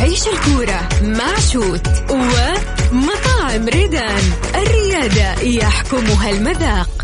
عيش 0.00 0.28
الكورة 0.28 0.88
مع 1.02 1.38
شوت 1.52 1.86
ومطاعم 2.10 3.68
ريدان. 3.68 4.22
الريادة 4.54 5.40
يحكمها 5.42 6.30
المذاق. 6.30 6.99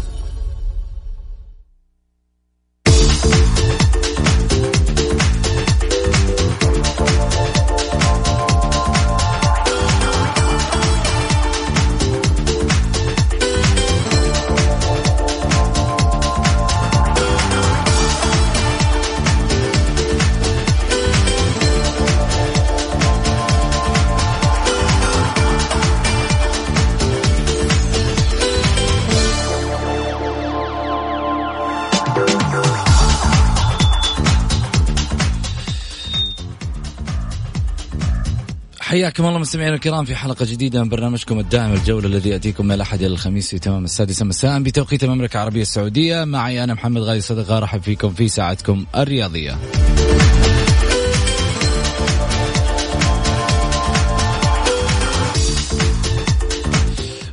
حياكم 38.86 39.26
الله 39.26 39.38
مستمعينا 39.38 39.74
الكرام 39.74 40.04
في 40.04 40.14
حلقة 40.14 40.44
جديدة 40.44 40.82
من 40.82 40.88
برنامجكم 40.88 41.38
الدائم 41.38 41.72
الجولة 41.72 42.06
الذي 42.06 42.30
يأتيكم 42.30 42.66
من 42.66 42.72
الأحد 42.72 43.02
إلى 43.02 43.06
الخميس 43.06 43.50
في 43.50 43.58
تمام 43.58 43.84
السادسة 43.84 44.24
مساء 44.24 44.62
بتوقيت 44.62 45.04
المملكة 45.04 45.36
العربية 45.36 45.62
السعودية. 45.62 46.24
معي 46.24 46.64
أنا 46.64 46.74
محمد 46.74 47.02
غالي 47.02 47.20
صدقة 47.20 47.58
أرحب 47.58 47.82
فيكم 47.82 48.10
في 48.10 48.28
ساعتكم 48.28 48.86
الرياضية. 48.96 49.58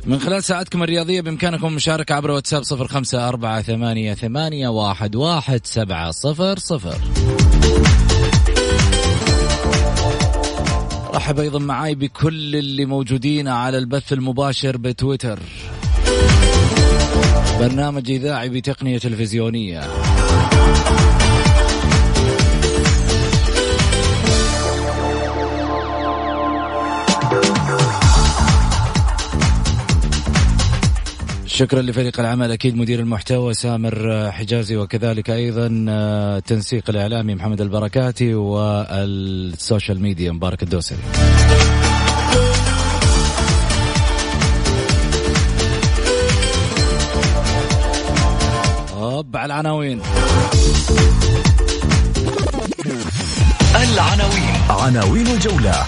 من 0.06 0.18
خلال 0.18 0.44
ساعتكم 0.44 0.82
الرياضية 0.82 1.20
بإمكانكم 1.20 1.66
المشاركة 1.66 2.14
عبر 2.14 2.30
واتساب 2.30 2.62
صفر 2.62 2.88
خمسة 2.88 3.28
أربعة 3.28 3.62
ثمانية, 3.62 4.14
ثمانية 4.14 4.68
واحد, 4.68 5.16
واحد 5.16 5.66
سبعة 5.66 6.10
صفر 6.10 6.58
صفر. 6.58 6.98
رحب 11.24 11.40
أيضا 11.40 11.58
معاي 11.58 11.94
بكل 11.94 12.56
اللي 12.56 12.84
موجودين 12.84 13.48
على 13.48 13.78
البث 13.78 14.12
المباشر 14.12 14.76
بتويتر. 14.76 15.38
برنامج 17.60 18.10
إذاعي 18.10 18.48
بتقنية 18.48 18.98
تلفزيونية. 18.98 19.80
شكرا 31.54 31.82
لفريق 31.82 32.20
العمل. 32.20 32.52
أكيد 32.52 32.76
مدير 32.76 33.00
المحتوى 33.00 33.54
سامر 33.54 34.28
حجازي 34.32 34.76
وكذلك 34.76 35.30
أيضا 35.30 35.86
آه، 35.88 36.38
تنسيق 36.38 36.90
الإعلامي 36.90 37.34
محمد 37.34 37.60
البركاتي 37.60 38.34
وال 38.34 38.76
social 38.76 40.02
media. 40.02 40.32
مبارك 40.32 40.62
الدوسري. 40.62 40.98
هوب 48.92 49.36
على 49.36 49.46
العناوين. 49.46 50.00
العناوين. 53.76 54.54
عناوين 54.70 55.26
الجولة. 55.26 55.86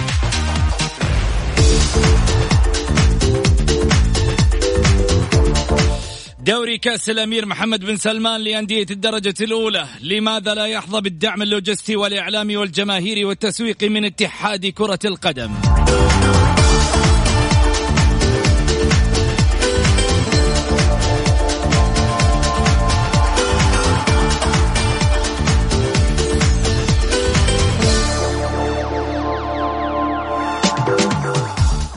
دوري 6.46 6.78
كأس 6.78 7.10
الأمير 7.10 7.46
محمد 7.46 7.84
بن 7.84 7.96
سلمان 7.96 8.40
لأندية 8.40 8.86
الدرجة 8.90 9.34
الأولى. 9.40 9.86
لماذا 10.00 10.54
لا 10.54 10.66
يحظى 10.66 11.00
بالدعم 11.00 11.42
اللوجستي 11.42 11.96
والإعلامي 11.96 12.56
والجماهيري 12.56 13.24
والتسويقي 13.24 13.88
من 13.88 14.04
اتحاد 14.04 14.66
كرة 14.66 14.98
القدم؟ 15.04 15.50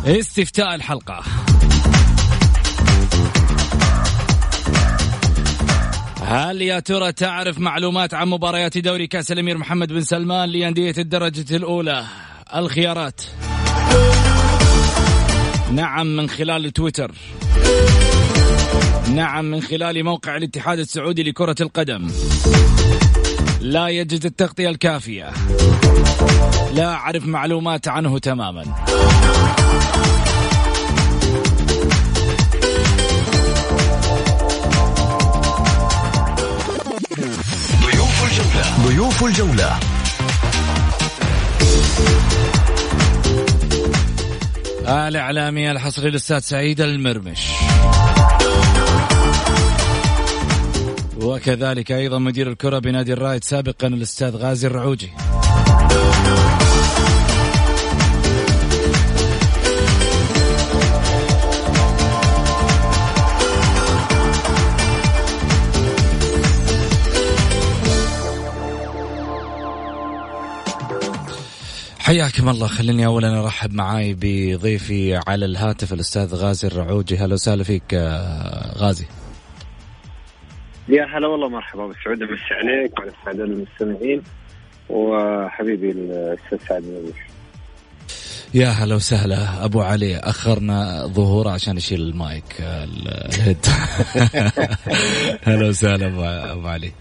استفتاء 0.06 0.76
الحلقة. 0.76 1.24
هل 6.30 6.62
يا 6.62 6.80
ترى 6.80 7.12
تعرف 7.12 7.60
معلومات 7.60 8.14
عن 8.14 8.28
مباريات 8.28 8.78
دوري 8.78 9.08
كأس 9.08 9.32
الأمير 9.32 9.58
محمد 9.58 9.94
بن 9.94 10.02
سلمان 10.02 10.50
لأندية 10.50 10.94
الدرجة 10.98 11.56
الأولى؟ 11.56 12.06
الخيارات. 12.56 13.22
نعم 15.72 16.16
من 16.16 16.30
خلال 16.30 16.72
تويتر. 16.72 17.12
نعم 19.16 19.46
من 19.46 19.62
خلال 19.62 20.04
موقع 20.04 20.38
الاتحاد 20.38 20.80
السعودي 20.80 21.24
لكرة 21.24 21.56
القدم. 21.62 22.12
لا 23.62 23.88
يجد 23.88 24.26
التغطية 24.26 24.70
الكافية. 24.70 25.30
لا 26.74 26.88
أعرف 26.94 27.26
معلومات 27.26 27.88
عنه 27.88 28.20
تماما. 28.20 28.64
ضيوف 38.86 39.24
الجولة. 39.24 39.80
الإعلامي 44.88 45.72
الحصري 45.72 46.10
الأستاذ 46.10 46.40
سعيد 46.40 46.82
المرمش. 46.82 47.40
وكذلك 51.22 51.92
أيضا 51.92 52.20
مدير 52.20 52.50
الكرة 52.50 52.80
بنادي 52.80 53.14
الرايد 53.14 53.44
سابقا 53.44 53.88
الأستاذ 53.88 54.36
غازي 54.36 54.68
الرعوجي. 54.68 55.12
حياكم 72.10 72.50
الله. 72.50 72.68
خليني 72.68 73.06
اولا 73.06 73.40
أرحب 73.44 73.74
معاي 73.74 74.16
بضيفي 74.20 75.20
على 75.28 75.46
الهاتف 75.46 75.94
الأستاذ 75.94 76.36
غازي 76.36 76.68
الرعوجي. 76.68 77.18
هلا 77.18 77.34
وسهلا 77.34 77.64
فيك 77.64 77.84
آه، 77.94 78.78
غازي. 78.78 79.06
يا 80.90 81.06
هلا 81.06 81.28
والله 81.28 81.50
مرحبا 81.50 81.84
ابو 81.84 81.94
سعود 82.04 82.22
امسي 82.22 82.54
عليك 82.54 83.00
وعلى 83.00 83.12
الساده 83.20 83.44
المستمعين 83.44 84.22
وحبيبي 84.90 85.92
الأستاذ 85.92 86.58
سعد 86.70 86.84
يا 88.54 88.68
هلا 88.70 88.96
وسهلا. 88.96 89.66
أبو 89.66 89.82
علي 89.82 90.18
أخرنا 90.18 91.08
ظهوره 91.08 91.50
عشان 91.50 91.78
يشيل 91.78 92.02
المايك 92.02 92.62
آه، 92.62 92.84
الهيد. 92.84 93.66
هلا 95.48 95.68
وسهلا 95.68 96.06
أبو- 96.10 96.52
أبو 96.52 96.68
علي. 96.68 96.92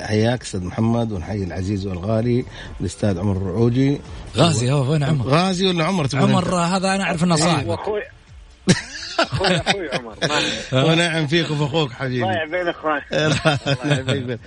حياك 0.00 0.42
أستاذ 0.42 0.64
محمد 0.64 1.12
ونحيي 1.12 1.44
العزيز 1.44 1.86
والغالي 1.86 2.44
الأستاذ 2.80 3.18
عمر 3.18 3.36
الرعوجي. 3.36 4.00
غازي 4.36 4.72
هو 4.72 4.92
وين 4.92 5.02
عمر؟ 5.02 5.26
غازي 5.26 5.66
ولا 5.66 5.84
عمر؟ 5.84 6.08
عمر 6.14 6.54
هذا 6.54 6.94
أنا 6.94 7.04
أعرف 7.04 7.24
إنه 7.24 7.36
صاحبك 7.36 7.78
أخوي 7.78 8.02
أخوي 9.56 9.88
عمر. 9.92 10.14
ونعم 10.90 11.26
فيك 11.26 11.50
وفي 11.50 11.64
أخوك 11.64 11.92
حبيبي. 11.92 12.22
ضايع 12.22 12.44
بين 12.44 12.68
إخوان. 12.68 13.00
الله 13.12 13.58
يحفظك. 13.86 14.40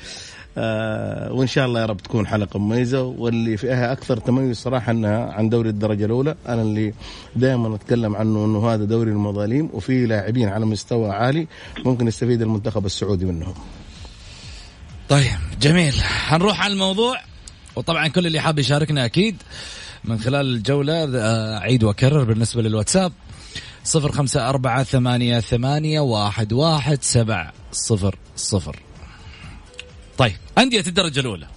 آه 0.58 1.34
وإن 1.34 1.48
شاء 1.48 1.66
الله 1.66 1.82
يا 1.82 1.86
رب 1.86 1.98
تكون 1.98 2.28
حلقة 2.28 2.60
مميزة 2.60 3.02
واللي 3.02 3.58
فيها 3.58 3.92
أكثر 3.92 4.18
تميز 4.18 4.58
صراحة 4.58 4.92
إنها 4.92 5.32
عن 5.32 5.50
دوري 5.50 5.70
الدرجة 5.70 6.06
الأولى. 6.06 6.36
أنا 6.48 6.62
اللي 6.62 6.94
دائما 7.36 7.76
أتكلم 7.76 8.16
عنه 8.16 8.46
إنه 8.46 8.70
هذا 8.70 8.86
دوري 8.86 9.12
المظاليم 9.12 9.70
وفي 9.74 10.06
لاعبين 10.06 10.50
على 10.50 10.66
مستوى 10.66 11.10
عالي 11.10 11.48
ممكن 11.86 12.08
يستفيد 12.08 12.42
المنتخب 12.42 12.86
السعودي 12.86 13.26
منهم. 13.26 13.54
طيب 15.14 15.60
جميل. 15.62 15.94
حنروح 16.02 16.62
على 16.62 16.74
الموضوع 16.74 17.22
وطبعا 17.76 18.08
كل 18.08 18.28
اللي 18.28 18.40
حاب 18.40 18.60
يشاركنا 18.60 19.06
أكيد 19.06 19.44
من 20.04 20.20
خلال 20.20 20.56
الجولة 20.56 21.04
آه، 21.04 21.58
أعيد 21.58 21.84
وأكرر 21.84 22.24
بالنسبة 22.24 22.62
للواتساب 22.62 23.14
صفر 23.84 24.12
خمسة 24.12 24.50
أربعة 24.50 24.84
ثمانية 24.84 25.40
ثمانية 25.40 26.00
واحد 26.00 26.54
واحد 26.54 27.04
سبع 27.04 27.52
صفر 27.72 28.16
صفر. 28.36 28.80
طيب 30.18 30.36
أندية 30.58 30.84
الدرجة 30.88 31.20
الأولى. 31.20 31.48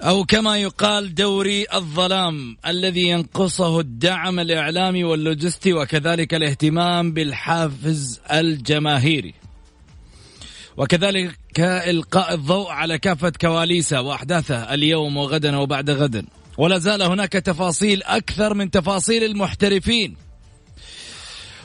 أو 0.00 0.24
كما 0.24 0.56
يقال 0.58 1.14
دوري 1.14 1.66
الظلام 1.74 2.56
الذي 2.66 3.08
ينقصه 3.08 3.80
الدعم 3.80 4.40
الإعلامي 4.40 5.04
واللوجستي 5.04 5.72
وكذلك 5.72 6.34
الاهتمام 6.34 7.12
بالحافز 7.12 8.20
الجماهيري. 8.32 9.39
وكذلك 10.80 11.60
إلقاء 11.60 12.34
الضوء 12.34 12.70
على 12.70 12.98
كافة 12.98 13.32
كواليسه 13.40 14.00
وأحداثه 14.00 14.74
اليوم 14.74 15.16
وغدا 15.16 15.56
وبعد 15.56 15.90
غد. 15.90 16.26
ولا 16.58 16.78
زال 16.78 17.02
هناك 17.02 17.32
تفاصيل 17.32 18.02
أكثر 18.02 18.54
من 18.54 18.70
تفاصيل 18.70 19.24
المحترفين. 19.24 20.16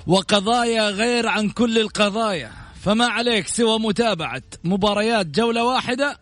وقضايا 0.07 0.89
غير 0.89 1.27
عن 1.27 1.49
كل 1.49 1.77
القضايا. 1.79 2.51
فما 2.81 3.05
عليك 3.05 3.47
سوى 3.47 3.79
متابعة 3.79 4.43
مباريات 4.63 5.25
جولة 5.25 5.65
واحدة 5.65 6.19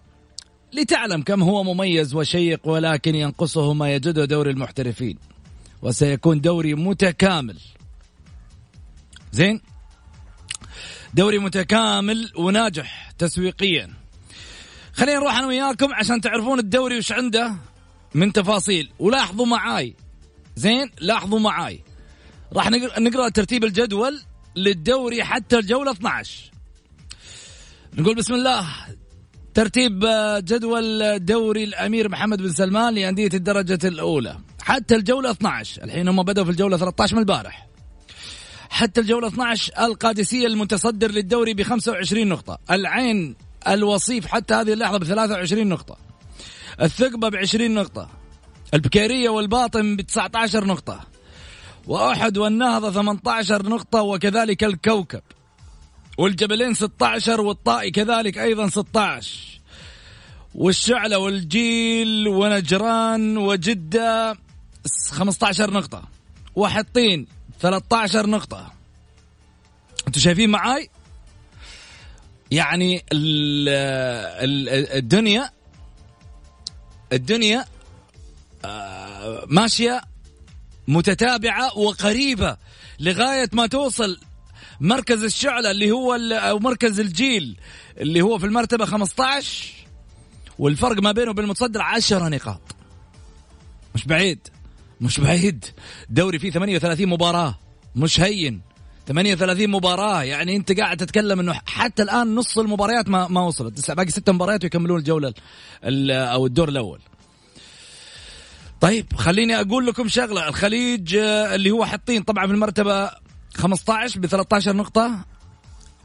لتعلم 0.74 1.22
كم 1.22 1.44
هو 1.44 1.64
مميز 1.64 2.16
وشيق 2.16 2.68
ولكن 2.68 3.16
ينقصه 3.16 3.74
ما 3.74 3.94
يجده 3.96 4.26
دوري 4.26 4.52
المحترفين. 4.52 5.18
وسيكون 5.82 6.42
دوري 6.42 6.74
متكامل. 6.74 7.58
زين؟ 9.32 9.73
دوري 11.14 11.40
متكامل 11.40 12.32
وناجح 12.36 13.12
تسويقيا. 13.18 13.90
خلينا 14.94 15.20
نروح 15.20 15.38
أنا 15.38 15.48
وياكم 15.48 15.94
عشان 15.94 16.22
تعرفون 16.22 16.60
الدوري 16.60 16.98
وش 16.98 17.12
عنده 17.12 17.56
من 18.16 18.34
تفاصيل. 18.34 18.90
ولاحظوا 19.00 19.46
معاي. 19.46 19.96
زين 20.56 20.92
لاحظوا 21.00 21.40
معاي. 21.40 21.82
راح 22.54 22.70
نقرأ 23.00 23.30
ترتيب 23.30 23.64
الجدول 23.64 24.22
للدوري 24.56 25.24
حتى 25.24 25.60
الجولة 25.60 25.92
12 25.92 26.52
نقول 27.94 28.16
بسم 28.16 28.34
الله. 28.34 28.68
ترتيب 29.54 30.04
آه، 30.06 30.40
جدول 30.40 31.20
دوري 31.26 31.64
الأمير 31.64 32.10
محمد 32.10 32.42
بن 32.42 32.52
سلمان 32.52 32.94
لأندية 32.94 33.30
الدرجة 33.34 33.88
الأولى. 33.88 34.38
حتى 34.62 34.96
الجولة 34.96 35.32
12 35.32 35.84
الحين 35.84 36.08
هم 36.08 36.24
بدأوا 36.24 36.46
في 36.46 36.52
الجولة 36.52 36.78
13 36.78 37.16
من 37.16 37.22
البارح. 37.22 37.73
حتى 38.74 39.02
الجولة 39.02 39.28
12 39.28 39.74
القادسية 39.80 40.48
المتصدر 40.48 41.12
للدوري 41.12 41.54
ب 41.54 41.62
25 41.62 42.28
نقطة. 42.28 42.58
العين 42.72 43.36
الوصيف 43.68 44.26
حتى 44.26 44.54
هذه 44.54 44.74
اللحظة 44.74 44.98
ب 44.98 45.04
23 45.04 45.68
نقطة. 45.68 45.98
الثقبة 46.82 47.30
ب 47.30 47.36
20 47.36 47.74
نقطة. 47.74 48.10
البكيرية 48.74 49.30
والباطن 49.30 49.96
ب 49.96 50.02
19 50.02 50.66
نقطة. 50.66 51.00
وأحد 51.88 52.38
والنهضة 52.38 52.92
18 52.92 53.70
نقطة 53.70 54.02
وكذلك 54.02 54.64
الكوكب. 54.64 55.22
والجبلين 56.18 56.74
16 56.74 57.42
والطائي 57.42 57.92
كذلك 57.92 58.38
أيضا 58.38 58.70
16 58.70 59.60
والشعلة 60.56 61.18
والجيل 61.18 62.28
ونجران 62.28 63.38
وجدة 63.38 64.38
15 65.12 65.72
نقطة. 65.72 66.04
وحطين 66.56 67.28
13 67.64 68.30
نقطة. 68.30 68.74
أنتم 70.08 70.20
شايفين 70.20 70.50
معاي؟ 70.50 70.90
يعني 72.52 73.06
الدنيا 74.98 75.50
الدنيا 77.14 77.66
آه، 78.66 79.46
ماشية 79.48 80.02
متتابعة 80.88 81.78
وقريبة 81.78 82.58
لغاية 83.00 83.50
ما 83.54 83.68
توصل 83.68 84.20
مركز 84.80 85.24
الشعلة 85.24 85.72
اللي 85.72 85.92
هو 85.92 86.14
أو 86.32 86.60
مركز 86.60 87.00
الجيل 87.00 87.60
اللي 87.98 88.22
هو 88.22 88.40
في 88.40 88.46
المرتبة 88.46 88.86
15 88.86 89.74
والفرق 90.60 91.02
ما 91.02 91.12
بينه 91.12 91.32
وبين 91.32 91.46
المتصدر 91.46 91.82
10 91.82 92.30
نقاط. 92.30 92.76
مش 93.96 94.06
بعيد. 94.06 94.53
مش 95.04 95.20
بعيد 95.20 95.66
دوري 96.10 96.40
فيه 96.40 96.52
38 96.52 97.08
مباراة. 97.10 97.60
مش 97.96 98.20
هين. 98.20 98.62
38 99.08 99.70
مباراة. 99.70 100.24
يعني 100.24 100.56
أنت 100.56 100.80
قاعد 100.80 100.98
تتكلم 100.98 101.40
أنه 101.40 101.54
حتى 101.66 102.04
الآن 102.04 102.36
نص 102.36 102.58
المباريات 102.58 103.10
ما 103.10 103.28
ما 103.28 103.42
وصلت. 103.42 103.92
باقي 103.92 104.10
ست 104.12 104.30
مباريات 104.30 104.64
ويكملون 104.64 105.00
الجولة 105.00 105.34
أو 106.12 106.46
الدور 106.46 106.70
الأول. 106.70 107.00
طيب 108.82 109.14
خليني 109.16 109.62
أقول 109.62 109.86
لكم 109.86 110.08
شغلة. 110.08 110.48
الخليج 110.50 111.16
آه، 111.16 111.56
اللي 111.56 111.72
هو 111.72 111.86
حاطين 111.86 112.24
طبعا 112.24 112.48
في 112.48 112.54
المرتبة 112.54 113.10
15 113.56 114.20
ب 114.20 114.26
13 114.26 114.76
نقطة. 114.76 115.26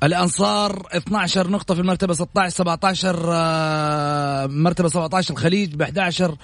الأنصار 0.03 0.87
12 0.93 1.51
نقطة 1.51 1.75
في 1.75 1.81
المرتبة 1.81 2.15
16 2.15 2.57
17 2.57 3.31
آه، 3.33 4.47
مرتبة 4.47 4.89
17 4.89 5.35
الخليج 5.35 5.75
ب 5.75 5.83
11 5.83 6.37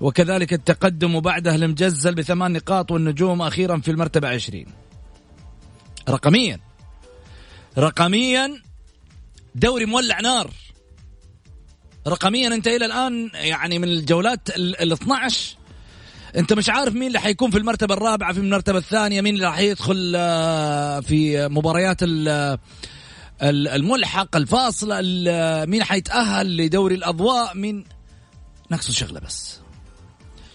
وكذلك 0.00 0.52
التقدم 0.52 1.14
وبعده 1.14 1.54
المجزل 1.54 2.14
بثمان 2.14 2.52
نقاط 2.52 2.90
والنجوم 2.90 3.42
أخيرا 3.42 3.80
في 3.80 3.90
المرتبة 3.90 4.28
20 4.28 4.64
رقميا 6.08 6.60
رقميا 7.78 8.62
دوري 9.54 9.84
مولع 9.84 10.20
نار. 10.20 10.50
رقميا 12.08 12.48
انت 12.48 12.68
إلى 12.68 12.84
الآن 12.86 13.30
يعني 13.34 13.78
من 13.78 13.88
الجولات 13.88 14.50
ال 14.56 14.92
12 14.92 15.56
انت 16.36 16.52
مش 16.52 16.68
عارف 16.68 16.94
مين 16.94 17.06
اللي 17.06 17.20
حيكون 17.20 17.50
في 17.50 17.58
المرتبة 17.58 17.94
الرابعة 17.94 18.32
في 18.32 18.40
المرتبة 18.40 18.78
الثانية 18.78 19.20
مين 19.20 19.34
اللي 19.34 19.46
راح 19.46 19.58
يدخل 19.58 20.12
آه، 20.16 21.00
في 21.00 21.48
مباريات 21.48 22.02
الملحق 23.42 24.36
الفاصله 24.36 25.00
مين 25.66 25.84
حيتأهل 25.84 26.56
لدوري 26.56 26.94
الأضواء؟ 26.94 27.56
مين؟ 27.56 27.84
نقص 28.70 28.90
شغلة 28.90 29.20
بس. 29.20 29.60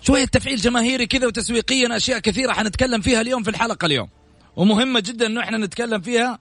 شوية 0.01 0.25
تفعيل 0.25 0.58
جماهيري 0.58 1.08
كذا 1.08 1.27
وتسويقيا 1.27 1.98
أشياء 1.98 2.20
كثيرة 2.20 2.53
حنتكلم 2.53 3.01
فيها 3.01 3.22
اليوم 3.22 3.44
في 3.44 3.50
الحلقة 3.50 3.86
اليوم. 3.86 4.10
ومهمة 4.56 5.00
جدا 5.00 5.25
إنه 5.25 5.41
إحنا 5.41 5.58
نتكلم 5.58 6.01
فيها. 6.01 6.39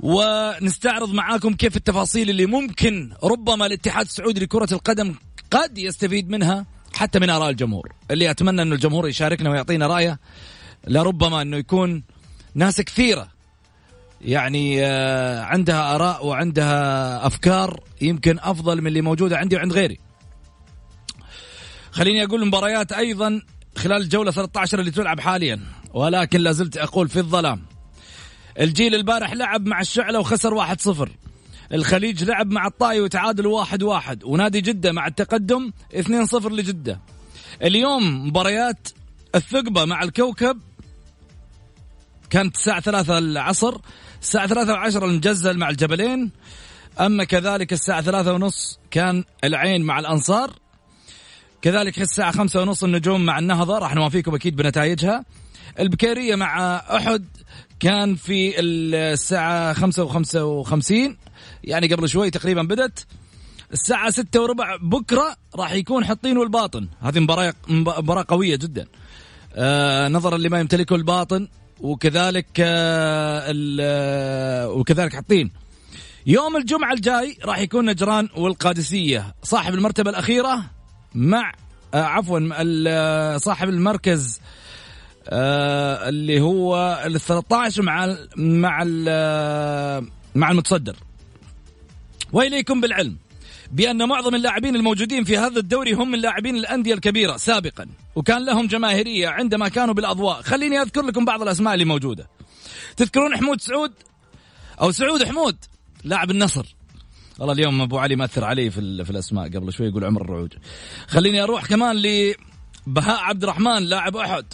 ونستعرض 0.00 1.12
معاكم 1.12 1.54
كيف 1.54 1.76
التفاصيل 1.76 2.30
اللي 2.30 2.46
ممكن 2.46 3.12
ربما 3.24 3.66
الاتحاد 3.66 4.06
السعودي 4.06 4.40
لكرة 4.40 4.68
القدم 4.72 5.14
قد 5.50 5.78
يستفيد 5.78 6.30
منها 6.30 6.66
حتى 6.94 7.18
من 7.18 7.30
آراء 7.30 7.50
الجمهور. 7.50 7.92
اللي 8.10 8.30
أتمنى 8.30 8.62
إنه 8.62 8.74
الجمهور 8.74 9.08
يشاركنا 9.08 9.50
ويعطينا 9.50 9.86
رأيه 9.86 10.20
لربما 10.86 11.42
إنه 11.42 11.56
يكون 11.56 12.04
ناس 12.54 12.80
كثيرة 12.80 13.39
يعني 14.20 14.86
آه، 14.86 15.42
عندها 15.42 15.94
آراء 15.94 16.26
وعندها 16.26 17.26
أفكار 17.26 17.80
يمكن 18.00 18.38
أفضل 18.38 18.80
من 18.80 18.86
اللي 18.86 19.00
موجودة 19.00 19.38
عندي 19.38 19.56
وعند 19.56 19.72
غيري. 19.72 19.98
خليني 21.90 22.24
أقول 22.24 22.46
مباريات 22.46 22.92
أيضا 22.92 23.42
خلال 23.76 24.02
الجولة 24.02 24.30
13 24.30 24.80
اللي 24.80 24.90
تلعب 24.90 25.20
حاليا 25.20 25.60
ولكن 25.94 26.40
لازلت 26.40 26.76
أقول 26.76 27.08
في 27.08 27.18
الظلام. 27.18 27.62
الجيل 28.60 28.94
البارح 28.94 29.32
لعب 29.32 29.66
مع 29.66 29.80
الشعلة 29.80 30.18
وخسر 30.18 30.54
واحد 30.54 30.80
صفر. 30.80 31.10
الخليج 31.72 32.24
لعب 32.24 32.50
مع 32.50 32.66
الطائي 32.66 33.00
وتعادل 33.00 33.46
واحد 33.46 33.82
واحد 33.82 34.24
ونادي 34.24 34.60
جدة 34.60 34.92
مع 34.92 35.06
التقدم 35.06 35.72
اثنين 35.94 36.26
صفر 36.26 36.52
لجدة. 36.52 37.00
اليوم 37.62 38.26
مباريات 38.26 38.88
الثقبة 39.34 39.84
مع 39.84 40.02
الكوكب 40.02 40.58
كانت 42.30 42.56
الساعة 42.56 42.80
ثلاثة 42.80 43.18
العصر. 43.18 43.80
الساعة 44.22 44.46
ثلاثة 44.46 44.72
وعشرة 44.72 45.06
المجزل 45.06 45.58
مع 45.58 45.68
الجبلين. 45.70 46.30
أما 47.00 47.24
كذلك 47.24 47.72
الساعة 47.72 48.02
ثلاثة 48.02 48.32
ونص 48.32 48.78
كان 48.90 49.24
العين 49.44 49.82
مع 49.82 49.98
الأنصار. 49.98 50.52
كذلك 51.62 52.00
الساعة 52.00 52.32
خمسة 52.32 52.62
ونص 52.62 52.84
النجوم 52.84 53.24
مع 53.24 53.38
النهضة. 53.38 53.78
راح 53.78 53.94
نوافيكم 53.94 54.34
أكيد 54.34 54.56
بنتائجها. 54.56 55.24
البكيرية 55.78 56.34
مع 56.34 56.76
أحد 56.76 57.24
كان 57.80 58.14
في 58.14 58.60
الساعة 58.60 59.72
خمسة 59.72 60.04
وخمسة 60.04 60.44
وخمسين. 60.44 61.16
يعني 61.64 61.94
قبل 61.94 62.08
شوي 62.08 62.30
تقريبا 62.30 62.62
بدت 62.62 63.06
الساعة 63.72 64.10
ستة 64.10 64.42
وربع 64.42 64.76
بكرة 64.76 65.36
راح 65.56 65.72
يكون 65.72 66.04
حطين 66.04 66.38
والباطن. 66.38 66.88
هذه 67.00 67.20
مباراة 67.20 67.54
مباراة 67.68 68.24
قوية 68.28 68.56
جدا. 68.56 68.86
آه 69.54 70.08
نظرا 70.08 70.38
لما 70.38 70.60
يمتلكه 70.60 70.96
الباطن. 70.96 71.48
وكذلك 71.80 72.60
آه, 72.60 73.54
آه، 73.80 74.68
وكذلك 74.68 75.16
حطين. 75.16 75.50
يوم 76.26 76.56
الجمعة 76.56 76.92
الجاي 76.92 77.38
راح 77.44 77.58
يكون 77.58 77.90
نجران 77.90 78.28
والقادسية. 78.36 79.34
صاحب 79.42 79.74
المرتبة 79.74 80.10
الأخيرة 80.10 80.62
مع 81.14 81.52
آه 81.94 82.02
عفوا 82.02 83.38
صاحب 83.38 83.68
المركز 83.68 84.40
اللي 85.28 86.40
هو 86.40 87.02
ال 87.06 87.20
13 87.20 87.82
مع 87.82 88.16
مع 88.36 88.84
مع 90.34 90.50
المتصدر. 90.50 90.96
وإليكم 92.32 92.80
بالعلم. 92.80 93.16
بأن 93.72 94.08
معظم 94.08 94.34
اللاعبين 94.34 94.76
الموجودين 94.76 95.24
في 95.24 95.38
هذا 95.38 95.58
الدوري 95.58 95.92
هم 95.92 96.10
من 96.10 96.18
لاعبين 96.18 96.56
الأندية 96.56 96.94
الكبيرة 96.94 97.36
سابقا. 97.36 97.86
وكان 98.14 98.44
لهم 98.46 98.66
جماهيرية 98.66 99.28
عندما 99.28 99.68
كانوا 99.68 99.94
بالأضواء. 99.94 100.42
خليني 100.42 100.82
أذكر 100.82 101.02
لكم 101.02 101.24
بعض 101.24 101.42
الأسماء 101.42 101.74
اللي 101.74 101.84
موجودة. 101.84 102.28
تذكرون 102.96 103.36
حمود 103.36 103.60
سعود؟ 103.60 103.92
أو 104.80 104.90
سعود 104.90 105.24
حمود 105.24 105.56
لاعب 106.04 106.30
النصر. 106.30 106.76
والله 107.38 107.54
اليوم 107.54 107.80
أبو 107.80 107.98
علي 107.98 108.16
مأثر 108.16 108.44
علي 108.44 108.70
في, 108.70 109.04
في 109.04 109.10
الأسماء. 109.10 109.48
قبل 109.48 109.72
شوي 109.72 109.86
يقول 109.86 110.04
عمر 110.04 110.22
الرعوج 110.22 110.52
خليني 111.08 111.42
أروح 111.42 111.66
كمان 111.66 111.96
لبهاء 111.96 113.20
عبد 113.20 113.42
الرحمن 113.42 113.82
لاعب 113.82 114.16
أحد. 114.16 114.46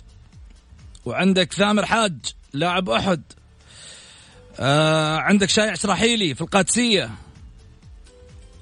وعندك 1.04 1.52
ثامر 1.52 1.86
حاج 1.86 2.16
لاعب 2.52 2.90
أحد. 2.90 3.22
آه 4.60 5.16
عندك 5.16 5.48
شايع 5.48 5.74
شراحيلي 5.74 6.34
في 6.34 6.40
القادسية. 6.40 7.10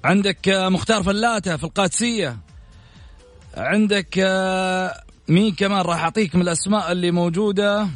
عندك 0.04 0.48
آه 0.48 0.68
مختار 0.68 1.02
فلاته 1.02 1.56
في 1.56 1.64
القادسية. 1.64 2.38
عندك 3.56 4.18
آه 4.18 5.02
مين 5.28 5.54
كمان 5.54 5.80
راح 5.80 6.02
أعطيك 6.02 6.34
من 6.34 6.42
الأسماء 6.42 6.92
اللي 6.92 7.10
موجودة؟ 7.10 7.88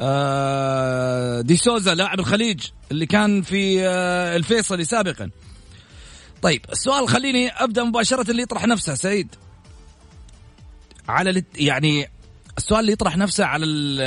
آه 0.00 1.40
دي 1.40 1.56
سوزا 1.56 1.94
لاعب 1.94 2.20
الخليج 2.20 2.66
اللي 2.90 3.06
كان 3.06 3.42
في 3.42 3.88
الفيصلي 4.36 4.84
سابقا. 4.84 5.30
طيب 6.42 6.60
السؤال 6.72 7.08
خليني 7.08 7.48
أبدأ 7.48 7.84
مباشرة 7.84 8.30
اللي 8.30 8.42
يطرح 8.42 8.66
نفسه 8.66 8.94
سعيد. 8.94 9.34
على 11.08 11.44
يعني 11.56 12.08
السؤال 12.58 12.80
اللي 12.80 12.92
يطرح 12.92 13.16
نفسه 13.16 13.44
على 13.44 14.04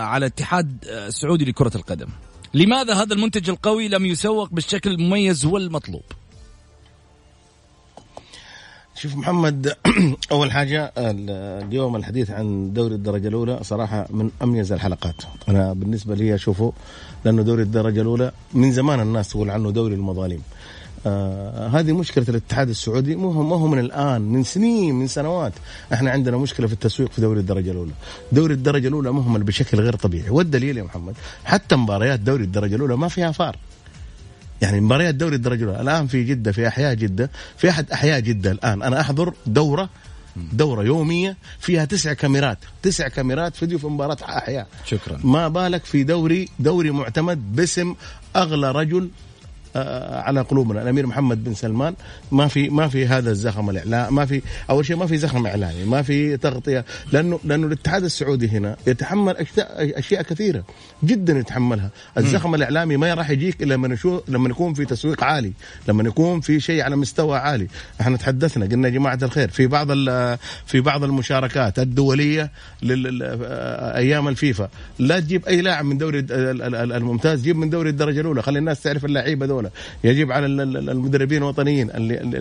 على 0.00 0.26
الاتحاد 0.26 0.84
السعودي 0.84 1.44
لكرة 1.44 1.72
القدم. 1.74 2.08
لماذا 2.54 2.94
هذا 2.94 3.14
المنتج 3.14 3.50
القوي 3.50 3.88
لم 3.88 4.06
يسوق 4.06 4.48
بالشكل 4.52 4.90
المميز 4.90 5.44
والمطلوب؟ 5.44 6.02
شوف 8.94 9.16
محمد 9.16 9.72
أول 10.32 10.52
حاجة 10.52 10.92
ال- 10.98 11.30
اليوم 11.68 11.96
الحديث 11.96 12.30
عن 12.30 12.72
دوري 12.72 12.94
الدرجة 12.94 13.28
الأولى 13.28 13.58
صراحة 13.62 14.06
من 14.10 14.30
أميز 14.42 14.72
الحلقات. 14.72 15.14
أنا 15.48 15.72
بالنسبة 15.72 16.14
لي 16.14 16.34
أشوفه 16.34 16.72
لأنه 17.24 17.42
دوري 17.42 17.62
الدرجة 17.62 18.00
الأولى 18.00 18.32
من 18.54 18.72
زمان 18.72 19.00
الناس 19.00 19.28
تقول 19.30 19.50
عنه 19.50 19.70
دوري 19.70 19.94
المظالم. 19.94 20.40
آه 21.06 21.68
هذه 21.68 21.92
مشكلة 21.92 22.24
الاتحاد 22.28 22.68
السعودي. 22.68 23.16
مو 23.16 23.30
هو 23.30 23.42
ما 23.42 23.56
هو 23.56 23.66
من 23.66 23.78
الآن 23.78 24.22
من 24.22 24.44
سنين 24.44 24.94
من 24.94 25.06
سنوات 25.06 25.52
إحنا 25.92 26.10
عندنا 26.10 26.36
مشكلة 26.36 26.66
في 26.66 26.72
التسويق 26.72 27.12
في 27.12 27.20
دوري 27.20 27.40
الدرجة 27.40 27.70
الأولى. 27.70 27.92
دوري 28.32 28.54
الدرجة 28.54 28.88
الأولى 28.88 29.12
مهمل 29.12 29.42
بشكل 29.42 29.80
غير 29.80 29.96
طبيعي. 29.96 30.30
والدليل 30.30 30.78
يا 30.78 30.82
محمد 30.82 31.14
حتى 31.44 31.76
مباريات 31.76 32.20
دوري 32.20 32.44
الدرجة 32.44 32.74
الأولى 32.74 32.96
ما 32.96 33.08
فيها 33.08 33.32
فار. 33.32 33.56
يعني 34.62 34.80
مباريات 34.80 35.14
دوري 35.14 35.36
الدرجة 35.36 35.64
الأولى 35.64 35.80
الآن 35.80 36.06
في 36.06 36.24
جدة 36.24 36.52
في 36.52 36.68
أحياء 36.68 36.94
جدة 36.94 37.30
في 37.56 37.70
أحد 37.70 37.90
أحياء 37.90 38.20
جدة 38.20 38.50
الآن. 38.50 38.82
أنا 38.82 39.00
أحضر 39.00 39.34
دورة 39.46 39.88
دورة 40.52 40.82
يومية 40.82 41.36
فيها 41.58 41.84
تسع 41.84 42.12
كاميرات 42.12 42.58
تسع 42.82 43.08
كاميرات 43.08 43.56
فيديو 43.56 43.78
في 43.78 43.86
مباراة 43.86 44.16
أحياء. 44.22 44.66
شكرا. 44.84 45.20
ما 45.24 45.48
بالك 45.48 45.84
في 45.84 46.04
دوري 46.04 46.48
دوري 46.58 46.90
معتمد 46.90 47.56
باسم 47.56 47.94
أغلى 48.36 48.72
رجل 48.72 49.10
على 50.12 50.40
قلوبنا. 50.40 50.82
الأمير 50.82 51.06
محمد 51.06 51.44
بن 51.44 51.54
سلمان 51.54 51.94
ما 52.32 52.48
في 52.48 52.68
ما 52.68 52.88
في 52.88 53.06
هذا 53.06 53.30
الزخم 53.30 53.70
الاعلام 53.70 54.14
ما 54.14 54.26
في 54.26 54.42
أول 54.70 54.86
شيء 54.86 54.96
ما 54.96 55.06
في 55.06 55.16
زخم 55.18 55.46
اعلامي 55.46 55.84
ما 55.84 56.02
في 56.02 56.36
تغطية. 56.36 56.84
لأنه 57.12 57.40
لأنه 57.44 57.66
الاتحاد 57.66 58.04
السعودي 58.04 58.48
هنا 58.48 58.76
يتحمل 58.86 59.36
أشياء 59.68 60.22
كثيرة 60.22 60.64
جدا 61.04 61.38
يتحملها. 61.38 61.90
الزخم 62.18 62.54
الإعلامي 62.54 62.96
ما 62.96 63.14
راح 63.14 63.30
يجيك 63.30 63.62
إلا 63.62 63.74
لما 63.74 63.96
لما 64.28 64.48
يكون 64.48 64.74
في 64.74 64.84
تسويق 64.84 65.24
عالي 65.24 65.52
لما 65.88 66.02
يكون 66.02 66.40
في 66.40 66.60
شيء 66.60 66.82
على 66.82 66.96
مستوى 66.96 67.38
عالي. 67.38 67.66
إحنا 68.00 68.16
تحدثنا 68.16 68.66
قلنا 68.66 68.88
يا 68.88 68.92
جماعة 68.92 69.18
الخير 69.22 69.48
في 69.48 69.66
بعض 69.66 69.88
في 70.66 70.80
بعض 70.80 71.04
المشاركات 71.04 71.78
الدولية 71.78 72.50
آه، 72.84 73.96
أيام 73.96 74.28
الفيفا. 74.28 74.68
لا 74.98 75.20
تجيب 75.20 75.46
أي 75.46 75.60
لاعب 75.60 75.84
من 75.84 75.98
دوري 75.98 76.18
ال- 76.18 76.32
ال- 76.32 76.74
ال- 76.74 76.92
الممتاز 76.92 77.42
جيب 77.42 77.56
من 77.56 77.70
دوري 77.70 77.90
الدرجة 77.90 78.20
الأولى. 78.20 78.42
خلي 78.42 78.58
الناس 78.58 78.82
تعرف 78.82 79.04
اللعيبة 79.04 79.46
دول. 79.46 79.65
يجب 80.04 80.32
على 80.32 80.46
ال- 80.46 80.60
ال- 80.60 80.90
المدربين 80.90 81.38
الوطنيين 81.42 81.90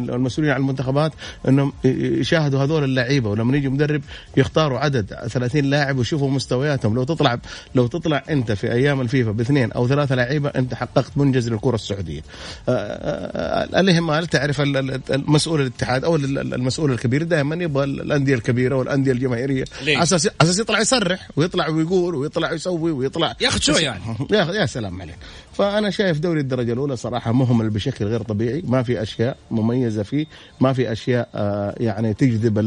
المسؤولين 0.09 0.53
عن 0.53 0.59
المنتخبات 0.61 1.11
انهم 1.47 1.73
يشاهدوا 1.85 2.63
هذول 2.63 2.83
اللعيبة 2.83 3.29
ولما 3.29 3.57
يجي 3.57 3.69
مدرب 3.69 4.01
يختاروا 4.37 4.79
عدد 4.79 5.05
30 5.27 5.65
لاعب 5.65 5.97
ويشوفوا 5.97 6.29
مستوياتهم. 6.29 6.95
لو 6.95 7.03
تطلع 7.03 7.39
لو 7.75 7.87
تطلع 7.87 8.23
انت 8.29 8.51
في 8.51 8.71
أيام 8.71 9.01
الفيفا 9.01 9.31
باثنين 9.31 9.71
أو 9.71 9.87
ثلاثة 9.87 10.15
لعيبة 10.15 10.49
انت 10.49 10.73
حققت 10.73 11.11
منجز 11.15 11.49
للكرة 11.49 11.75
السعودية. 11.75 12.21
آه، 12.69 12.71
آه، 12.71 13.79
الاهمال 13.79 14.27
تعرف 14.27 14.61
المسؤول 14.61 15.61
الاتحاد 15.61 16.03
أو 16.03 16.15
ال- 16.15 16.37
ال- 16.39 16.53
المسؤول 16.53 16.91
الكبير؟ 16.91 17.23
دائما 17.23 17.63
يبغى 17.63 17.83
الأندية 17.83 18.35
الكبيرة 18.35 18.75
والأندية 18.75 19.11
الجماهيرية؟ 19.11 19.65
على 19.95 20.03
أساس 20.03 20.29
أساس 20.41 20.59
يطلع 20.59 20.79
يصرح 20.79 21.29
ويطلع 21.35 21.67
ويقول 21.69 22.15
ويطلع 22.15 22.51
يسوي 22.53 22.91
ويطلع 22.91 23.35
ياخذ 23.41 23.59
شو 23.59 23.71
يعني؟ 23.71 24.01
يا 24.31 24.65
سلام 24.65 25.01
عليك. 25.01 25.15
فأنا 25.57 25.89
شايف 25.89 26.19
دوري 26.19 26.39
الدرجة 26.39 26.73
الأولى 26.73 26.95
صراحة 26.95 27.31
مهمل 27.31 27.69
بشكل 27.69 28.05
غير 28.05 28.21
طبيعي. 28.21 28.63
ما 28.67 28.83
في 28.83 29.01
أشياء 29.01 29.37
مميزة 29.51 30.03
فيه 30.03 30.25
ما 30.61 30.73
في 30.73 30.91
أشياء 30.91 31.29
آه، 31.35 31.75
يعني 31.79 32.13
تجذب 32.13 32.59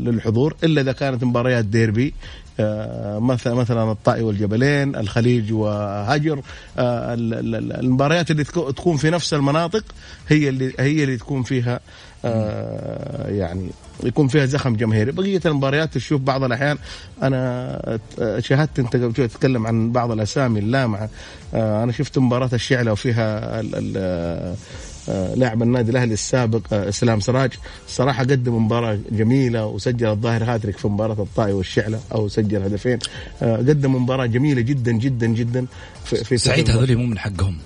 للحضور 0.00 0.56
إلا 0.64 0.80
إذا 0.80 0.92
كانت 0.92 1.24
مباريات 1.24 1.64
ديربي 1.64 2.14
آه، 2.60 3.18
مثلا 3.18 3.54
مثلا 3.54 3.92
الطائي 3.92 4.22
والجبلين 4.22 4.96
الخليج 4.96 5.52
وهجر 5.52 6.40
آه، 6.78 7.14
ال- 7.14 7.34
ال- 7.34 7.54
ال- 7.54 7.72
المباريات 7.72 8.30
اللي 8.30 8.44
تكو- 8.44 8.70
تكون 8.70 8.96
في 8.96 9.10
نفس 9.10 9.34
المناطق 9.34 9.84
هي 10.28 10.48
اللي 10.48 10.72
هي 10.78 11.04
اللي 11.04 11.16
تكون 11.16 11.42
فيها 11.42 11.80
يعني 13.28 13.70
يكون 14.04 14.28
فيها 14.28 14.46
زخم 14.46 14.76
جماهيري. 14.76 15.12
بقية 15.12 15.40
المباريات 15.46 15.94
تشوف 15.94 16.20
بعض 16.20 16.44
الأحيان 16.44 16.78
أنا 17.22 17.98
شاهدت 18.38 18.78
أنت 18.78 18.96
قبل 18.96 19.16
شوي 19.16 19.28
تتكلم 19.28 19.66
عن 19.66 19.92
بعض 19.92 20.10
الأسامي 20.10 20.58
اللامعه 20.60 21.08
آه، 21.54 21.82
أنا 21.84 21.92
شفت 21.92 22.18
مباراة 22.18 22.50
الشعله 22.52 22.92
وفيها 22.92 23.60
ال- 23.60 23.74
ال- 23.74 24.56
آه، 25.08 25.34
لاعب 25.34 25.62
النادي 25.62 25.90
الأهلي 25.90 26.12
السابق 26.14 26.60
آه، 26.74 26.88
إسلام 26.88 27.20
سراج. 27.20 27.50
صراحة 27.88 28.22
قدم 28.22 28.64
مباراة 28.64 28.98
جميلة 29.10 29.66
وسجل 29.66 30.06
الظاهر 30.06 30.44
هاتريك 30.44 30.78
في 30.78 30.88
مباراة 30.88 31.22
الطائي 31.22 31.52
والشعلة 31.52 32.00
أو 32.14 32.28
سجل 32.28 32.62
هدفين. 32.62 32.98
قدم 33.42 33.94
مباراة 34.02 34.26
جميلة 34.26 34.60
جدا 34.60 34.92
جدا 34.92 35.26
جدا 35.26 35.66
في, 36.04 36.36
سعيد 36.38 36.70
هذول 36.70 36.96
مو 36.96 37.06
من 37.06 37.18
حقهم. 37.18 37.56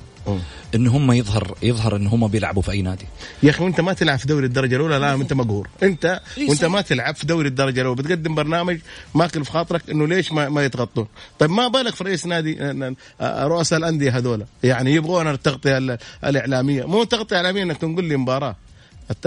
إن 0.75 0.87
هم 0.87 1.12
يظهر 1.12 1.54
يظهر 1.62 1.97
إن 1.97 2.07
هم 2.07 2.28
بيلعبوا 2.28 2.62
في 2.62 2.71
أي 2.71 2.83
نادي. 2.83 3.04
يا 3.43 3.50
أخي 3.50 3.64
وأنت 3.64 3.81
ما 3.81 3.93
تلعب 3.93 4.19
في 4.19 4.26
دوري 4.26 4.47
الدرجة 4.47 4.76
الأولى 4.76 4.99
لا 4.99 5.14
أنت 5.14 5.33
مقهور. 5.33 5.69
انت 5.83 6.21
وأنت. 6.49 6.64
ما 6.64 6.81
تلعب 6.81 7.14
في 7.16 7.26
دوري 7.26 7.49
الدرجة 7.49 7.81
الأولى 7.81 8.02
بتقدم 8.02 8.35
برنامج 8.35 8.78
ماكل 9.14 9.45
في 9.45 9.50
خاطرك 9.50 9.90
إنه 9.90 10.07
ليش 10.07 10.33
ما, 10.33 10.49
ما 10.49 10.64
يتغطون؟ 10.64 11.07
طيب 11.38 11.50
ما 11.50 11.69
بالك 11.69 11.95
في 11.95 12.04
رئيس 12.04 12.26
نادي 12.26 12.59
رؤساء 13.23 13.78
الأندية 13.78 14.16
هذول؟ 14.19 14.45
يعني 14.62 14.95
يبغون 14.95 15.28
التغطية 15.31 15.78
ال- 15.78 15.99
الإعلامية. 16.25 16.85
مو 16.85 17.04
تغطية 17.04 17.37
إعلامية 17.37 17.62
إنك 17.62 17.76
تنقل 17.76 18.04
لي 18.04 18.16
مباراة. 18.16 18.57
الت- 19.11 19.26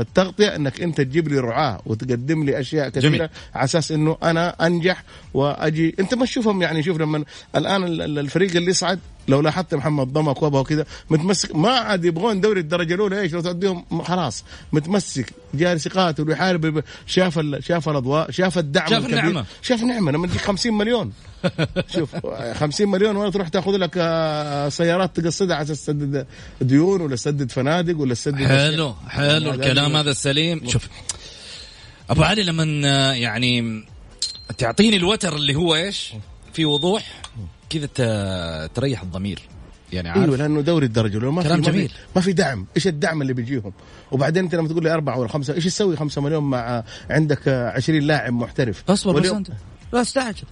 التغطية 0.00 0.56
إنك 0.56 0.80
أنت 0.80 1.00
تجيب 1.00 1.28
لي 1.28 1.38
رعاة 1.38 1.80
وتقدم 1.86 2.44
لي 2.44 2.60
أشياء 2.60 2.88
كثيرة 2.88 3.02
جميل. 3.08 3.28
على 3.54 3.64
أساس 3.64 3.92
إنه 3.92 4.16
أنا 4.22 4.66
أنجح 4.66 5.02
وأجي. 5.34 5.94
أنت 6.00 6.14
ما 6.14 6.24
تشوفهم 6.24 6.62
يعني 6.62 6.82
شوف 6.82 6.98
لما 7.00 7.24
الآن 7.56 7.84
ال- 7.84 8.02
ال- 8.02 8.18
الفريق 8.18 8.56
اللي 8.56 8.70
يصعد 8.70 8.98
لو 9.28 9.40
لاحظت 9.40 9.74
محمد 9.74 10.12
ضمك 10.12 10.36
كوبا 10.36 10.60
وكذا 10.60 10.86
متمسك 11.10 11.54
ما 11.56 11.70
عاد 11.70 12.04
يبغون 12.04 12.40
دوري 12.40 12.60
الدرجة 12.60 12.94
الأولى 12.94 13.20
إيش؟ 13.20 13.32
لو 13.32 13.40
توديهم 13.40 14.02
خلاص. 14.02 14.44
متمسك 14.72 15.32
جالس 15.54 15.86
يقاتل 15.86 16.28
ويحارب 16.28 16.82
شاف 17.06 17.38
ال- 17.38 17.64
شاف 17.64 17.88
الأضواء 17.88 18.30
شاف 18.30 18.58
الدعم 18.58 18.88
شاف 18.90 18.98
الكبير. 19.04 19.18
النعمة. 19.18 19.44
شاف 19.62 19.82
نعمة 19.82 20.12
لما 20.12 20.26
تجيك 20.26 20.40
50 20.40 20.74
مليون. 20.74 21.12
شوف 21.94 22.16
50 22.54 22.88
مليون 22.88 23.16
ولا 23.16 23.30
تروح 23.30 23.48
تاخذ 23.48 23.72
لك 23.76 23.90
آه، 23.96 24.68
سيارات 24.68 25.20
تقصدها 25.20 25.62
أساس 25.62 25.84
تسدد 25.84 26.26
ديون 26.60 27.00
ولا 27.00 27.16
تسدد 27.16 27.50
فنادق 27.52 27.98
ولا 27.98 28.14
تسدد 28.14 28.46
حلو 28.46 28.94
حلو 29.08 29.50
الكلام 29.50 29.96
هذا 29.96 30.10
السليم. 30.10 30.68
شوف 30.68 30.88
أبو 32.10 32.22
علي 32.22 32.42
لما 32.42 32.82
آه، 32.84 33.12
يعني 33.12 33.84
تعطيني 34.58 34.96
الوتر 34.96 35.36
اللي 35.36 35.54
هو 35.54 35.74
إيش؟ 35.74 36.12
في 36.52 36.64
وضوح. 36.64 37.22
كذا 37.78 38.66
تريح 38.74 39.02
الضمير. 39.02 39.40
يعني 39.92 40.08
عارف؟ 40.08 40.22
أيوه 40.24 40.36
لأنه 40.36 40.60
دوري 40.60 40.86
الدرجة 40.86 41.16
الاولى 41.18 41.36
ما 41.36 41.42
في 41.42 41.48
كلام 41.48 41.62
في- 41.62 41.70
جميل. 41.70 41.92
ما 42.16 42.22
في 42.22 42.32
دعم. 42.32 42.66
إيش 42.76 42.86
الدعم 42.86 43.22
اللي 43.22 43.32
بيجيهم؟ 43.32 43.72
وبعدين 44.10 44.44
أنت 44.44 44.54
لما 44.54 44.68
تقول 44.68 44.84
لي 44.84 44.94
أربعة 44.94 45.18
ولا 45.18 45.28
خمسة 45.28 45.54
إيش 45.54 45.64
تسوي 45.64 45.96
خمسة 45.96 46.20
مليون 46.20 46.44
مع 46.44 46.84
عندك 47.10 47.48
آه، 47.48 47.70
20 47.70 48.02
لاعب 48.02 48.32
محترف؟ 48.32 48.82
اصبر 48.90 49.20
بس 49.20 49.26
أنت. 49.30 49.48
لا 49.92 50.02
تستعجل. 50.02 50.42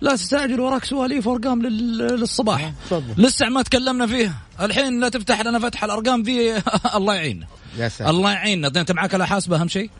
لا 0.00 0.12
تستعجل 0.16 0.60
وراك 0.60 0.84
سواليف 0.84 1.26
وأرقام 1.26 1.62
لل- 1.62 1.98
للصباح. 1.98 2.72
لسه 3.16 3.48
ما 3.48 3.62
تكلمنا 3.62 4.06
فيها. 4.06 4.34
الحين 4.60 5.00
لا 5.00 5.08
تفتح 5.08 5.40
لنا 5.40 5.58
فتح 5.58 5.84
الأرقام 5.84 6.22
ذي 6.22 6.54
الله 6.96 7.14
يعيننا 7.14 7.46
يا 7.78 7.88
ساتر. 7.88 8.10
الله 8.10 8.32
يعيننا 8.32 8.68
انت 8.68 8.92
معك 8.92 9.14
اله 9.14 9.24
حاسبة 9.24 9.60
أهم 9.60 9.68
شيء؟ 9.68 9.90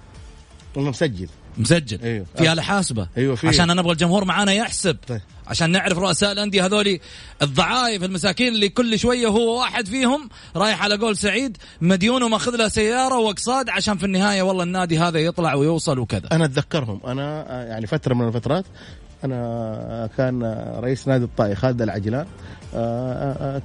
والله 0.76 0.90
مسجل. 0.90 1.28
مسجل. 1.58 2.00
أيوه. 2.02 2.26
في 2.36 2.52
اله 2.52 2.62
حاسبة. 2.62 3.08
أيوه، 3.16 3.34
في. 3.34 3.48
عشان 3.48 3.76
نبغى 3.76 3.92
الجمهور 3.92 4.24
معانا 4.24 4.52
يحسب. 4.52 4.96
طيب. 5.08 5.20
عشان 5.46 5.70
نعرف 5.70 5.98
رؤساء 5.98 6.32
الأندية 6.32 6.66
هذولي 6.66 7.00
الضعايف 7.42 8.04
المساكين 8.04 8.54
اللي 8.54 8.68
كل 8.68 8.98
شوية 8.98 9.26
هو 9.26 9.60
واحد 9.60 9.86
فيهم 9.86 10.28
رايح 10.56 10.82
على 10.82 10.96
قول 10.96 11.16
سعيد 11.16 11.56
مديون 11.80 12.22
وماخذ 12.22 12.56
له 12.56 12.68
سيارة 12.68 13.18
واقساط 13.18 13.70
عشان 13.70 13.98
في 13.98 14.06
النهاية 14.06 14.42
والله 14.42 14.62
النادي 14.62 14.98
هذا 14.98 15.18
يطلع 15.18 15.54
ويوصل 15.54 15.98
وكذا. 15.98 16.28
أنا 16.32 16.44
أتذكرهم. 16.44 17.00
أنا 17.06 17.46
آه، 17.48 17.64
يعني 17.64 17.86
فترة 17.86 18.14
من 18.14 18.28
الفترات 18.28 18.64
أنا 19.24 19.34
آه، 19.34 20.10
كان 20.16 20.42
آه، 20.42 20.80
رئيس 20.80 21.08
نادي 21.08 21.24
الطائي 21.24 21.54
خالد 21.54 21.82
العجلان 21.82 22.26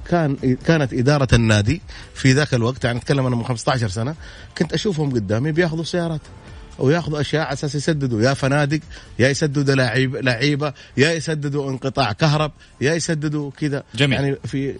كان 0.08 0.36
كانت 0.66 0.92
إدارة 0.92 1.28
النادي 1.32 1.82
في 2.14 2.32
ذاك 2.32 2.54
الوقت 2.54 2.84
يعني 2.84 2.98
أتكلم 2.98 3.26
أنا 3.26 3.36
من 3.36 3.44
15 3.44 3.88
سنة 3.88 4.14
كنت 4.58 4.72
أشوفهم 4.72 5.10
قدامي 5.12 5.52
بيأخذوا 5.52 5.84
سيارات. 5.84 6.20
وياخذوا 6.80 7.20
أشياء 7.20 7.42
على 7.42 7.52
أساس 7.52 7.74
يسددوا 7.74 8.22
يا 8.22 8.34
فنادق 8.34 8.80
يا 9.18 9.28
يسددوا 9.28 9.74
لعيب 9.74 10.16
لعيبة 10.16 10.72
يا 10.96 11.12
يسددوا 11.12 11.70
انقطاع 11.70 12.12
كهرب 12.12 12.52
يا 12.80 12.94
يسددوا 12.94 13.50
كذا. 13.50 13.82
جميل. 13.94 14.20
يعني 14.20 14.36
في 14.44 14.74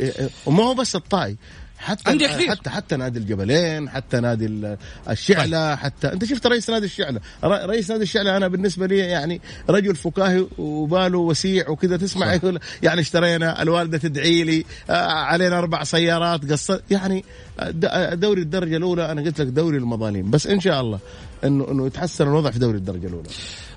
وما 0.47 0.63
هو 0.63 0.75
بس 0.75 0.97
الطائي. 0.97 1.37
حتى 1.81 2.11
عندي 2.11 2.29
كثير. 2.29 2.51
حتى 2.51 2.71
حتى 2.71 2.97
نادي 2.97 3.19
الجبلين 3.19 3.91
حتى 3.91 4.21
نادي 4.21 4.47
ال- 4.47 4.77
الشعلة 5.11 5.77
حتى 5.77 6.13
أنت 6.13 6.25
شفت 6.25 6.47
رئيس 6.47 6.71
نادي 6.71 6.87
الشعلة؟ 6.87 7.21
ر- 7.45 7.67
رئيس 7.69 7.91
نادي 7.91 8.03
الشعلة 8.03 8.37
أنا 8.37 8.49
بالنسبة 8.49 8.87
لي 8.87 8.99
يعني 8.99 9.41
رجل 9.71 9.97
فكاهي 9.97 10.47
وباله 10.59 11.19
وسيع 11.19 11.69
وكذا 11.69 11.97
تسمع 11.97 12.35
يقول 12.35 12.59
يعني 12.83 13.01
اشترينا 13.01 13.63
الوالدة 13.63 13.99
تدعي 13.99 14.45
لي 14.45 14.65
آه، 14.91 14.95
علينا 15.13 15.59
أربع 15.59 15.85
سيارات 15.85 16.53
قصت 16.53 16.83
يعني 16.91 17.25
د- 17.63 18.21
دوري 18.21 18.43
الدرجة 18.43 18.77
الأولى 18.77 19.13
أنا 19.13 19.23
قلت 19.23 19.41
لك 19.41 19.47
دوري 19.47 19.77
المظالم. 19.77 20.31
بس 20.31 20.47
إن 20.47 20.61
شاء 20.61 20.81
الله 20.81 20.99
انه 21.45 21.71
إنه 21.71 21.87
يتحسن 21.87 22.25
الوضع 22.27 22.51
في 22.51 22.59
دوري 22.59 22.79
الدرجة 22.79 23.07
الأولى. 23.07 23.29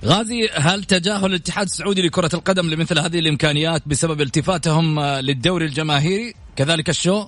غازي 0.05 0.49
هل 0.53 0.83
تجاهل 0.83 1.25
الاتحاد 1.25 1.65
السعودي 1.65 2.01
لكرة 2.01 2.29
القدم 2.33 2.69
لمثل 2.69 2.99
هذه 2.99 3.19
الإمكانيات 3.19 3.81
بسبب 3.85 4.21
التفاتهم 4.21 4.99
آه، 4.99 5.21
للدوري 5.21 5.65
الجماهيري؟ 5.65 6.33
كذلك 6.55 6.89
الشو؟ 6.89 7.25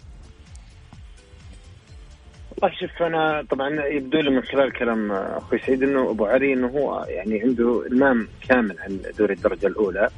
والله 2.61 2.77
شوف 2.79 3.01
أنا 3.03 3.45
طبعا 3.49 3.85
يبدو 3.85 4.19
لي 4.19 4.29
من 4.29 4.41
خلال 4.43 4.73
كلام 4.73 5.11
أخوي 5.11 5.59
سعيد 5.59 5.83
إنه 5.83 6.09
أبو 6.09 6.25
علي 6.25 6.53
إنه 6.53 6.67
هو 6.67 7.05
يعني 7.09 7.41
عنده 7.41 7.85
إلمام 7.87 8.27
كامل 8.49 8.75
عن 8.79 8.99
دوري 9.19 9.33
الدرجة 9.33 9.67
الأولى 9.67 10.09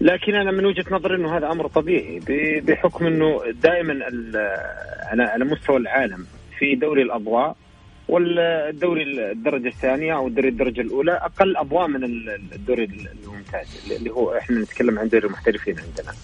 لكن 0.00 0.34
أنا 0.34 0.50
من 0.50 0.66
وجهة 0.66 0.84
نظري 0.90 1.14
إنه 1.16 1.36
هذا 1.36 1.50
أمر 1.52 1.66
طبيعي 1.66 2.20
بحكم 2.60 3.06
إنه 3.06 3.40
دائما 3.62 4.04
على 5.04 5.22
على 5.22 5.44
مستوى 5.44 5.76
العالم 5.76 6.26
في 6.58 6.74
دوري 6.74 7.02
الأضواء 7.02 7.56
والدوري 8.08 9.02
الدرجة 9.32 9.68
الثانية 9.68 10.16
أو 10.16 10.26
الدوري 10.26 10.48
الدرجة 10.48 10.80
الأولى 10.80 11.12
أقل 11.12 11.56
أضواء 11.56 11.86
من 11.88 12.04
ال- 12.04 12.30
الدوري 12.52 12.84
الممتاز 13.24 13.92
اللي 13.98 14.10
هو 14.10 14.36
إحنا 14.38 14.58
نتكلم 14.60 14.98
عن 14.98 15.08
دوري 15.08 15.26
المحترفين 15.26 15.76
عندنا. 15.78 16.14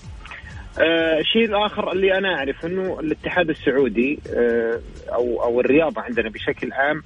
آه، 0.78 1.18
الشيء 1.18 1.44
الآخر 1.44 1.92
اللي 1.92 2.18
أنا 2.18 2.34
أعرف 2.34 2.66
إنه 2.66 3.00
الاتحاد 3.00 3.50
السعودي 3.50 4.18
آه، 4.34 4.80
أو 5.08 5.42
أو 5.42 5.60
الرياضة 5.60 6.00
عندنا 6.00 6.28
بشكل 6.28 6.72
عام 6.72 7.02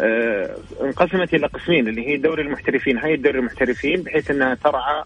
آه، 0.00 0.56
انقسمت 0.80 1.34
إلى 1.34 1.46
قسمين 1.46 1.88
اللي 1.88 2.08
هي 2.08 2.16
دوري 2.16 2.42
المحترفين. 2.42 2.98
هي 2.98 3.16
دوري 3.16 3.38
المحترفين 3.38 4.02
بحيث 4.02 4.30
إنها 4.30 4.54
ترعى 4.54 5.04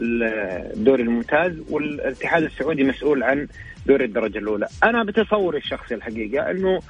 الدوري 0.00 1.02
الممتاز 1.02 1.52
والاتحاد 1.70 2.42
السعودي 2.42 2.84
مسؤول 2.84 3.22
عن 3.22 3.48
دوري 3.86 4.04
الدرجة 4.04 4.38
الأولى. 4.38 4.66
أنا 4.84 5.04
بتصوري 5.04 5.58
الشخصي 5.58 5.94
الحقيقة 5.94 6.50
إنه 6.50 6.80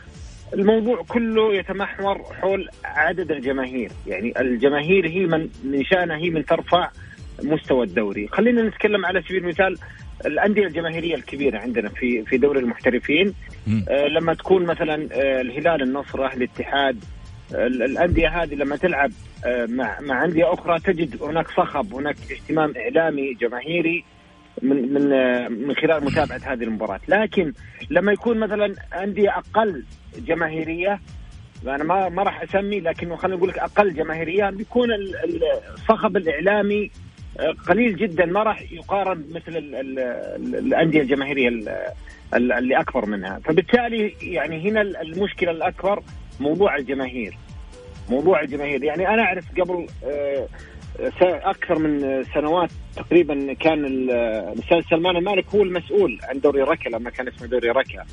الموضوع 0.54 1.02
كله 1.08 1.54
يتمحور 1.54 2.22
حول 2.40 2.68
عدد 2.84 3.30
الجماهير. 3.30 3.90
يعني 4.06 4.40
الجماهير 4.40 5.08
هي 5.08 5.26
من 5.26 5.48
من 5.64 5.84
شأنها 5.84 6.16
هي 6.16 6.30
من 6.30 6.44
ترفع 6.44 6.90
مستوى 7.42 7.84
الدوري. 7.86 8.28
خلينا 8.28 8.62
نتكلم 8.62 9.06
على 9.06 9.22
سبيل 9.22 9.44
المثال 9.44 9.76
الأندية 10.26 10.66
الجماهيرية 10.66 11.14
الكبيرة 11.14 11.58
عندنا 11.58 11.88
في 11.88 12.24
في 12.24 12.38
دوري 12.38 12.60
المحترفين. 12.60 13.34
آه 13.88 14.06
لما 14.08 14.34
تكون 14.34 14.64
مثلا 14.66 14.94
آه 15.12 15.40
الهلال 15.40 15.82
النصر 15.82 16.24
أهل 16.24 16.36
الاتحاد 16.42 17.04
آه 17.54 17.66
الأندية 17.66 18.42
هذه 18.42 18.54
لما 18.54 18.76
تلعب 18.76 19.10
آه 19.46 19.66
مع 19.66 20.00
مع 20.00 20.24
أندية 20.24 20.52
أخرى 20.52 20.78
تجد 20.80 21.22
هناك 21.22 21.48
صخب 21.50 21.94
هناك 21.94 22.16
اهتمام 22.32 22.72
إعلامي 22.76 23.34
جماهيري 23.34 24.04
من 24.62 24.92
من 24.92 25.12
آه 25.12 25.48
من 25.48 25.74
خلال 25.76 26.04
متابعة 26.04 26.40
هذه 26.44 26.62
المباراة 26.64 27.00
لكن 27.08 27.52
لما 27.90 28.12
يكون 28.12 28.38
مثلا 28.38 28.74
أندية 29.02 29.30
أقل 29.38 29.84
جماهيرية 30.18 31.00
أنا 31.66 31.84
ما 31.84 32.08
ما 32.08 32.22
راح 32.22 32.42
أسمي 32.42 32.80
لكنه 32.80 33.16
خلينا 33.16 33.36
نقول 33.36 33.48
لك 33.48 33.58
أقل 33.58 33.94
جماهيرية 33.94 34.50
بيكون 34.50 34.92
ال- 34.92 35.16
ال- 35.24 35.42
الصخب 35.74 36.16
الإعلامي 36.16 36.90
قليل 37.68 37.96
جدا 37.96 38.26
ما 38.26 38.42
راح 38.42 38.72
يقارن 38.72 39.24
مثل 39.30 39.56
ال 39.56 39.74
ال 39.74 39.98
ال 39.98 40.54
الأندية 40.56 41.00
الجماهيرية 41.00 41.48
ال- 41.48 41.68
ال- 42.34 42.52
اللي 42.52 42.80
أكبر 42.80 43.06
منها. 43.06 43.40
فبالتالي 43.44 44.14
يعني 44.22 44.70
هنا 44.70 44.80
ال- 44.80 44.96
المشكلة 44.96 45.50
الأكبر 45.50 46.02
موضوع 46.40 46.76
الجماهير. 46.76 47.36
موضوع 48.10 48.40
الجماهير. 48.40 48.84
يعني 48.84 49.08
أنا 49.08 49.22
أعرف 49.22 49.44
قبل 49.60 49.86
آه، 50.04 50.48
أكثر 51.22 51.78
من 51.78 52.24
سنوات 52.34 52.70
تقريبا 52.96 53.52
كان 53.52 53.84
ال- 53.84 54.10
الأستاذ 54.52 54.80
سلمان 54.90 55.16
المالك 55.16 55.44
هو 55.54 55.62
المسؤول 55.62 56.18
عن 56.22 56.40
دوري 56.40 56.62
ركا 56.62 56.88
لما 56.88 57.10
كان 57.10 57.28
اسمه 57.28 57.46
دوري 57.48 57.68
ركا 57.70 58.04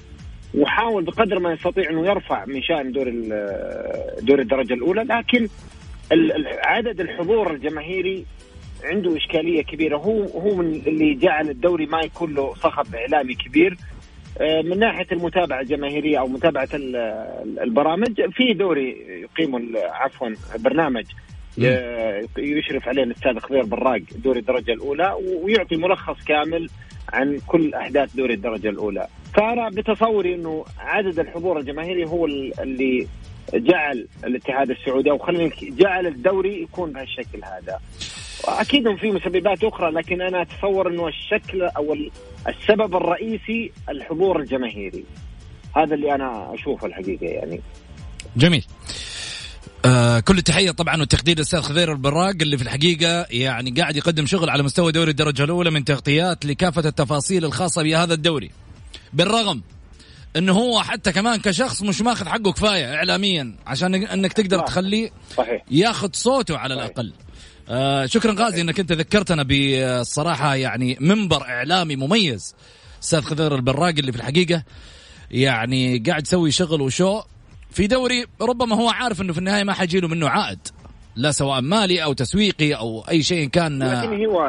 وحاول 0.58 1.04
بقدر 1.04 1.40
ما 1.40 1.54
يستطيع 1.54 1.90
أنه 1.90 2.06
يرفع 2.08 2.46
من 2.46 2.62
شأن 2.62 2.92
دور 2.92 3.08
ال- 3.08 4.26
دور 4.26 4.40
الدرجة 4.40 4.74
الأولى 4.74 5.02
لكن 5.04 5.48
عدد 6.64 7.00
الحضور 7.02 7.52
الجماهيري 7.54 8.26
عنده 8.86 9.18
إشكالية 9.18 9.62
كبيرة. 9.64 9.98
هو 9.98 10.24
هو 10.24 10.56
من 10.56 10.66
اللي 10.88 11.14
جعل 11.14 11.50
الدوري 11.50 11.86
ما 11.86 12.02
يكون 12.02 12.34
له 12.34 12.54
صخب 12.54 12.96
إعلامي 12.96 13.34
كبير. 13.36 13.78
آه، 14.42 14.62
من 14.62 14.80
ناحية 14.80 15.08
المتابعة 15.12 15.62
الجماهيرية 15.62 16.20
أو 16.20 16.28
متابعة 16.28 16.70
ال- 16.74 16.96
ال- 16.96 17.60
البرامج 17.60 18.22
في 18.32 18.54
دوري 18.54 18.90
يقيم 19.22 19.56
ال- 19.56 19.78
عفوا 19.78 20.30
برنامج 20.60 21.04
ي- 21.58 22.28
يشرف 22.38 22.88
عليه 22.88 23.04
الأستاذ 23.04 23.40
خضير 23.40 23.64
براق 23.66 24.02
دوري 24.24 24.40
الدرجة 24.40 24.72
الأولى 24.74 25.16
ويعطي 25.44 25.76
ملخص 25.76 26.24
كامل 26.26 26.70
عن 27.14 27.40
كل 27.48 27.74
أحداث 27.74 28.16
دوري 28.16 28.34
الدرجة 28.34 28.70
الأولى. 28.70 29.08
فانا 29.34 29.70
بتصوري 29.70 30.36
إنه 30.36 30.66
عدد 30.80 31.20
الحضور 31.20 31.60
الجماهيري 31.60 32.06
هو 32.06 32.26
ال- 32.26 32.60
اللي 32.60 33.08
جعل 33.54 34.08
الاتحاد 34.24 34.70
السعودي 34.70 35.12
أو 35.12 35.18
خلينا 35.18 35.52
جعل 35.62 36.08
الدوري 36.08 36.62
يكون 36.62 36.92
بهالشكل 36.92 37.40
هذا. 37.44 37.80
أكيد 38.46 38.96
في 38.96 39.12
مسببات 39.12 39.64
أخرى 39.64 39.92
لكن 39.92 40.22
أنا 40.22 40.42
أتصور 40.42 40.88
إنه 40.90 41.08
الشكل 41.08 41.62
أو 41.64 41.94
ال- 41.94 42.12
السبب 42.48 42.96
الرئيسي 42.96 43.72
الحضور 43.90 44.40
الجماهيري. 44.40 45.04
هذا 45.76 45.96
اللي 45.96 46.16
أنا 46.16 46.54
أشوفه 46.54 46.88
الحقيقة 46.88 47.26
يعني. 47.26 47.62
جميل. 48.38 48.66
آه 49.86 50.20
كل 50.20 50.38
التحية 50.38 50.72
طبعا 50.72 51.00
والتقدير 51.00 51.36
للاستاذ 51.36 51.62
خضير 51.62 51.92
البراق 51.92 52.36
اللي 52.42 52.58
في 52.58 52.64
الحقيقة 52.64 53.26
يعني 53.30 53.72
قاعد 53.72 53.96
يقدم 53.96 54.26
شغل 54.26 54.50
على 54.50 54.64
مستوى 54.64 54.92
دوري 54.92 55.12
الدرجة 55.12 55.44
الأولى 55.44 55.72
من 55.72 55.86
تغطيات 55.86 56.46
لكافة 56.46 56.90
التفاصيل 56.90 57.46
الخاصة 57.46 57.84
بهذا 57.84 58.14
الدوري. 58.14 58.52
بالرغم 59.14 59.62
إنه 60.36 60.54
هو 60.54 60.82
حتى 60.82 61.12
كمان 61.12 61.40
كشخص 61.40 61.82
مش 61.82 62.02
ماخذ 62.02 62.28
حقه 62.28 62.52
كفاية 62.52 62.96
اعلاميا 62.96 63.56
عشان 63.68 63.96
إنك 63.96 64.34
تقدر 64.34 64.58
صح. 64.58 64.64
تخليه 64.66 65.10
ياخذ 65.72 66.10
صوته 66.14 66.58
على 66.58 66.76
صحيح. 66.76 66.86
الأقل. 66.86 67.14
آه 67.70 68.06
شكرا 68.06 68.36
غازي 68.40 68.62
إنك 68.62 68.80
أنت 68.80 68.92
ذكرتنا 68.92 69.44
بالصراحه 69.44 70.56
يعني 70.56 70.98
منبر 71.02 71.42
إعلامي 71.44 71.96
مميز. 71.96 72.56
أستاذ 73.04 73.22
خضير 73.22 73.56
البراق 73.56 73.94
اللي 73.98 74.12
في 74.12 74.18
الحقيقة 74.18 74.64
يعني 75.32 75.98
قاعد 75.98 76.24
يسوي 76.28 76.52
شغل 76.52 76.82
وشو 76.82 77.22
في 77.72 77.88
دوري 77.88 78.26
ربما 78.42 78.76
هو 78.76 78.90
عارف 78.90 79.22
إنه 79.22 79.34
في 79.34 79.40
النهاية 79.40 79.64
ما 79.64 79.74
حيجيله 79.74 80.08
منه 80.08 80.30
عائد. 80.30 80.60
لا 81.16 81.32
سواء 81.32 81.62
مالي 81.62 82.04
أو 82.04 82.14
تسويقي 82.14 82.74
أو 82.74 83.02
أي 83.10 83.24
شيء 83.24 83.48
كان 83.50 83.84
لكن 83.84 84.26
هو 84.26 84.48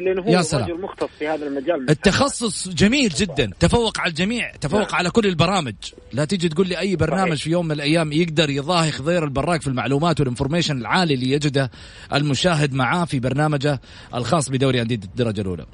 لأنه 0.00 0.22
هو. 0.22 0.38
رجل 0.54 0.80
مختص 0.80 1.08
في 1.18 1.28
هذا 1.28 1.46
المجال 1.46 1.90
التخصص 1.90 2.68
جميل 2.68 3.08
جدا 3.08 3.50
تفوق 3.60 4.00
على 4.00 4.08
الجميع 4.10 4.50
تفوق 4.60 4.80
نعم. 4.80 4.88
على 4.94 5.10
كل 5.10 5.26
البرامج 5.26 5.74
لا 6.12 6.24
تيجي 6.24 6.48
تقول 6.48 6.68
لي 6.68 6.78
أي 6.78 6.96
برنامج 6.96 7.30
صحيح. 7.32 7.44
في 7.44 7.50
يوم 7.50 7.66
من 7.66 7.72
الأيام 7.72 8.12
يقدر 8.12 8.50
يضاهي 8.50 8.90
خضير 8.90 9.24
البراق 9.24 9.60
في 9.60 9.66
المعلومات 9.68 10.20
والانفورميشن 10.20 10.78
العالي 10.78 11.14
اللي 11.14 11.30
يجده 11.30 11.70
المشاهد 12.14 12.74
معاه 12.74 13.04
في 13.04 13.20
برنامجه 13.20 13.80
الخاص 14.14 14.48
بدوري 14.50 14.82
أندية 14.82 14.94
الدرجة 15.04 15.40
الأولى 15.40 15.66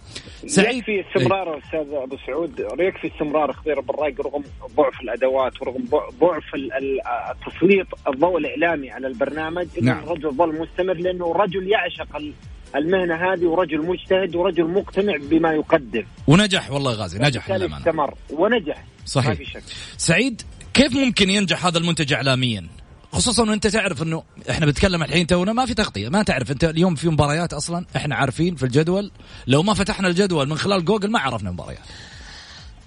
سعيد 0.46 0.76
يكفي 0.78 1.04
استمرار 1.08 1.58
أستاذ 1.58 1.94
أبو 1.94 2.16
سعود 2.26 2.60
يكفي 2.78 3.14
استمرار 3.14 3.52
خضير 3.52 3.80
بالرايق 3.80 4.20
رغم 4.20 4.44
ضعف 4.76 5.00
الأدوات 5.02 5.62
ورغم 5.62 5.84
ضعف 6.20 6.54
ال- 6.54 6.72
ال- 6.72 7.00
التسليط 7.30 7.86
الضوء 8.08 8.38
الإعلامي 8.38 8.90
على 8.90 9.06
البرنامج 9.06 9.66
نعم. 9.82 10.02
الرجل 10.04 10.33
ظل 10.36 10.60
مستمر 10.60 10.94
لأنه 10.94 11.32
رجل 11.32 11.68
يعشق 11.68 12.16
ال- 12.16 12.32
المهنة 12.76 13.14
هذه 13.14 13.44
ورجل 13.46 13.86
مجتهد 13.86 14.36
ورجل 14.36 14.64
مقتنع 14.64 15.12
بما 15.30 15.52
يقدم. 15.52 16.04
ونجح 16.26 16.70
والله 16.70 16.92
غازي 16.92 17.18
نجح 17.18 17.50
للأمانة. 17.50 17.78
استمر. 17.78 18.14
ونجح. 18.30 18.84
صحيح. 19.06 19.28
ما 19.28 19.34
في 19.34 19.44
شك. 19.44 19.62
سعيد 19.96 20.42
كيف 20.74 20.96
ممكن 20.96 21.30
ينجح 21.30 21.66
هذا 21.66 21.78
المنتج 21.78 22.12
اعلاميا؟ 22.12 22.66
خصوصا 23.12 23.50
وانت 23.50 23.66
تعرف 23.66 24.02
إنه 24.02 24.22
إحنا 24.50 24.66
بنتكلم 24.66 25.02
الحين 25.02 25.26
تونا 25.26 25.52
ما 25.52 25.66
في 25.66 25.74
تغطية. 25.74 26.08
ما 26.08 26.22
تعرف 26.22 26.50
أنت 26.50 26.64
اليوم 26.64 26.94
في 26.94 27.08
مباريات 27.08 27.52
أصلا 27.52 27.86
إحنا 27.96 28.14
عارفين 28.14 28.54
في 28.54 28.62
الجدول. 28.62 29.10
لو 29.46 29.62
ما 29.62 29.74
فتحنا 29.74 30.08
الجدول 30.08 30.48
من 30.48 30.56
خلال 30.56 30.84
جوجل 30.84 31.10
ما 31.10 31.18
عرفنا 31.18 31.50
مباريات. 31.50 31.80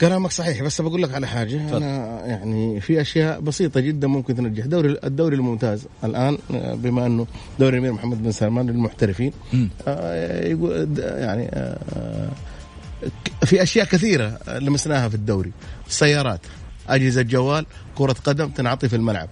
كلامك 0.02 0.32
صحيح 0.32 0.64
بس 0.64 0.82
بقول 0.82 1.04
لك 1.04 1.14
على 1.14 1.28
حاجة 1.28 1.58
تفضل. 1.58 1.84
أنا 1.84 2.26
يعني 2.26 2.82
في 2.82 3.02
أشياء 3.02 3.40
بسيطة 3.40 3.80
جدا 3.80 4.08
ممكن 4.08 4.36
تنجح 4.36 4.66
دوري 4.66 4.98
الدوري 5.04 5.36
الممتاز 5.36 5.88
الآن 6.04 6.38
آه، 6.54 6.74
بما 6.76 7.06
أنه 7.06 7.28
دوري 7.60 7.78
الأمير 7.78 7.94
محمد 7.94 8.24
بن 8.24 8.32
سلمان 8.32 8.70
للمحترفين. 8.70 9.32
آه، 9.88 10.48
يقول 10.48 10.88
يعني 11.00 11.50
آه، 11.54 12.30
في 13.46 13.64
أشياء 13.64 13.86
كثيرة 13.86 14.40
لمسناها 14.48 15.10
في 15.10 15.16
الدوري 15.16 15.52
السيارات 15.88 16.42
أجهزة 16.90 17.22
جوال 17.22 17.66
كرة 17.96 18.16
قدم 18.24 18.50
تنعطي 18.50 18.90
في 18.90 18.96
الملعب 18.96 19.30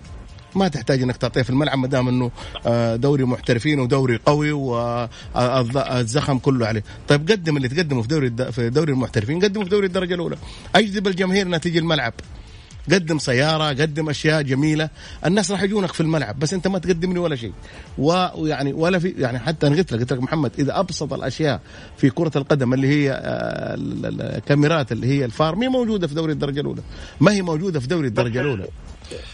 ما 0.58 0.68
تحتاج 0.68 1.02
إنك 1.02 1.18
تعطيه 1.18 1.42
في 1.42 1.50
الملعب 1.50 1.78
ما 1.78 1.88
دام 1.88 2.08
إنه 2.08 2.32
آه، 2.66 2.96
دوري 2.96 3.24
محترفين 3.24 3.80
ودوري 3.80 4.20
قوي 4.26 4.52
والزخم 4.52 6.38
كله 6.38 6.68
عليه، 6.68 6.84
طيب 7.08 7.32
قدم 7.32 7.58
اللي 7.58 7.68
تقدمه 7.68 8.02
في 8.02 8.08
دوري 8.08 8.52
في 8.52 8.70
دوري 8.70 8.92
المحترفين 8.92 9.40
قدمه 9.40 9.64
في 9.64 9.70
دوري 9.70 9.88
الدرجة 9.88 10.14
الأولى، 10.14 10.38
أجذب 10.76 11.08
الجماهير 11.08 11.46
انها 11.46 11.60
تيجي 11.60 11.80
الملعب. 11.80 12.14
قدم 12.94 13.18
سيارة 13.18 13.64
قدم 13.70 14.10
أشياء 14.10 14.42
جميلة. 14.42 14.90
الناس 15.26 15.52
راح 15.52 15.64
يجونك 15.64 15.92
في 15.94 16.02
الملعب 16.02 16.40
بس 16.40 16.54
أنت 16.54 16.68
ما 16.68 16.80
تقدم 16.80 17.14
لي 17.14 17.20
ولا 17.20 17.36
شيء. 17.36 17.52
ويعني 17.98 18.74
ولا 18.74 19.00
في 19.00 19.14
يعني 19.18 19.40
حتى 19.40 19.68
أنا 19.68 19.76
قلت 19.76 19.92
لك 19.94 20.00
قلت 20.00 20.14
لك 20.14 20.22
محمد 20.24 20.52
إذا 20.60 20.80
أبسط 20.80 21.14
الأشياء 21.14 21.62
في 21.98 22.10
كرة 22.10 22.32
القدم 22.36 22.74
اللي 22.74 22.88
هي 22.88 23.12
آه، 23.12 23.74
ال- 23.74 24.06
ال- 24.06 24.22
الكاميرات 24.22 24.92
اللي 24.92 25.08
هي 25.08 25.26
الفار 25.26 25.56
ما 25.56 25.68
موجودة 25.68 26.08
في 26.08 26.16
دوري 26.16 26.32
الدرجة 26.34 26.60
الأولى. 26.60 26.82
ما 27.20 27.32
هي 27.34 27.42
موجودة 27.42 27.80
في 27.80 27.88
دوري 27.88 28.08
الدرجة 28.08 28.42
الأولى. 28.42 28.66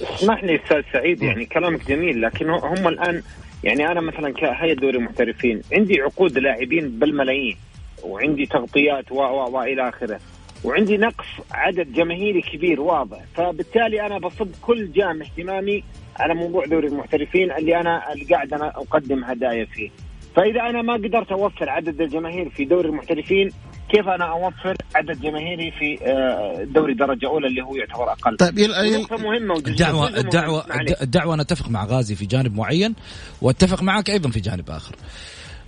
اسمح 0.01 0.43
لي 0.43 0.55
أستاذ 0.63 0.81
سعيد 0.93 1.21
يعني 1.23 1.45
كلامك 1.45 1.87
جميل 1.87 2.21
لكن 2.21 2.49
هم 2.49 2.87
الآن 2.87 3.21
يعني 3.63 3.87
أنا 3.91 4.01
مثلا 4.01 4.33
كهيئه 4.33 4.73
دوري 4.73 4.97
محترفين 4.99 5.61
عندي 5.73 6.01
عقود 6.01 6.37
لاعبين 6.37 6.99
بالملايين 6.99 7.57
وعندي 8.03 8.45
تغطيات 8.45 9.11
و 9.11 9.15
و 9.15 9.49
وإلى 9.57 9.89
آخره. 9.89 10.19
وعندي 10.63 10.97
نقص 10.97 11.25
عدد 11.51 11.93
جماهيري 11.93 12.41
كبير 12.41 12.81
واضح. 12.81 13.17
فبالتالي 13.35 14.05
أنا 14.05 14.19
بصب 14.19 14.47
كل 14.61 14.91
جام 14.91 15.21
اهتمامي 15.21 15.83
على 16.19 16.33
موضوع 16.33 16.65
دوري 16.65 16.87
المحترفين 16.87 17.51
اللي 17.51 17.79
أنا 17.79 18.13
اللي 18.13 18.25
قاعد 18.25 18.53
أنا 18.53 18.67
أقدم 18.67 19.23
هدايا 19.23 19.65
فيه. 19.65 19.89
فإذا 20.35 20.61
أنا 20.69 20.81
ما 20.81 20.93
قدرت 20.93 21.31
أوفر 21.31 21.69
عدد 21.69 22.01
الجماهير 22.01 22.49
في 22.49 22.65
دوري 22.65 22.89
المحترفين 22.89 23.49
كيف 23.89 24.07
أنا 24.07 24.25
أوفر 24.31 24.75
عدد 24.95 25.21
جماهيري 25.21 25.71
في 25.71 25.97
آه، 26.05 26.63
دوري 26.63 26.93
درجة 26.93 27.25
أولى 27.27 27.47
اللي 27.47 27.61
هو 27.63 27.75
يعتبر 27.75 28.11
أقل؟ 28.11 28.37
طيب 28.37 28.57
يل... 28.59 28.71
يل... 28.71 29.01
نقطة 29.01 29.17
مهمة 29.17 29.53
وجزء- 29.55 29.67
الدعوة 29.67 30.05
جزء 30.09 30.15
مهم. 30.17 30.25
الدعوة 30.25 30.65
معليش. 30.69 31.01
الدعوة 31.01 31.33
أنا 31.33 31.41
أتفق 31.41 31.69
مع 31.69 31.85
غازي 31.85 32.15
في 32.15 32.25
جانب 32.25 32.55
معين 32.55 32.95
وأتفق 33.41 33.83
معك 33.83 34.09
أيضا 34.09 34.29
في 34.29 34.39
جانب 34.39 34.69
آخر. 34.69 34.95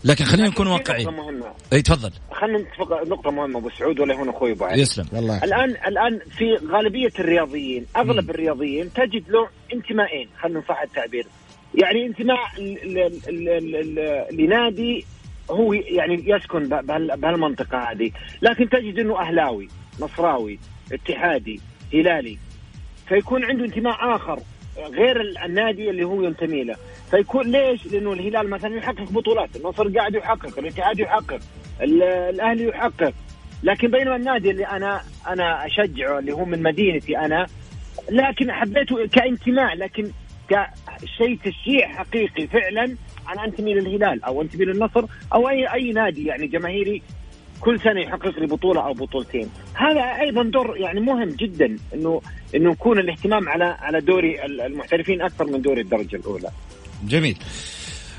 لكن 0.06 0.26
خلينا 0.26 0.48
نكون 0.48 0.68
واقعيين. 0.68 1.08
نقطة 1.08 1.24
مهمة. 1.24 1.54
أي 1.74 1.82
تفضل. 1.82 2.12
خلينا 2.32 2.58
نتفق 2.60 3.04
نقطة 3.08 3.32
مهمة 3.32 3.60
أبو 3.60 3.70
سعود 3.70 4.00
ولا 4.00 4.16
هنا 4.16 4.32
أخوي 4.32 4.52
أبو 4.52 4.66
علي 4.66 4.82
يسلم. 4.82 5.06
والله 5.14 5.44
الآن 5.44 5.70
الآن 5.70 6.20
في 6.38 6.68
غالبية 6.68 7.12
الرياضيين 7.20 7.86
أغلب 7.96 8.30
الرياضيين 8.30 8.94
تجد 8.94 9.30
له 9.30 9.48
انتمائين 9.74 10.30
خلينا 10.42 10.60
نصح 10.60 10.82
التعبير. 10.82 11.26
يعني 11.76 12.06
انتماء 12.06 12.38
لنادي 14.32 15.06
هو 15.52 15.74
يعني 15.74 16.24
يسكن 16.28 16.64
ب- 16.70 16.86
بهال- 16.86 17.20
بهالمنطقة 17.20 17.78
هذه. 17.78 18.12
لكن 18.42 18.70
تجد 18.70 19.00
أنه 19.00 19.20
أهلاوي 19.20 19.68
نصراوي 20.00 20.60
اتحادي 20.92 21.62
هلالي. 21.94 22.38
فيكون 23.10 23.44
عنده 23.46 23.66
انتماء 23.66 24.16
آخر 24.16 24.40
غير 24.78 25.22
ال- 25.22 25.38
النادي 25.38 25.90
اللي 25.90 26.04
هو 26.04 26.24
ينتمي 26.24 26.64
له. 26.64 26.76
فيكون 27.14 27.52
ليش؟ 27.52 27.86
لأنه 27.86 28.14
الهلال 28.14 28.50
مثلا 28.50 28.76
يحقق 28.76 29.12
بطولات، 29.12 29.56
النصر 29.56 29.90
قاعد 29.98 30.16
يحقق، 30.16 30.60
الاتحاد 30.60 31.00
يحقق، 31.00 31.40
ال- 31.82 32.04
الأهلي 32.04 32.68
يحقق، 32.68 33.14
لكن 33.64 33.92
بينما 33.92 34.16
النادي 34.16 34.52
اللي 34.52 34.66
أنا 34.68 35.02
أنا 35.28 35.66
أشجعه 35.66 36.20
اللي 36.20 36.32
هو 36.32 36.46
من 36.46 36.64
مدينتي 36.64 37.18
أنا 37.18 37.48
لكن 38.12 38.52
حبيته 38.52 39.08
كانتماء 39.08 39.76
لكن 39.76 40.12
كشيء 40.50 41.40
تشجيع 41.44 41.88
حقيقي 41.88 42.48
فعلا 42.48 42.84
أنا 43.34 43.46
أنتمي 43.46 43.74
للهلال 43.74 44.24
أو 44.24 44.42
أنتمي 44.42 44.66
للنصر 44.66 45.06
أو 45.34 45.50
أي 45.50 45.74
أي 45.74 45.92
نادي 45.92 46.26
يعني 46.26 46.48
جماهيري 46.48 47.02
كل 47.62 47.80
سنة 47.80 48.02
يحقق 48.02 48.40
لي 48.40 48.48
بطولة 48.48 48.86
أو 48.86 48.94
بطولتين. 48.94 49.50
هذا 49.74 50.02
أيضا 50.02 50.44
دور 50.44 50.78
يعني 50.78 51.00
مهم 51.00 51.30
جدا 51.30 51.78
إنه 51.94 52.22
إنه 52.56 52.72
يكون 52.72 53.00
الاهتمام 53.00 53.50
على 53.50 53.66
على 53.66 54.02
دوري 54.02 54.46
المحترفين 54.46 55.22
أكثر 55.22 55.46
من 55.46 55.62
دوري 55.62 55.82
الدرجة 55.82 56.16
الأولى. 56.16 56.50
جميل. 57.08 57.38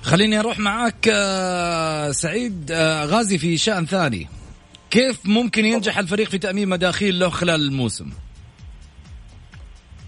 خليني 0.02 0.40
أروح 0.40 0.58
معك 0.58 1.08
آه، 1.12 2.10
سعيد 2.10 2.70
آه، 2.72 3.04
غازي 3.04 3.38
في 3.38 3.56
شأن 3.56 3.86
ثاني. 3.86 4.26
كيف 4.90 5.20
ممكن 5.26 5.64
ينجح 5.64 5.98
الفريق 5.98 6.28
في 6.28 6.38
تأمين 6.38 6.68
مداخيل 6.68 7.18
له 7.18 7.28
خلال 7.28 7.60
الموسم؟ 7.60 8.10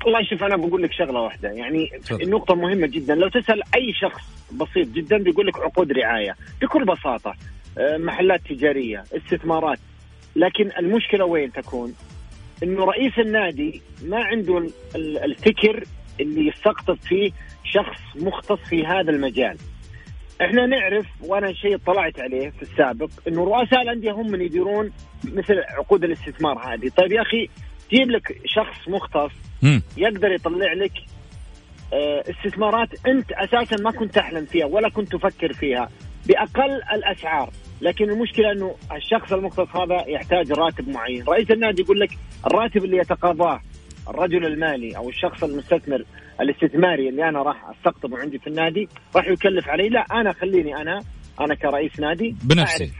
والله 0.04 0.24
شوف 0.30 0.42
أنا 0.42 0.56
بقول 0.56 0.82
لك 0.82 0.92
شغلة 0.92 1.20
واحدة. 1.20 1.48
يعني. 1.48 1.90
النقطه 2.10 2.54
مهمة 2.54 2.86
جدا. 2.86 3.14
لو 3.14 3.28
تسأل 3.28 3.62
أي 3.74 3.92
شخص 4.00 4.22
بسيط 4.52 4.88
جدا 4.88 5.16
بيقول 5.18 5.46
لك 5.46 5.56
عقود 5.58 5.92
رعاية 5.92 6.36
بكل 6.62 6.84
بساطة. 6.84 7.34
آه، 7.78 7.96
محلات 7.96 8.40
تجارية 8.48 9.04
استثمارات. 9.16 9.78
لكن 10.36 10.70
المشكلة 10.78 11.24
وين 11.24 11.52
تكون؟ 11.52 11.94
إنه 12.62 12.84
رئيس 12.84 13.12
النادي 13.18 13.82
ما 14.04 14.24
عنده 14.24 14.58
ال- 14.58 14.70
ال- 14.94 15.18
الفكر 15.24 15.84
اللي 16.20 16.46
يستقطب 16.48 16.98
فيه 17.02 17.30
شخص 17.72 18.00
مختص 18.16 18.58
في 18.68 18.86
هذا 18.86 19.10
المجال. 19.10 19.56
إحنا 20.42 20.66
نعرف 20.66 21.06
وأنا 21.20 21.52
شيء 21.52 21.76
طلعت 21.76 22.20
عليه 22.20 22.50
في 22.50 22.62
السابق 22.62 23.10
إنه 23.28 23.44
رؤساء 23.44 23.82
الأندية 23.82 24.12
هم 24.12 24.30
من 24.30 24.40
يديرون 24.40 24.92
مثل 25.24 25.54
عقود 25.68 26.04
الاستثمار 26.04 26.58
هذه، 26.58 26.88
طيب 26.96 27.12
يا 27.12 27.22
أخي 27.22 27.48
جيب 27.90 28.10
لك 28.10 28.40
شخص 28.44 28.88
مختص. 28.88 29.32
يقدر 29.96 30.32
يطلع 30.32 30.72
لك 30.72 30.92
آه، 31.92 32.24
استثمارات 32.30 32.88
أنت 33.06 33.32
أساسا 33.32 33.82
ما 33.82 33.90
كنت 33.90 34.14
تحلم 34.14 34.44
فيها 34.44 34.66
ولا 34.66 34.88
كنت 34.88 35.12
تفكر 35.12 35.52
فيها 35.52 35.88
بأقل 36.26 36.70
الأسعار 36.94 37.50
لكن 37.80 38.10
المشكلة 38.10 38.52
إنه 38.52 38.74
الشخص 38.96 39.32
المختص 39.32 39.76
هذا 39.76 40.04
يحتاج 40.08 40.52
راتب 40.52 40.88
معين 40.88 41.24
رئيس 41.28 41.50
النادي 41.50 41.82
يقول 41.82 42.00
لك 42.00 42.10
الراتب 42.46 42.84
اللي 42.84 42.96
يتقاضاه 42.96 43.60
الرجل 44.08 44.46
المالي 44.46 44.96
أو 44.96 45.08
الشخص 45.08 45.44
المستثمر 45.44 46.04
الاستثماري 46.40 47.08
اللي 47.08 47.28
أنا 47.28 47.42
راح 47.42 47.70
أستقطبه 47.70 48.18
عندي 48.18 48.38
في 48.38 48.46
النادي 48.46 48.88
راح 49.16 49.28
يكلف 49.28 49.68
علي 49.68 49.88
لا 49.88 50.00
أنا 50.12 50.32
خليني 50.32 50.76
أنا 50.76 51.00
أنا 51.40 51.54
كرئيس 51.54 52.00
نادي 52.00 52.36
بنفسي. 52.42 52.84
أعرف 52.84 52.94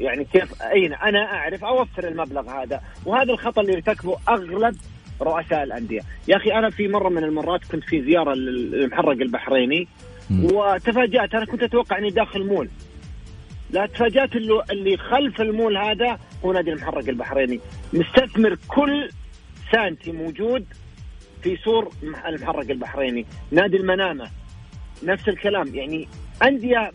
يعني 0.00 0.24
كيف 0.24 0.62
اين 0.62 0.94
أنا 0.94 1.18
أعرف 1.32 1.64
أوفر 1.64 2.08
المبلغ 2.08 2.50
هذا 2.50 2.80
وهذا 3.06 3.32
الخطأ 3.32 3.60
اللي 3.60 3.72
يرتكبه 3.72 4.16
أغلب 4.28 4.76
رؤساء 5.22 5.62
الأندية 5.62 6.00
يا 6.28 6.36
أخي 6.36 6.52
أنا 6.52 6.70
في 6.70 6.88
مرة 6.88 7.08
من 7.08 7.24
المرات 7.24 7.64
كنت 7.64 7.84
في 7.84 8.02
زيارة 8.02 8.34
للمحرق 8.34 9.08
البحريني. 9.20 9.88
وتفاجأت 10.30 11.34
أنا 11.34 11.44
كنت 11.44 11.62
أتوقع 11.62 11.98
إني 11.98 12.10
داخل 12.10 12.46
مول 12.46 12.68
لا 13.70 13.86
تفاجأت 13.86 14.36
اللي 14.70 14.96
خلف 14.96 15.40
المول 15.40 15.76
هذا 15.76 16.18
هو 16.44 16.52
نادي 16.52 16.70
المحرق 16.70 17.08
البحريني 17.08 17.60
مستثمر 17.92 18.56
كل 18.68 19.08
سانتي 19.72 20.12
موجود 20.12 20.64
في 21.42 21.56
سور 21.56 21.92
المح- 22.02 22.26
المحرق 22.26 22.70
البحريني. 22.70 23.26
نادي 23.50 23.76
المنامة. 23.76 24.30
نفس 25.04 25.28
الكلام. 25.28 25.74
يعني 25.74 26.08
أندية 26.42 26.90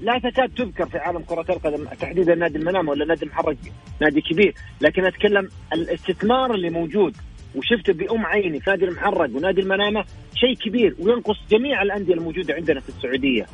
لا 0.00 0.18
تكاد 0.18 0.48
تذكر 0.48 0.86
في 0.86 0.98
عالم 0.98 1.18
كرة 1.18 1.46
القدم 1.50 1.84
تحديدا 1.84 2.34
نادي 2.34 2.58
المنامة 2.58 2.90
ولا 2.90 3.04
نادي 3.04 3.24
المحرق 3.24 3.56
نادي 4.00 4.20
كبير. 4.20 4.54
لكن 4.80 5.04
أتكلم 5.06 5.48
الاستثمار 5.72 6.54
اللي 6.54 6.70
موجود. 6.70 7.16
وشفته 7.54 7.92
بأم 7.92 8.26
عيني 8.26 8.60
في 8.60 8.70
نادي 8.70 8.84
المحرق 8.84 9.36
ونادي 9.36 9.60
المنامة 9.60 10.04
شيء 10.34 10.54
كبير. 10.54 10.96
وينقص 10.98 11.36
جميع 11.50 11.82
الأندية 11.82 12.14
الموجودة 12.14 12.54
عندنا 12.54 12.80
في 12.80 12.88
السعودية. 12.88 13.46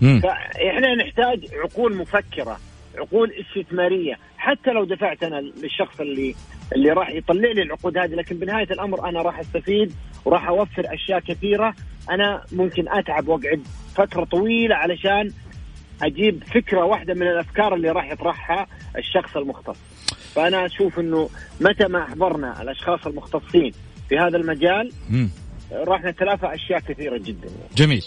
مم. 0.00 0.20
فإحنا 0.20 0.94
نحتاج 0.94 1.46
عقول 1.54 1.96
مفكرة. 1.96 2.60
عقول 2.98 3.32
استثمارية. 3.32 4.18
حتى 4.36 4.70
لو 4.70 4.84
دفعت 4.84 5.22
أنا 5.22 5.40
للشخص 5.40 6.00
اللي 6.00 6.34
اللي 6.74 6.90
راح 6.90 7.10
يطلع 7.10 7.50
لي 7.52 7.62
العقود 7.62 7.98
هذه 7.98 8.14
لكن 8.14 8.36
بنهاية 8.36 8.70
الأمر 8.70 9.08
أنا 9.08 9.22
راح 9.22 9.38
أستفيد 9.38 9.92
وراح 10.24 10.48
أوفر 10.48 10.94
أشياء 10.94 11.20
كثيرة. 11.20 11.74
أنا 12.10 12.44
ممكن 12.52 12.88
أتعب 12.88 13.28
وأقعد 13.28 13.62
فترة 13.94 14.24
طويلة 14.24 14.74
علشان 14.74 15.32
أجيب 16.02 16.44
فكرة 16.44 16.84
واحدة 16.84 17.14
من 17.14 17.22
الأفكار 17.22 17.74
اللي 17.74 17.90
راح 17.90 18.12
يطرحها 18.12 18.66
الشخص 18.98 19.36
المختص. 19.36 19.78
فأنا 20.34 20.66
أشوف 20.66 20.98
إنه 20.98 21.28
متى 21.60 21.88
ما 21.88 22.02
أحضرنا 22.02 22.62
الأشخاص 22.62 23.06
المختصين 23.06 23.72
في 24.08 24.18
هذا 24.18 24.36
المجال 24.36 24.92
رحنا 25.74 26.12
ثلاثة 26.12 26.54
أشياء 26.54 26.80
كثيرة 26.80 27.18
جدا. 27.18 27.48
يعني. 27.48 27.74
جميل. 27.76 28.04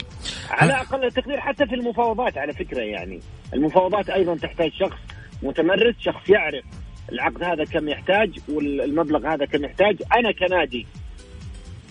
على 0.49 0.73
أقل 0.73 1.12
تقدير 1.12 1.39
حتى 1.39 1.65
في 1.65 1.75
المفاوضات 1.75 2.38
على 2.38 2.54
فكرة 2.54 2.82
يعني. 2.82 3.19
المفاوضات 3.54 4.10
أيضا 4.10 4.36
تحتاج 4.36 4.71
شخص 4.71 4.99
متمرس 5.43 5.95
شخص 5.99 6.30
يعرف 6.30 6.63
العقد 7.12 7.43
هذا 7.43 7.63
كم 7.63 7.89
يحتاج 7.89 8.39
والمبلغ 8.49 9.28
هذا 9.34 9.45
كم 9.45 9.65
يحتاج. 9.65 10.01
أنا 10.15 10.32
كنادي 10.32 10.88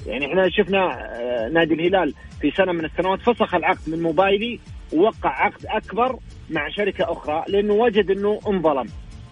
يعني 0.07 0.27
إحنا 0.27 0.51
شفنا 0.51 1.11
آه، 1.21 1.49
نادي 1.49 1.75
الهلال 1.75 2.15
في 2.41 2.51
سنة 2.51 2.73
من 2.73 2.85
السنوات 2.85 3.21
فسخ 3.21 3.55
العقد 3.55 3.89
من 3.91 4.03
موبايلي 4.03 4.61
ووقع 4.93 5.31
عقد 5.45 5.67
أكبر 5.67 6.19
مع 6.51 6.69
شركة 6.69 7.13
أخرى 7.13 7.45
لأنه 7.49 7.75
وجد 7.75 8.11
أنه 8.11 8.41
انظلم. 8.49 8.87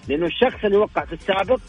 لأنه 0.09 0.27
الشخص 0.27 0.65
اللي 0.65 0.77
وقع 0.77 1.05
في 1.05 1.13
السابق 1.13 1.61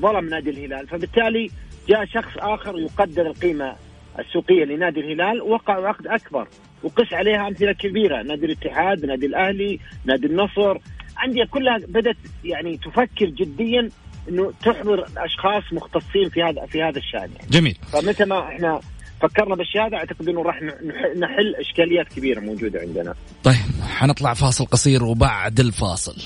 ظلم 0.00 0.28
نادي 0.28 0.50
الهلال. 0.50 0.88
فبالتالي 0.88 1.50
جاء 1.88 2.04
شخص 2.04 2.32
آخر 2.38 2.78
يقدر 2.78 3.26
القيمة 3.26 3.76
السوقية 4.18 4.64
لنادي 4.64 5.00
الهلال 5.00 5.42
وقع 5.42 5.88
عقد 5.88 6.06
أكبر 6.06 6.48
وقس 6.82 7.12
عليها 7.12 7.48
أمثلة 7.48 7.72
كبيرة. 7.72 8.22
نادي 8.22 8.46
الاتحاد 8.46 9.04
نادي 9.06 9.26
الأهلي 9.26 9.78
نادي 10.04 10.26
النصر. 10.26 10.78
أندية 11.24 11.44
كلها 11.50 11.78
بدأت 11.88 12.16
يعني 12.44 12.76
تفكر 12.76 13.26
جديا 13.26 13.88
إنه 14.28 14.52
تحضر 14.64 15.06
أشخاص 15.16 15.62
مختصين 15.72 16.28
في 16.30 16.42
هذا 16.42 16.66
في 16.66 16.82
هذا 16.82 16.98
الشأن 16.98 17.20
يعني. 17.36 17.50
جميل. 17.50 17.76
فمتى 17.92 18.24
ما 18.24 18.48
إحنا 18.48 18.80
فكرنا 19.22 19.54
بالشيء 19.54 19.86
هذا 19.86 19.96
أعتقد 19.96 20.28
إنه 20.28 20.42
راح 20.42 20.60
نح- 20.60 21.16
نحل 21.18 21.54
إشكاليات 21.60 22.08
كبيرة 22.08 22.40
موجودة 22.40 22.80
عندنا. 22.80 23.14
طيب 23.44 23.56
حنطلع 23.82 24.34
فاصل 24.34 24.66
قصير 24.66 25.04
وبعد 25.04 25.60
الفاصل. 25.60 26.16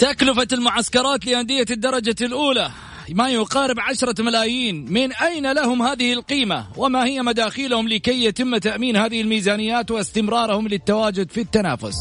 تكلفة 0.00 0.48
المعسكرات 0.52 1.26
لأندية 1.26 1.64
الدرجة 1.70 2.16
الأولى. 2.20 2.70
ما 3.10 3.28
يقارب 3.28 3.80
عشرة 3.80 4.22
ملايين. 4.22 4.92
من 4.92 5.12
أين 5.12 5.52
لهم 5.52 5.82
هذه 5.82 6.12
القيمة؟ 6.12 6.66
وما 6.76 7.04
هي 7.04 7.22
مداخيلهم 7.22 7.88
لكي 7.88 8.24
يتم 8.24 8.56
تأمين 8.56 8.96
هذه 8.96 9.20
الميزانيات 9.20 9.90
واستمرارهم 9.90 10.68
للتواجد 10.68 11.30
في 11.30 11.40
التنافس؟ 11.40 11.96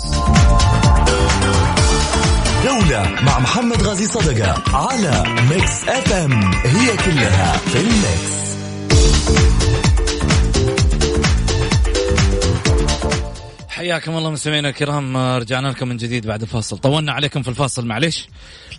جولة 2.65 3.15
مع 3.25 3.39
محمد 3.39 3.81
غازي 3.81 4.07
صدقة 4.07 4.63
على 4.77 5.23
Mix 5.49 5.89
FM 5.89 6.53
هي 6.53 6.97
كلها 6.97 7.57
في 7.57 7.77
ال 7.77 7.95
mix 7.95 8.50
حياكم 13.91 14.17
الله 14.17 14.29
مستمعينا 14.31 14.69
الكرام. 14.69 15.17
رجعنا 15.17 15.67
لكم 15.67 15.87
من 15.87 15.97
جديد 15.97 16.27
بعد 16.27 16.41
الفاصل. 16.41 16.77
طولنا 16.77 17.11
عليكم 17.11 17.41
في 17.41 17.47
الفاصل 17.47 17.85
معليش. 17.85 18.27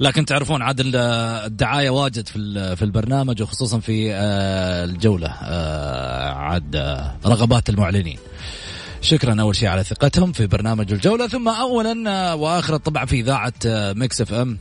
لكن 0.00 0.24
تعرفون 0.24 0.62
عاد 0.62 0.80
ال- 0.80 0.96
الدعاية 1.46 1.90
واجد 1.90 2.28
في 2.28 2.76
في 2.76 2.82
البرنامج 2.82 3.42
وخصوصا 3.42 3.80
في 3.80 4.14
آه، 4.14 4.84
الجولة. 4.84 5.28
آه، 5.42 6.30
عاد 6.32 6.76
آه، 6.76 7.14
رغبات 7.26 7.68
المعلنين. 7.68 8.18
شكرا 9.00 9.40
أول 9.40 9.56
شيء 9.56 9.68
على 9.68 9.84
ثقتهم 9.84 10.32
في 10.32 10.46
برنامج 10.46 10.92
الجولة. 10.92 11.28
ثم 11.28 11.48
اولا 11.48 12.10
آه، 12.10 12.34
واخرا 12.34 12.76
طبعا 12.76 13.04
في 13.04 13.20
إذاعة 13.20 13.52
آه، 13.66 13.92
Mix 13.92 14.20
FM 14.20 14.58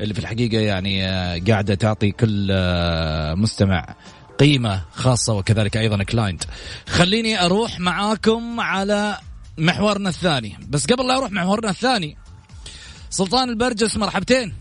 اللي 0.00 0.14
في 0.14 0.20
الحقيقة 0.20 0.58
يعني 0.60 1.08
آه، 1.08 1.40
قاعدة 1.48 1.74
تعطي 1.74 2.10
كل 2.10 2.48
آه، 2.52 3.34
مستمع 3.34 3.94
قيمة 4.38 4.82
خاصة 4.94 5.32
وكذلك 5.34 5.76
أيضا 5.76 6.02
client 6.02 6.44
خليني 6.88 7.44
أروح 7.44 7.80
معاكم 7.80 8.60
على 8.60 9.16
محورنا 9.60 10.08
الثاني. 10.08 10.56
بس 10.68 10.86
قبل 10.86 11.08
لا 11.08 11.16
أروح 11.16 11.30
محورنا 11.30 11.70
الثاني 11.70 12.16
سلطان 13.10 13.48
البرجس 13.48 13.96
مرحبتين. 13.96 14.54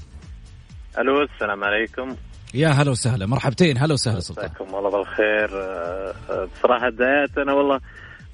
ألو 0.98 1.24
السلام 1.24 1.64
عليكم. 1.64 2.16
يا 2.54 2.70
هلا 2.70 2.92
وسهلا 2.92 3.26
مرحبتين 3.26 3.78
هلا 3.78 3.94
وسهلا 3.94 4.20
سلطان. 4.20 4.46
مساكم 4.46 4.76
الله 4.76 4.90
بالخير. 4.90 5.50
بصراحة 6.46 6.88
الدعايات 6.88 7.38
أنا 7.38 7.54
والله 7.54 7.80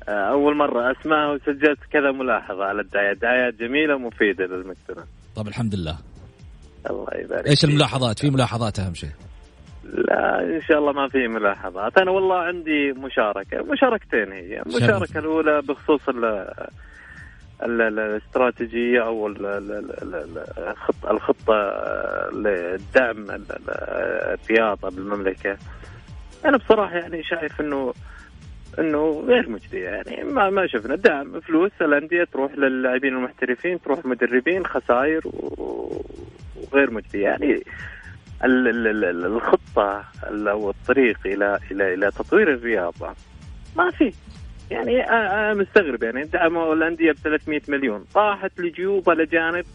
أول 0.08 0.58
مرة 0.58 0.92
اسمعها 0.92 1.32
وسجلت 1.32 1.80
كذا 1.92 2.12
ملاحظة 2.12 2.64
على 2.64 2.82
الدعايات 2.82 3.18
دعايات 3.18 3.54
جميلة 3.54 3.96
ومفيدة 3.96 4.46
للمجتمع. 4.46 5.04
طب 5.36 5.48
الحمد 5.48 5.76
لله. 5.76 5.98
الله 6.90 7.08
يبارك 7.16 7.48
إيش. 7.48 7.66
الملاحظات؟ 7.66 8.20
في 8.20 8.30
ملاحظات 8.30 8.80
أهم 8.80 8.94
شيء. 8.94 9.10
لا 9.94 10.40
إن 10.42 10.62
شاء 10.62 10.80
الله 10.80 10.92
ما 10.92 11.08
في 11.08 11.28
ملاحظات. 11.28 11.98
أنا 11.98 12.12
والله 12.12 12.38
عندي 12.38 12.92
مشاركة 12.94 13.64
مشاركتين 13.64 14.32
هي. 14.32 14.62
المشاركه 14.62 15.20
الأولى 15.20 15.62
بخصوص 15.62 16.10
ال 16.10 16.26
ال- 16.26 17.82
ال- 17.82 18.00
الاستراتيجية 18.00 19.06
أو 19.06 19.28
ال- 19.28 19.46
ال- 19.46 19.72
ال- 19.72 20.16
ال- 20.16 20.68
الخطه 20.68 21.12
الخطة 21.12 21.54
لدعم 22.34 23.18
ال- 23.30 23.52
ال- 23.52 24.38
الرياضه 24.50 24.90
بالمملكه 24.90 25.58
أنا 26.46 26.58
بصراحة 26.58 26.96
يعني 26.96 27.24
شايف 27.24 27.62
انه 27.62 27.94
إنه 28.80 29.24
غير 29.28 29.50
مجدي 29.50 29.80
يعني. 29.80 30.24
ما 30.24 30.50
ما 30.50 30.68
شفنا. 30.68 30.96
دعم 30.96 31.40
فلوس 31.40 31.72
الأندية 31.82 32.24
تروح 32.24 32.52
للاعبين 32.58 33.14
المحترفين 33.14 33.82
تروح 33.82 34.06
مدربين 34.06 34.66
خسائر 34.66 35.22
وغير 35.26 36.92
مجدي 36.92 37.20
يعني. 37.22 37.64
الخطة 38.44 40.04
ال- 40.30 40.48
أو 40.48 40.70
الطريق 40.70 41.18
إلى 41.26 41.60
إلى 41.72 41.94
إلى 41.94 42.12
تطوير 42.12 42.54
الرياضة. 42.54 43.14
ما 43.78 43.92
في. 43.92 44.14
يعني 44.72 45.06
مستغرب. 45.62 46.04
يعني 46.04 46.24
دعموا 46.24 46.74
الأندية 46.74 47.12
ب 47.12 47.16
300 47.16 47.62
مليون 47.68 48.06
طاحت 48.14 48.52
لجيوب 48.60 49.10
الاجانب 49.10 49.66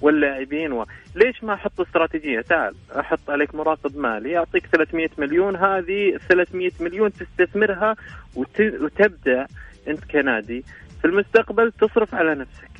واللاعبين 0.00 0.72
و... 0.72 0.86
ليش 1.14 1.44
ما 1.44 1.54
أحط 1.54 1.80
استراتيجية؟ 1.80 2.40
تعال 2.40 2.74
أحط 2.98 3.30
عليك 3.30 3.54
مراقب 3.54 3.96
مالي 3.96 4.38
أعطيك 4.38 4.66
300 4.66 5.08
مليون 5.18 5.56
هذه 5.56 6.18
300 6.28 6.70
مليون 6.80 7.12
تستثمرها 7.12 7.96
وت... 8.34 8.60
وتبدأ 8.60 9.46
أنت 9.88 10.04
كنادي 10.04 10.64
في 11.00 11.04
المستقبل 11.04 11.72
تصرف 11.72 12.14
على 12.14 12.34
نفسك. 12.34 12.70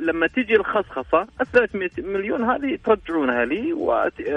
لما 0.00 0.26
تجي 0.26 0.56
الخصخصة 0.56 1.26
ال 1.40 1.46
300 1.52 1.90
مليون 1.98 2.50
هذه 2.50 2.78
ترجعونها 2.84 3.44
لي 3.44 3.72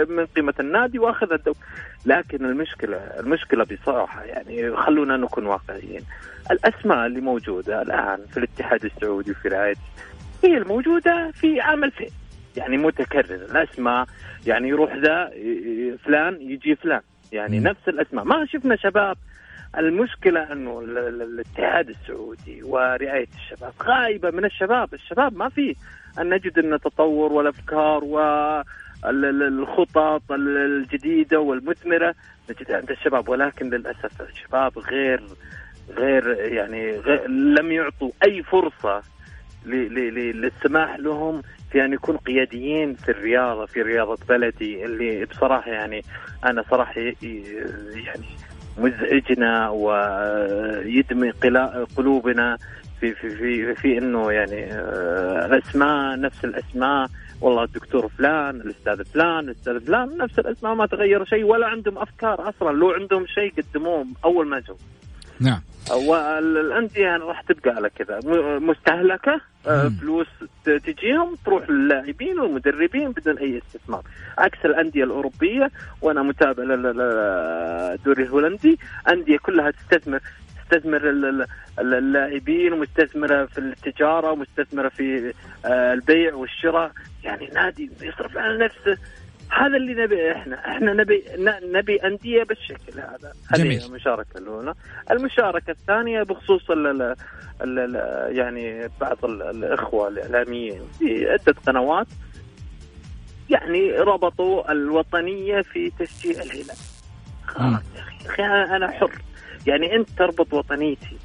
من 0.10 0.26
قيمة 0.26 0.54
النادي 0.60 1.00
واخذها 1.00 1.36
الدو 1.36 1.54
لكن 2.06 2.46
المشكلة 2.46 2.98
المشكلة 2.98 3.64
بصراحة 3.64 4.24
يعني 4.24 4.76
خلونا 4.76 5.18
نكون 5.18 5.46
واقعيين. 5.46 6.02
الأسماء 6.52 7.06
اللي 7.06 7.22
موجودة 7.22 7.82
الآن 7.82 8.20
في 8.32 8.38
الاتحاد 8.38 8.86
السعودي 8.86 9.32
وفي 9.32 9.48
رعايه 9.48 9.76
هي 10.44 10.58
الموجودة 10.58 11.32
في 11.32 11.62
عام 11.62 11.84
2000 11.84 12.06
يعني 12.58 12.78
متكرر 12.78 13.36
الأسماء 13.36 14.06
يعني 14.48 14.70
يروح 14.70 14.96
ذا 14.96 15.32
فلان 16.06 16.38
يجي 16.42 16.76
فلان. 16.76 17.02
يعني 17.32 17.60
مم. 17.60 17.68
نفس 17.68 17.88
الأسماء. 17.88 18.26
ما 18.26 18.46
شفنا 18.46 18.76
شباب 18.76 19.18
المشكلة 19.78 20.52
أنه 20.52 20.80
ال- 20.80 20.98
ال- 20.98 21.22
الاتحاد 21.22 21.90
السعودي 21.90 22.64
ورعاية 22.64 23.28
الشباب 23.36 23.74
غايبة 23.84 24.32
من 24.32 24.46
الشباب. 24.46 24.94
الشباب 24.94 25.38
ما 25.38 25.50
في 25.50 25.76
أن 26.20 26.30
نجد 26.30 26.60
أن 26.60 26.74
التطور 26.74 27.34
والأفكار 27.34 28.04
والخطط 29.04 30.32
الجديدة 30.32 31.40
والمثمرة 31.40 32.16
نجدها 32.50 32.78
عند 32.78 32.92
الشباب. 32.92 33.30
ولكن 33.30 33.70
للأسف 33.70 34.22
الشباب 34.22 34.80
غير 34.80 35.24
غير 35.98 36.28
يعني 36.54 36.92
غير 36.92 37.28
لم 37.30 37.72
يعطوا 37.72 38.12
أي 38.24 38.44
فرصة 38.44 39.02
للسماح 39.66 41.00
لهم 41.00 41.42
في 41.72 41.86
أن 41.86 41.94
يكون 41.94 42.18
قياديين 42.18 42.94
في 42.96 43.10
الرياضة 43.12 43.66
في 43.66 43.82
رياضة 43.82 44.18
بلدي 44.30 44.86
اللي 44.86 45.26
بصراحة 45.26 45.72
يعني 45.72 46.02
أنا 46.46 46.64
صراحة 46.70 46.94
يعني 47.02 48.26
مزعجنا 48.78 49.70
ويدمي 49.70 51.32
قلوبنا 51.98 52.58
في 53.00 53.14
في 53.14 53.30
في 53.30 53.76
في 53.76 53.98
إنه 53.98 54.32
يعني 54.32 54.74
آه، 54.74 55.46
الأسماء 55.46 56.20
نفس 56.20 56.46
الأسماء. 56.46 57.08
والله 57.42 57.64
الدكتور 57.64 58.08
فلان 58.08 58.62
الأستاذ 58.62 59.06
فلان 59.06 59.40
الأستاذ 59.40 59.80
فلان 59.80 60.18
نفس 60.18 60.40
الأسماء 60.40 60.74
ما 60.74 60.86
تغير 60.86 61.26
شيء 61.26 61.44
ولا 61.44 61.68
عندهم 61.68 61.98
أفكار 61.98 62.50
أصلا 62.50 62.72
لو 62.72 62.92
عندهم 62.92 63.26
شيء 63.28 63.54
قدموه 63.58 64.06
أول 64.26 64.48
ما 64.48 64.60
جو 64.60 64.76
نعم. 65.40 65.62
والأندية 65.90 67.18
راح 67.18 67.42
تبقى 67.42 67.76
على 67.76 67.90
كذا. 67.90 68.20
مستهلكة 68.60 69.42
آه،. 69.68 69.92
فلوس 70.02 70.28
تجيهم 70.66 71.36
تروح 71.46 71.70
للاعبين 71.70 72.40
والمدربين 72.40 73.12
بدون 73.12 73.38
أي 73.38 73.58
استثمار. 73.68 74.04
عكس 74.38 74.66
الأندية 74.66 75.04
الأوروبية 75.04 75.72
وأنا 76.02 76.22
متابع 76.24 76.64
لل- 76.64 76.84
لل- 76.84 77.02
الدوري 78.00 78.24
الهولندي 78.24 78.80
أندية 79.12 79.38
كلها 79.38 79.72
تستثمر 79.72 80.20
تستثمر 80.72 81.10
ال- 81.10 81.26
ال- 81.26 81.46
ال- 81.80 81.94
اللاعبين 81.94 82.74
ومستثمره 82.74 83.46
في 83.46 83.58
التجارة 83.58 84.32
ومستثمره 84.32 84.90
في 84.90 85.34
آه، 85.66 85.94
البيع 85.94 86.34
والشراء. 86.36 86.92
يعني 87.24 87.50
نادي 87.54 87.90
يصرف 88.02 88.38
على 88.38 88.66
نفسه. 88.66 88.98
هذا 89.52 89.78
اللي 89.78 89.94
نبي 89.94 90.32
إحنا. 90.32 90.68
إحنا 90.68 90.94
نبي 90.94 91.24
نبي 91.64 91.96
أندية 91.96 92.44
بالشكل 92.44 93.00
هذا. 93.00 93.34
جميل. 93.56 93.78
هذه 93.80 93.86
المشاركة 93.86 94.38
الأولى. 94.38 94.74
المشاركة 95.12 95.72
الثانية 95.72 96.24
بخصوص 96.24 96.72
ال 96.72 96.88
ال 96.88 97.16
ال 97.62 97.80
ال 97.80 98.38
يعني 98.38 98.90
بعض 99.02 99.26
ال- 99.26 99.42
الإخوة 99.42 100.08
الإعلاميين 100.08 100.82
في 101.00 101.30
عدة 101.30 101.56
قنوات 101.68 102.08
يعني 103.50 103.92
ربطوا 103.92 104.72
الوطنية 104.72 105.62
في 105.62 105.92
تشجيع 106.00 106.42
الهلال. 106.42 106.78
خلاص 107.48 107.82
يا 107.96 108.02
أخي. 108.30 108.44
أنا 108.76 108.92
حر. 108.92 109.12
يعني 109.68 109.96
أنت 109.96 110.10
تربط 110.10 110.54
وطنيتي 110.54 111.18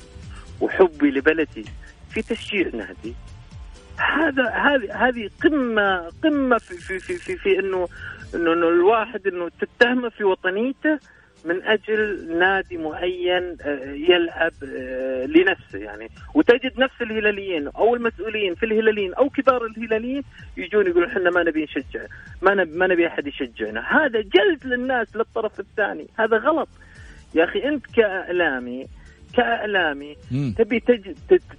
وحبي 0.60 1.10
لبلدي 1.10 1.64
في 2.10 2.22
تشجيع 2.22 2.68
نادي. 2.74 3.14
هذا 3.98 4.48
هذه 4.48 5.08
هذه 5.08 5.30
قمه 5.44 6.12
قمة 6.24 6.58
في 6.58 6.76
في 6.76 6.98
في 6.98 7.16
في, 7.16 7.36
في 7.36 7.58
إنه 7.58 7.88
إنه 8.36 8.52
إنه 8.52 8.68
الواحد 8.68 9.26
إنه 9.26 9.48
تتهمه 9.48 10.08
في 10.08 10.24
وطنيته 10.24 10.98
من 11.44 11.62
أجل 11.62 12.28
نادي 12.38 12.76
معين 12.76 13.56
آه، 13.60 13.92
يلعب 13.92 14.52
آه، 14.64 15.26
لنفسه 15.26 15.78
يعني. 15.78 16.08
وتجد 16.34 16.80
نفس 16.80 17.02
الهلاليين 17.02 17.68
أو 17.68 17.94
المسؤولين 17.94 18.54
في 18.54 18.66
الهلاليين 18.66 19.14
أو 19.14 19.30
كبار 19.30 19.66
الهلاليين 19.66 20.22
يجون 20.56 20.86
يقولون 20.86 21.10
إحنا 21.10 21.30
ما 21.30 21.42
نبي 21.42 21.64
نشجع 21.64 22.00
ما 22.42 22.54
نبي 22.54 22.78
ما 22.78 22.86
نبي 22.86 23.06
أحد 23.06 23.26
يشجعنا. 23.26 23.80
هذا 23.80 24.20
جلد 24.20 24.66
للناس 24.66 25.16
للطرف 25.16 25.60
الثاني. 25.60 26.06
هذا 26.18 26.36
غلط. 26.36 26.68
يا 27.34 27.44
أخي 27.44 27.68
أنت 27.68 27.86
كإعلامي 27.86 28.86
كإعلامي. 29.36 30.16
تبي 30.58 30.80
تج... 30.80 31.12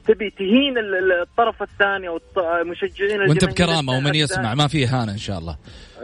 تبي 0.08 0.30
تهين 0.30 0.78
ال- 0.78 0.96
ال- 0.96 1.22
الطرف 1.22 1.64
الثاني 1.64 2.08
أو 2.08 2.20
المشجعين 2.62 3.22
وأنت 3.22 3.46
بكرامة 3.46 3.94
ومن. 3.98 4.16
يسمع 4.16 4.56
ما 4.56 4.68
في 4.68 4.86
إهانة 4.86 5.12
إن 5.12 5.18
شاء 5.18 5.40
الله 5.40 5.58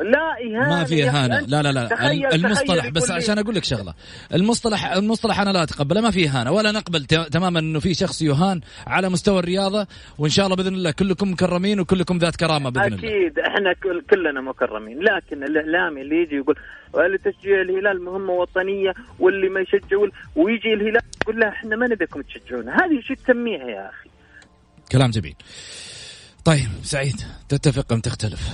لا 0.03 0.31
إهانة 0.41 0.69
ما 0.69 0.83
في. 0.83 1.03
إهانة 1.09 1.39
لا 1.39 1.61
لا 1.61 1.71
لا 1.71 1.87
تخيل- 1.87 2.25
المصطلح 2.33 2.79
تخيل 2.79 2.91
بس 2.91 3.11
عشان 3.11 3.39
أقول 3.39 3.55
لك 3.55 3.63
شغلة 3.63 3.93
المصطلح 4.33 4.91
المصطلح 4.91 5.39
أنا 5.39 5.49
لا 5.49 5.63
أتقبله 5.63 6.01
ما 6.01 6.11
في 6.11 6.27
إهانة 6.27 6.51
ولا 6.51 6.71
نقبل 6.71 7.05
تماما 7.05 7.59
إنه 7.59 7.79
في 7.79 7.93
شخص 7.93 8.21
يهان 8.21 8.61
على 8.87 9.09
مستوى 9.09 9.39
الرياضة 9.39 9.87
وإن 10.17 10.29
شاء 10.29 10.45
الله 10.45 10.55
بإذن 10.57 10.73
الله 10.73 10.91
كلكم 10.91 11.31
مكرمين 11.31 11.79
وكلكم 11.79 12.17
ذات 12.17 12.35
كرامة 12.35 12.69
بإذن 12.69 12.93
الله 12.93 12.97
أكيد 12.97 13.39
إحنا 13.39 13.73
كل 13.73 14.01
كلنا 14.09 14.41
مكرمين 14.41 14.99
لكن 14.99 15.43
الإعلامي 15.43 16.01
اللي 16.01 16.15
يجي 16.21 16.35
يقول 16.35 16.55
"اللي 16.95 17.17
تشجيع 17.17 17.61
الهلال 17.61 18.03
مهمة 18.05 18.33
وطنية 18.33 18.93
واللي 19.19 19.49
ما 19.49 19.59
يشجع 19.59 19.97
وال- 19.97 20.11
ويجي 20.35 20.73
الهلال 20.73 21.01
يقول 21.21 21.39
لا 21.39 21.49
إحنا 21.49 21.75
ما 21.75 21.87
نبيكم 21.87 22.21
تشجعونا. 22.21 22.75
هذه 22.75 23.01
شو 23.01 23.13
تسميها 23.13 23.63
يا 23.67 23.89
أخي؟ 23.89 24.09
كلام 24.91 25.09
جميل. 25.11 25.35
طيب 26.45 26.69
سعيد 26.83 27.15
تتفق 27.49 27.93
أم 27.93 27.99
تختلف؟ 27.99 28.49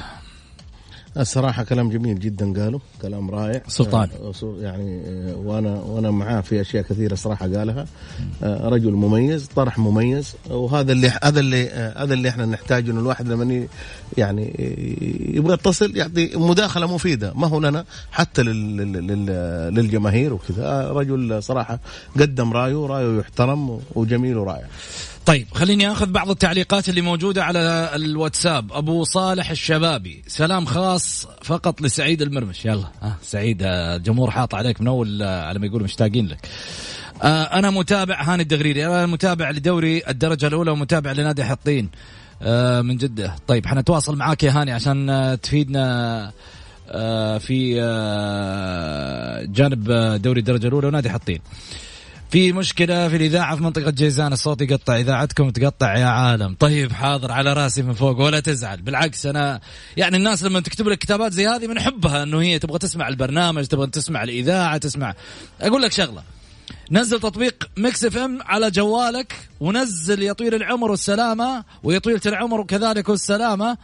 الصراحة 1.20 1.64
كلام 1.64 1.90
جميل 1.90 2.20
جدا 2.20 2.54
قاله 2.64 2.80
كلام 3.02 3.32
رائع. 3.32 3.62
سلطان. 3.68 4.10
آه، 4.22 4.56
يعني 4.62 5.02
آه، 5.08 5.36
وأنا 5.36 5.80
وأنا 5.82 6.12
معاه 6.12 6.42
في 6.42 6.62
أشياء 6.62 6.84
كثيرة 6.84 7.16
صراحة 7.16 7.48
قالها. 7.48 7.86
آه، 8.44 8.70
رجل 8.70 8.92
مميز 8.92 9.48
طرح 9.56 9.80
مميز. 9.80 10.36
وهذا 10.50 10.92
اللي 10.92 11.12
هذا 11.24 11.40
اللي 11.40 11.70
آه، 11.70 12.04
هذا 12.04 12.14
اللي 12.14 12.30
إحنا 12.30 12.46
نحتاجه 12.46 12.92
إنه 12.92 13.00
الواحد 13.00 13.28
لما 13.28 13.68
يعني 14.18 14.48
آه، 14.60 15.38
يبغى 15.38 15.54
يتصل 15.54 15.98
يعطي 15.98 16.32
مداخلة 16.36 16.94
مفيدة. 16.94 17.34
ما 17.34 17.48
هو 17.48 17.60
لنا 17.60 17.86
حتى 18.12 18.44
لل- 18.44 18.78
لل- 18.78 19.08
لل- 19.08 19.76
للجماهير 19.76 20.34
وكذا. 20.34 20.66
آه، 20.66 20.92
رجل 20.92 21.44
صراحة 21.44 21.80
قدم 22.20 22.54
رأيه 22.54 22.86
رأيه 22.88 23.20
يحترم 23.20 23.80
وجميل 23.96 24.38
ورائع. 24.38 24.68
طيب 25.30 25.48
خليني 25.54 25.92
آخذ 25.92 26.12
بعض 26.12 26.30
التعليقات 26.30 26.90
اللي 26.90 27.02
موجودة 27.02 27.44
على 27.44 27.90
الواتساب. 27.96 28.74
أبو 28.74 29.04
صالح 29.04 29.50
الشبابي. 29.50 30.24
سلام 30.28 30.66
خاص 30.66 31.28
فقط 31.44 31.82
لسعيد 31.82 32.22
المرمش. 32.22 32.66
يلا. 32.66 32.88
ها 33.02 33.18
سعيد 33.22 33.64
آه، 33.64 33.96
الجمهور 33.96 34.32
حاط 34.32 34.56
عليك 34.56 34.82
من 34.82 34.88
أول 34.88 35.22
آه، 35.22 35.46
على 35.46 35.60
ما 35.60 35.66
يقولوا 35.66 35.84
مشتاقين 35.86 36.28
لك. 36.28 36.48
آه، 37.24 37.44
أنا 37.44 37.70
متابع 37.70 38.22
هاني 38.24 38.44
الدغريري. 38.44 38.88
أنا 38.88 39.06
متابع 39.06 39.52
لدوري 39.52 40.02
الدرجة 40.08 40.48
الأولى 40.48 40.72
ومتابع 40.72 41.12
لنادي 41.12 41.44
حطين 41.44 41.90
آه، 42.42 42.82
من 42.82 42.98
جدة. 42.98 43.36
طيب 43.48 43.66
حنتواصل 43.66 44.16
معاك 44.16 44.44
يا 44.44 44.52
هاني 44.52 44.72
عشان 44.72 45.10
آه، 45.10 45.36
تفيدنا 45.36 46.32
آه، 46.90 47.38
في 47.38 47.78
آه، 47.82 49.44
جانب 49.44 49.92
آه، 49.92 50.18
دوري 50.18 50.40
الدرجة 50.40 50.68
الأولى 50.68 50.88
ونادي 50.88 51.10
حطين. 51.10 51.40
في 52.30 52.54
مشكلة 52.54 53.08
في 53.08 53.16
الإذاعة 53.16 53.56
في 53.56 53.64
منطقة 53.64 53.92
جيزان 53.92 54.34
الصوت 54.34 54.62
يقطع 54.62 54.98
إذاعتكم 54.98 55.50
تقطع 55.50 55.98
يا 55.98 56.06
عالم. 56.06 56.56
طيب 56.60 56.92
حاضر 56.92 57.32
على 57.32 57.54
راسي 57.54 57.82
من 57.82 57.94
فوق 57.94 58.20
ولا 58.20 58.40
تزعل. 58.40 58.82
بالعكس 58.82 59.26
أنا 59.26 59.62
يعني 59.98 60.18
الناس 60.18 60.44
لما 60.44 60.60
تكتب 60.60 60.88
لك 60.88 60.98
كتابات 60.98 61.34
زي 61.34 61.48
هذه 61.48 61.68
بنحبها 61.68 62.24
أنه 62.24 62.42
هي 62.42 62.60
تبغى 62.60 62.80
تسمع 62.80 63.08
البرنامج 63.08 63.66
تبغى 63.66 63.88
تسمع 63.88 64.24
الإذاعة 64.24 64.78
تسمع. 64.78 65.14
أقول 65.62 65.82
لك 65.82 65.92
شغلة. 65.92 66.24
نزل 66.92 67.20
تطبيق 67.20 67.70
Mix 67.78 68.06
FM 68.06 68.40
على 68.42 68.72
جوالك 68.72 69.34
ونزل 69.60 70.24
يا 70.24 70.34
طويل 70.34 70.56
العمر 70.56 70.92
والسلامة 70.92 71.64
ويا 71.84 72.00
طويلة 72.00 72.22
العمر 72.26 72.60
وكذلك 72.60 73.10
والسلامة 73.10 73.70
آه، 73.72 73.78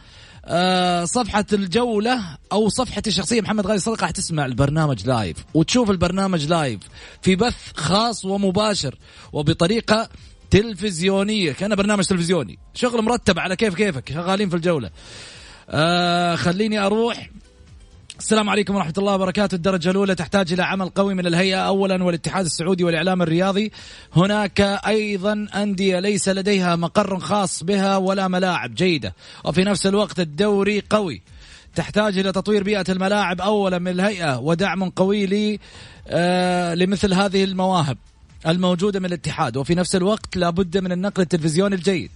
صفحة 1.04 1.44
الجولة 1.52 2.20
أو 2.52 2.68
صفحتي 2.68 3.10
الشخصية 3.10 3.40
محمد 3.40 3.66
غازي 3.66 3.78
صدقة 3.78 4.06
حتسمع 4.06 4.46
البرنامج 4.46 5.06
live 5.06 5.36
وتشوف 5.54 5.90
البرنامج 5.90 6.46
live 6.46 6.80
في 7.22 7.36
بث 7.36 7.72
خاص 7.76 8.24
ومباشر 8.24 8.94
وبطريقة 9.32 10.08
تلفزيونية 10.50 11.52
كان 11.52 11.74
برنامج 11.74 12.04
تلفزيوني. 12.04 12.58
شغل 12.74 13.02
مرتب 13.02 13.38
على 13.38 13.56
كيف 13.56 13.74
كيفك 13.74 14.12
شغالين 14.12 14.48
في 14.48 14.56
الجولة. 14.56 14.90
آه 15.70 16.36
خليني 16.36 16.78
أروح. 16.78 17.30
السلام 18.18 18.50
عليكم 18.50 18.74
ورحمة 18.74 18.94
الله 18.98 19.14
وبركاته. 19.14 19.54
الدرجة 19.54 19.90
الأولى 19.90 20.14
تحتاج 20.14 20.52
إلى 20.52 20.62
عمل 20.62 20.88
قوي 20.88 21.14
من 21.14 21.26
الهيئة. 21.26 21.56
أولا 21.56 22.04
والاتحاد 22.04 22.44
السعودي 22.44 22.84
والإعلام 22.84 23.22
الرياضي. 23.22 23.72
هناك 24.16 24.60
أيضا 24.86 25.46
أندية 25.54 26.00
ليس 26.00 26.28
لديها 26.28 26.76
مقر 26.76 27.18
خاص 27.18 27.64
بها 27.64 27.96
ولا 27.96 28.28
ملاعب 28.28 28.74
جيدة. 28.74 29.14
وفي 29.44 29.64
نفس 29.64 29.86
الوقت 29.86 30.20
الدوري 30.20 30.82
قوي. 30.90 31.22
تحتاج 31.74 32.18
إلى 32.18 32.32
تطوير 32.32 32.62
بيئة 32.62 32.84
الملاعب 32.88 33.40
أولا 33.40 33.78
من 33.78 33.88
الهيئة 33.88 34.38
ودعم 34.38 34.90
قوي 34.90 35.26
لي 35.26 35.58
آه 36.08 36.74
لمثل 36.74 37.14
هذه 37.14 37.44
المواهب. 37.44 37.98
الموجودة 38.46 39.00
من 39.00 39.06
الاتحاد 39.06 39.56
وفي 39.56 39.74
نفس 39.74 39.96
الوقت 39.96 40.36
لابد 40.36 40.78
من 40.78 40.92
النقل 40.92 41.22
التلفزيوني 41.22 41.74
الجيد. 41.74 42.10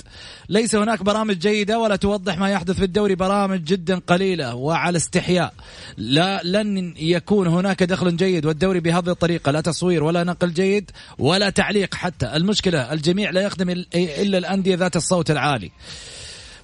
ليس 0.48 0.74
هناك 0.74 1.02
برامج 1.02 1.38
جيدة 1.38 1.78
ولا 1.78 1.96
توضح 1.96 2.38
ما 2.38 2.50
يحدث 2.50 2.76
في 2.76 2.84
الدوري 2.84 3.14
برامج 3.14 3.64
جدا 3.64 3.98
قليلة 3.98 4.54
وعلى 4.54 4.96
استحياء. 4.96 5.54
لا 5.96 6.40
لن 6.44 6.94
يكون 6.96 7.46
هناك 7.46 7.82
دخل 7.82 8.16
جيد 8.16 8.46
والدوري 8.46 8.80
بهذه 8.80 9.10
الطريقة 9.10 9.52
لا 9.52 9.60
تصوير 9.60 10.04
ولا 10.04 10.24
نقل 10.24 10.52
جيد 10.52 10.90
ولا 11.18 11.50
تعليق. 11.50 11.94
حتى 11.94 12.36
المشكلة 12.36 12.92
الجميع 12.92 13.30
لا 13.30 13.40
يخدم 13.40 13.70
إلا 13.94 14.38
الأندية 14.38 14.76
ذات 14.76 14.96
الصوت 14.96 15.30
العالي. 15.30 15.70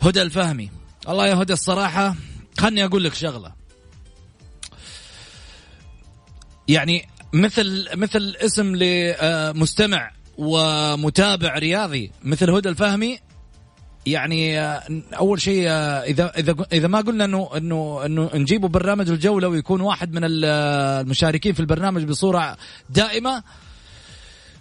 هدى 0.02 0.22
الفهمي. 0.22 0.70
الله 1.08 1.26
يا 1.26 1.34
هدى 1.34 1.52
الصراحة. 1.52 2.14
خلني 2.58 2.84
أقول 2.84 3.04
لك 3.04 3.14
شغلة. 3.14 3.52
يعني 6.68 7.08
مثل 7.32 7.88
مثل 7.94 8.36
اسم 8.44 8.76
لمستمع 8.76 10.10
ومتابع 10.38 11.54
رياضي 11.58 12.10
مثل 12.24 12.50
هدى 12.50 12.68
الفهمي 12.68 13.18
يعني 14.06 14.60
آه، 14.60 14.82
أول 15.18 15.40
شيء 15.40 15.64
آه، 15.68 16.02
إذا 16.02 16.32
إذا 16.38 16.54
إذا 16.72 16.88
ما 16.88 17.00
قلنا 17.00 17.24
إنه 17.24 17.50
إنه 17.56 18.02
إنه 18.06 18.30
نجيبه 18.34 18.68
برنامج 18.68 19.10
الجوله 19.10 19.48
ويكون 19.48 19.80
واحد 19.80 20.12
من 20.12 20.24
ال- 20.24 20.44
المشاركين 21.04 21.52
في 21.52 21.60
البرنامج 21.60 22.04
بصورة 22.04 22.56
دائمة 22.90 23.42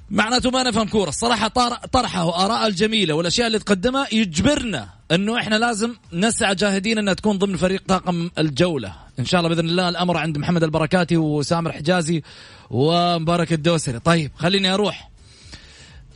معناته 0.10 0.51
ما 0.51 0.63
نفهم 0.63 0.88
كورة. 0.88 1.10
الصراحة 1.10 1.47
طرحه 1.91 2.25
وآراء 2.25 2.67
الجميلة 2.67 3.13
والأشياء 3.13 3.47
اللي 3.47 3.60
تقدمها 3.60 4.08
يجبرنا 4.13 4.89
إنه 5.12 5.38
إحنا 5.38 5.56
لازم 5.56 5.95
نسعى 6.13 6.56
جاهدين 6.56 6.97
إنها 6.97 7.13
تكون 7.13 7.38
ضمن 7.38 7.58
فريق 7.58 7.82
طاقم 7.88 8.30
الجولة. 8.38 8.93
إن 9.19 9.25
شاء 9.25 9.41
الله 9.41 9.56
بإذن 9.56 9.69
الله 9.69 9.89
الأمر 9.89 10.17
عند 10.17 10.38
محمد 10.38 10.63
البركاتي 10.63 11.17
وسامر 11.17 11.71
حجازي 11.71 12.23
ومبارك 12.69 13.54
الدوسري. 13.54 13.99
طيب 13.99 14.32
خليني 14.36 14.73
أروح. 14.73 15.10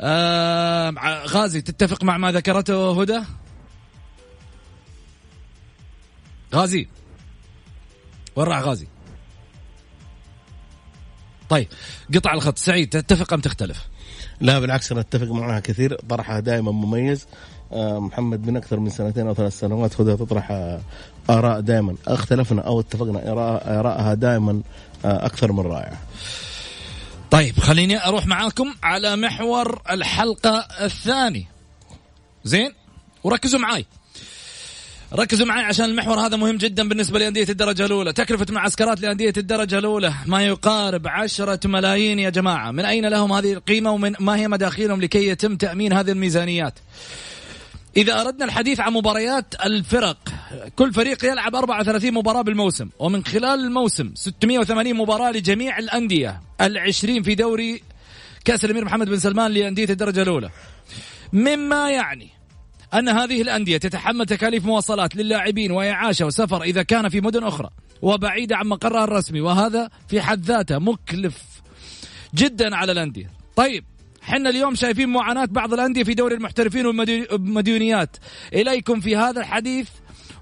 آه 0.01 0.93
غازي 1.27 1.61
تتفق 1.61 2.03
مع 2.03 2.17
ما 2.17 2.31
ذكرته 2.31 3.01
هدى؟ 3.01 3.21
غازي. 6.55 6.87
وين 8.35 8.47
راح 8.47 8.59
غازي؟ 8.59 8.87
طيب 11.49 11.67
قطع 12.15 12.33
الخط. 12.33 12.57
سعيد 12.57 12.89
تتفق 12.89 13.33
أم 13.33 13.41
تختلف؟ 13.41 13.87
لا 14.41 14.59
بالعكس 14.59 14.91
أنا 14.91 15.01
أتفق 15.01 15.31
معها 15.31 15.59
كثير. 15.59 15.95
طرحها 15.95 16.39
دائما 16.39 16.71
مميز. 16.71 17.27
آه، 17.71 17.99
محمد 17.99 18.47
من 18.47 18.57
أكثر 18.57 18.79
من 18.79 18.89
سنتين 18.89 19.27
أو 19.27 19.33
ثلاث 19.33 19.59
سنوات 19.59 19.93
خذها 19.93 20.15
تطرح 20.15 20.51
آه، 20.51 20.81
آراء 21.29 21.59
دائما 21.59 21.95
اختلفنا 22.07 22.61
أو 22.61 22.79
اتفقنا 22.79 23.31
ارائها 23.79 24.13
دائما 24.13 24.61
آه، 25.05 25.25
أكثر 25.25 25.51
من 25.51 25.59
رائعة. 25.59 25.97
طيب 27.31 27.59
خليني 27.59 28.05
أروح 28.05 28.27
معاكم 28.27 28.73
على 28.83 29.15
محور 29.15 29.81
الحلقة 29.89 30.67
الثاني. 30.81 31.47
زين؟ 32.43 32.73
وركزوا 33.23 33.59
معاي. 33.59 33.85
ركزوا 35.13 35.45
معي 35.45 35.63
عشان 35.63 35.85
المحور 35.85 36.19
هذا 36.19 36.37
مهم 36.37 36.57
جدا 36.57 36.89
بالنسبة 36.89 37.19
لأندية 37.19 37.45
الدرجة 37.49 37.85
الأولى. 37.85 38.13
تكلفة 38.13 38.45
معسكرات 38.49 39.01
لأندية 39.01 39.33
الدرجة 39.37 39.79
الأولى 39.79 40.13
ما 40.25 40.45
يقارب 40.45 41.07
عشرة 41.07 41.59
ملايين 41.67 42.19
يا 42.19 42.29
جماعة. 42.29 42.71
من 42.71 42.85
أين 42.85 43.05
لهم 43.05 43.33
هذه 43.33 43.53
القيمة 43.53 43.91
ومن 43.91 44.13
ما 44.19 44.35
هي 44.35 44.47
مداخيلهم 44.47 45.01
لكي 45.01 45.27
يتم 45.27 45.55
تأمين 45.55 45.93
هذه 45.93 46.11
الميزانيات؟ 46.11 46.79
إذا 47.99 48.21
أردنا 48.21 48.45
الحديث 48.45 48.79
عن 48.79 48.93
مباريات 48.93 49.53
الفرق 49.65 50.17
كل 50.75 50.93
فريق 50.93 51.25
يلعب 51.25 51.55
34 51.55 52.13
مباراة 52.13 52.41
بالموسم 52.41 52.89
ومن 52.99 53.25
خلال 53.25 53.59
الموسم 53.65 54.11
680 54.15 54.93
مباراة 54.93 55.31
لجميع 55.31 55.79
الأندية 55.79 56.41
العشرين 56.61 57.23
في 57.23 57.35
دوري 57.35 57.81
كأس 58.45 58.65
الأمير 58.65 58.85
محمد 58.85 59.09
بن 59.09 59.19
سلمان 59.19 59.51
لأندية 59.51 59.89
الدرجة 59.89 60.21
الأولى. 60.21 60.49
مما 61.33 61.91
يعني 61.91 62.29
أن 62.93 63.09
هذه 63.09 63.41
الأندية 63.41 63.77
تتحمل 63.77 64.25
تكاليف 64.25 64.65
مواصلات 64.65 65.15
للاعبين 65.15 65.71
وإعاشة 65.71 66.25
وسفر 66.25 66.63
إذا 66.63 66.83
كان 66.83 67.09
في 67.09 67.21
مدن 67.21 67.43
أخرى 67.43 67.69
وبعيدة 68.01 68.57
عن 68.57 68.67
مقرها 68.67 69.03
الرسمي 69.03 69.41
وهذا 69.41 69.89
في 70.07 70.21
حد 70.21 70.45
ذاته 70.45 70.79
مكلف 70.79 71.43
جدا 72.35 72.75
على 72.75 72.91
الأندية. 72.91 73.31
طيب 73.55 73.85
حنا 74.29 74.49
اليوم 74.49 74.75
شايفين 74.75 75.09
معاناة 75.09 75.45
بعض 75.45 75.73
الأندية 75.73 76.03
في 76.03 76.13
دوري 76.13 76.35
المحترفين 76.35 76.85
والمديونيات. 76.85 78.17
إليكم 78.53 78.99
في 78.99 79.15
هذا 79.15 79.41
الحديث 79.41 79.89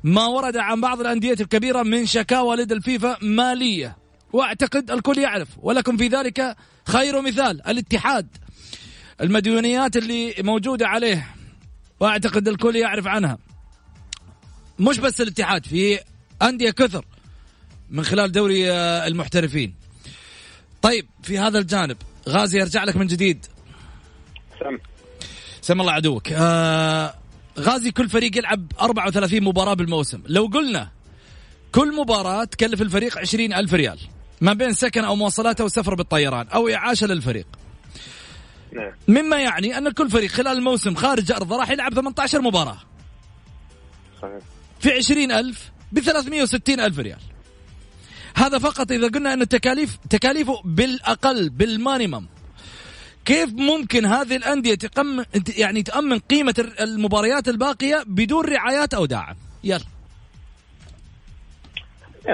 ما 0.04 0.26
ورد 0.26 0.58
عن 0.58 0.82
بعض 0.82 1.00
الأندية 1.00 1.36
الكبيرة 1.40 1.84
من 1.84 2.06
شكاوى 2.06 2.56
لدى 2.56 2.74
الفيفا 2.74 3.18
مالية. 3.22 3.98
وأعتقد 4.34 4.92
الكل 4.92 5.18
يعرف 5.18 5.48
ولكم 5.58 5.98
في 5.98 6.08
ذلك 6.08 6.56
خير 6.88 7.22
مثال 7.22 7.68
الاتحاد. 7.68 8.28
المديونيات 9.22 9.98
اللي 9.98 10.34
موجودة 10.40 10.88
عليه 10.88 11.28
وأعتقد 12.00 12.48
الكل 12.48 12.76
يعرف 12.76 13.08
عنها. 13.08 13.38
مش 14.80 15.00
بس 15.00 15.22
الاتحاد 15.22 15.66
في 15.66 16.00
أندية 16.42 16.72
كثر 16.72 17.06
من 17.90 18.04
خلال 18.04 18.32
دوري 18.32 18.72
المحترفين. 19.08 19.74
طيب 20.82 21.06
في 21.24 21.40
هذا 21.40 21.60
الجانب 21.60 21.98
غازي 22.30 22.62
أرجع 22.62 22.84
لك 22.84 22.96
من 22.96 23.08
جديد. 23.08 23.46
سم. 24.60 24.78
سم 25.62 25.82
الله 25.82 25.92
عدوك. 25.92 26.32
آه 26.32 27.14
غازي 27.60 27.92
كل 27.92 28.10
فريق 28.10 28.38
يلعب 28.38 28.72
34 28.82 29.44
مباراة 29.44 29.74
بالموسم. 29.74 30.22
لو 30.26 30.46
قلنا 30.46 30.90
كل 31.72 31.96
مباراة 31.96 32.44
تكلف 32.44 32.82
الفريق 32.82 33.18
20 33.18 33.54
ألف 33.54 33.74
ريال. 33.74 34.00
ما 34.42 34.54
بين 34.54 34.74
سكن 34.74 35.04
أو 35.04 35.16
مواصلات 35.16 35.62
أو 35.62 35.68
سفر 35.68 35.96
بالطيران 35.96 36.48
أو 36.48 36.70
إعاشة 36.70 37.08
للفريق. 37.08 37.48
نعم. 38.72 38.92
مما 39.08 39.38
يعني 39.38 39.78
أن 39.78 39.90
كل 39.90 40.10
فريق 40.10 40.30
خلال 40.30 40.58
الموسم 40.58 40.96
خارج 40.96 41.32
أرضه 41.32 41.58
راح 41.58 41.70
يلعب 41.70 41.94
18 41.94 42.42
مباراة. 42.42 42.78
صحيح. 44.22 44.40
في 44.80 44.92
20 44.92 45.32
ألف 45.32 45.72
ب 45.92 46.00
360 46.00 46.80
ألف 46.80 47.00
ريال. 47.00 47.20
هذا 48.36 48.58
فقط 48.58 48.92
إذا 48.92 49.08
قلنا 49.08 49.34
أن 49.34 49.42
التكاليف 49.42 49.98
تكاليفه 50.10 50.62
بالأقل 50.66 51.50
بالمانيمم. 51.50 52.28
كيف 53.28 53.54
ممكن 53.54 54.06
هذه 54.06 54.36
الأندية 54.36 54.76
تقم 54.76 55.24
يعني 55.58 55.84
تأمن 55.84 56.20
قيمة 56.20 56.56
المباريات 56.82 57.48
الباقية 57.48 58.04
بدون 58.08 58.46
رعايات 58.46 58.94
أو 58.94 59.06
دعم 59.06 59.36
يلا. 59.64 59.84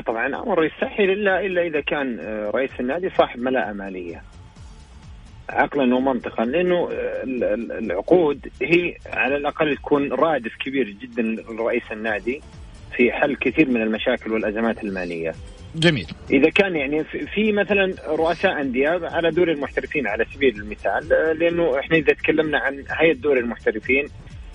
طبعا 0.06 0.28
أمر 0.28 0.66
يستحيل 0.66 1.10
الا 1.10 1.40
إلا 1.46 1.62
إذا 1.62 1.82
كان 1.82 2.20
آه، 2.20 2.50
رئيس 2.56 2.72
النادي 2.80 3.10
صاحب 3.18 3.40
ملاءه 3.40 3.74
مالية. 3.74 4.24
عقلا 5.50 5.96
ومنطقا 5.96 6.46
لأنه 6.46 6.76
آه، 6.92 7.24
ال- 7.24 7.44
ال- 7.44 7.72
العقود 7.72 8.48
هي 8.62 8.96
على 9.08 9.36
الأقل 9.36 9.78
تكون 9.78 10.14
رادف 10.14 10.52
كبير 10.66 10.90
جدا 10.90 11.22
لرئيس 11.22 11.84
النادي 11.92 12.42
في 12.98 13.12
حل 13.12 13.36
كثير 13.36 13.70
من 13.70 13.82
المشاكل 13.82 14.32
والأزمات 14.32 14.84
المالية. 14.84 15.36
جميل. 15.76 16.08
إذا 16.32 16.50
كان 16.50 16.76
يعني 16.76 17.04
في- 17.04 17.52
مثلا 17.52 17.94
رؤساء 18.08 18.62
أندية 18.62 18.90
على 19.04 19.30
دوري 19.32 19.52
المحترفين 19.52 20.08
على 20.08 20.26
سبيل 20.34 20.56
المثال 20.56 21.08
لأنه 21.40 21.80
إحنا 21.80 21.98
إذا 21.98 22.14
تكلمنا 22.14 22.58
عن 22.60 22.84
هيئة 22.92 23.14
دوري 23.14 23.40
المحترفين 23.40 24.06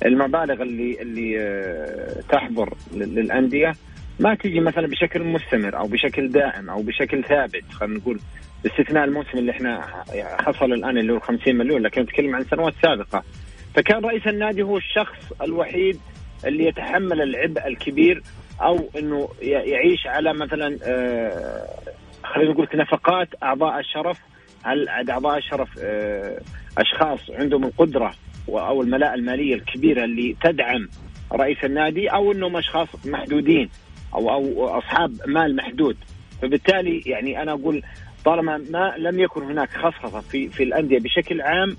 المبالغ 0.07 0.63
اللي 0.63 1.03
اللي 1.03 1.41
آه، 1.41 2.21
تحضر 2.33 2.75
لل- 2.95 3.15
للأندية 3.15 3.73
ما 4.21 4.35
تجي 4.35 4.61
مثلا 4.61 4.87
بشكل 4.87 5.23
مستمر 5.25 5.77
أو 5.79 5.87
بشكل 5.87 6.29
دائم 6.29 6.71
أو 6.71 6.83
بشكل 6.83 7.25
ثابت 7.25 7.65
خلينا 7.73 7.99
نقول 7.99 8.21
باستثناء 8.65 9.05
الموسم 9.05 9.39
اللي 9.39 9.53
إحنا 9.53 9.81
حصل 10.39 10.73
الآن 10.73 10.99
اللي 10.99 11.13
هو 11.13 11.21
50 11.21 11.57
مليون 11.57 11.83
لكن 11.83 12.03
نتكلم 12.03 12.35
عن 12.37 12.45
سنوات 12.45 12.75
سابقة. 12.83 13.25
فكان 13.75 14.05
رئيس 14.05 14.27
النادي 14.27 14.63
هو 14.63 14.77
الشخص 14.77 15.33
الوحيد 15.43 16.01
اللي 16.47 16.65
يتحمل 16.67 17.23
العبء 17.23 17.67
الكبير 17.67 18.23
أو 18.61 18.91
إنه 18.99 19.29
يعيش 19.43 20.07
على 20.07 20.33
مثلا 20.35 20.79
آه، 20.85 21.69
خلينا 22.25 22.53
نقول 22.53 22.69
نفقات 22.75 23.29
أعضاء 23.43 23.81
الشرف 23.81 24.19
هل 24.63 24.89
أعضاء 24.89 25.39
الشرف 25.39 25.69
آه، 25.83 26.41
أشخاص 26.79 27.21
عندهم 27.31 27.65
القدرة 27.65 28.15
أو 28.49 28.83
الملاءه 28.83 29.15
المالية 29.15 29.55
الكبيرة 29.55 30.05
اللي 30.05 30.37
تدعم 30.43 30.89
رئيس 31.33 31.65
النادي 31.65 32.09
أو 32.09 32.33
إنهم 32.33 32.57
أشخاص 32.57 32.89
محدودين 33.07 33.71
أو 34.15 34.31
أو 34.31 34.69
أصحاب 34.79 35.13
مال 35.27 35.57
محدود؟ 35.57 35.97
فبالتالي 36.43 37.03
يعني 37.07 37.43
أنا 37.43 37.53
أقول 37.53 37.83
طالما 38.25 38.65
ما 38.71 38.95
لم 38.99 39.21
يكن 39.21 39.43
هناك 39.43 39.71
خصخصة 39.71 40.21
في 40.21 40.49
في 40.49 40.63
الأندية 40.63 40.99
بشكل 40.99 41.41
عام 41.41 41.77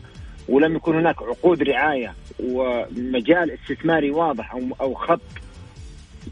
ولم 0.49 0.75
يكن 0.75 0.95
هناك 0.95 1.23
عقود 1.23 1.63
رعاية 1.63 2.13
ومجال 2.39 3.51
استثماري 3.51 4.11
واضح 4.11 4.53
أو 4.53 4.61
أو 4.81 4.93
خط 4.93 5.21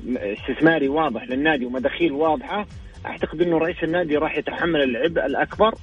استثماري 0.07 0.87
واضح 0.87 1.23
للنادي 1.29 1.65
ومداخيل 1.65 2.11
واضحة 2.11 2.67
أعتقد 3.05 3.41
إنه 3.41 3.57
رئيس 3.57 3.83
النادي 3.83 4.17
راح 4.17 4.37
يتحمل 4.37 4.83
العبء 4.83 5.25
الأكبر 5.25 5.75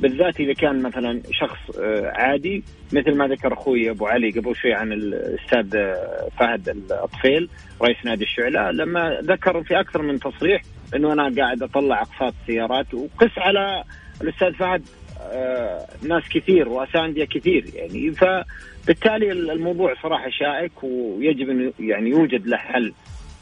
بالذات 0.00 0.40
إذا 0.40 0.52
كان 0.52 0.82
مثلا 0.82 1.22
شخص 1.30 1.78
آه، 1.78 2.12
عادي 2.14 2.64
مثل 2.92 3.14
ما 3.14 3.26
ذكر 3.26 3.52
أخوي 3.52 3.90
أبو 3.90 4.06
علي 4.06 4.30
قبل 4.30 4.56
شوي 4.56 4.74
عن 4.74 4.92
الأستاذ 4.92 5.76
آه، 5.76 6.28
فهد 6.38 6.68
الطفيل 6.68 7.48
رئيس 7.82 7.96
نادي 8.04 8.24
الشعلة 8.24 8.70
لما 8.70 9.20
ذكر 9.22 9.62
في 9.62 9.80
أكثر 9.80 10.02
من 10.02 10.20
تصريح 10.20 10.62
إنه 10.96 11.12
أنا 11.12 11.34
قاعد 11.36 11.62
أطلع 11.62 12.02
أقساط 12.02 12.34
سيارات 12.46 12.94
وقس 12.94 13.38
على 13.38 13.84
الأستاذ 14.22 14.52
فهد 14.52 14.82
آه، 15.32 15.86
ناس 16.02 16.22
كثير 16.34 16.68
رؤساء 16.68 17.04
انديه 17.04 17.24
كثير 17.24 17.64
يعني. 17.74 18.12
فبالتالي 18.12 19.32
الموضوع 19.32 19.94
صراحة 20.02 20.30
شائك 20.30 20.72
ويجب 20.82 21.50
إنه 21.50 21.72
يعني 21.80 22.10
يوجد 22.10 22.46
له 22.46 22.56
حل 22.56 22.92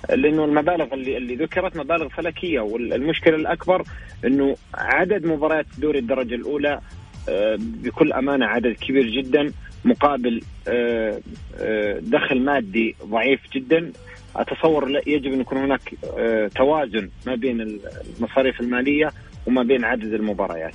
لأنه 0.08 0.44
المبالغ 0.44 0.94
اللي 0.94 1.16
اللي 1.16 1.34
ذكرت 1.34 1.76
مبالغ 1.76 2.08
فلكية 2.08 2.60
والمشكلة 2.60 3.36
الأكبر 3.36 3.82
إنه 4.24 4.56
عدد 4.74 5.26
مباريات 5.26 5.66
دوري 5.78 5.98
الدرجة 5.98 6.34
الأولى 6.34 6.80
آه، 7.28 7.56
بكل 7.60 8.12
أمانة 8.12 8.46
عدد 8.46 8.72
كبير 8.72 9.06
جدا 9.06 9.52
مقابل 9.84 10.40
آه، 10.68 11.20
آه، 11.58 11.98
دخل 12.02 12.44
مادي 12.44 12.96
ضعيف 13.04 13.40
جدا. 13.54 13.92
أتصور 14.36 14.90
يجب 15.06 15.32
أن 15.32 15.40
يكون 15.40 15.58
هناك 15.58 15.94
توازن 16.56 17.10
ما 17.26 17.34
بين 17.34 17.60
المصاريف 17.60 18.60
المالية 18.60 19.12
وما 19.46 19.62
بين 19.62 19.84
عدد 19.84 20.12
المباريات. 20.12 20.74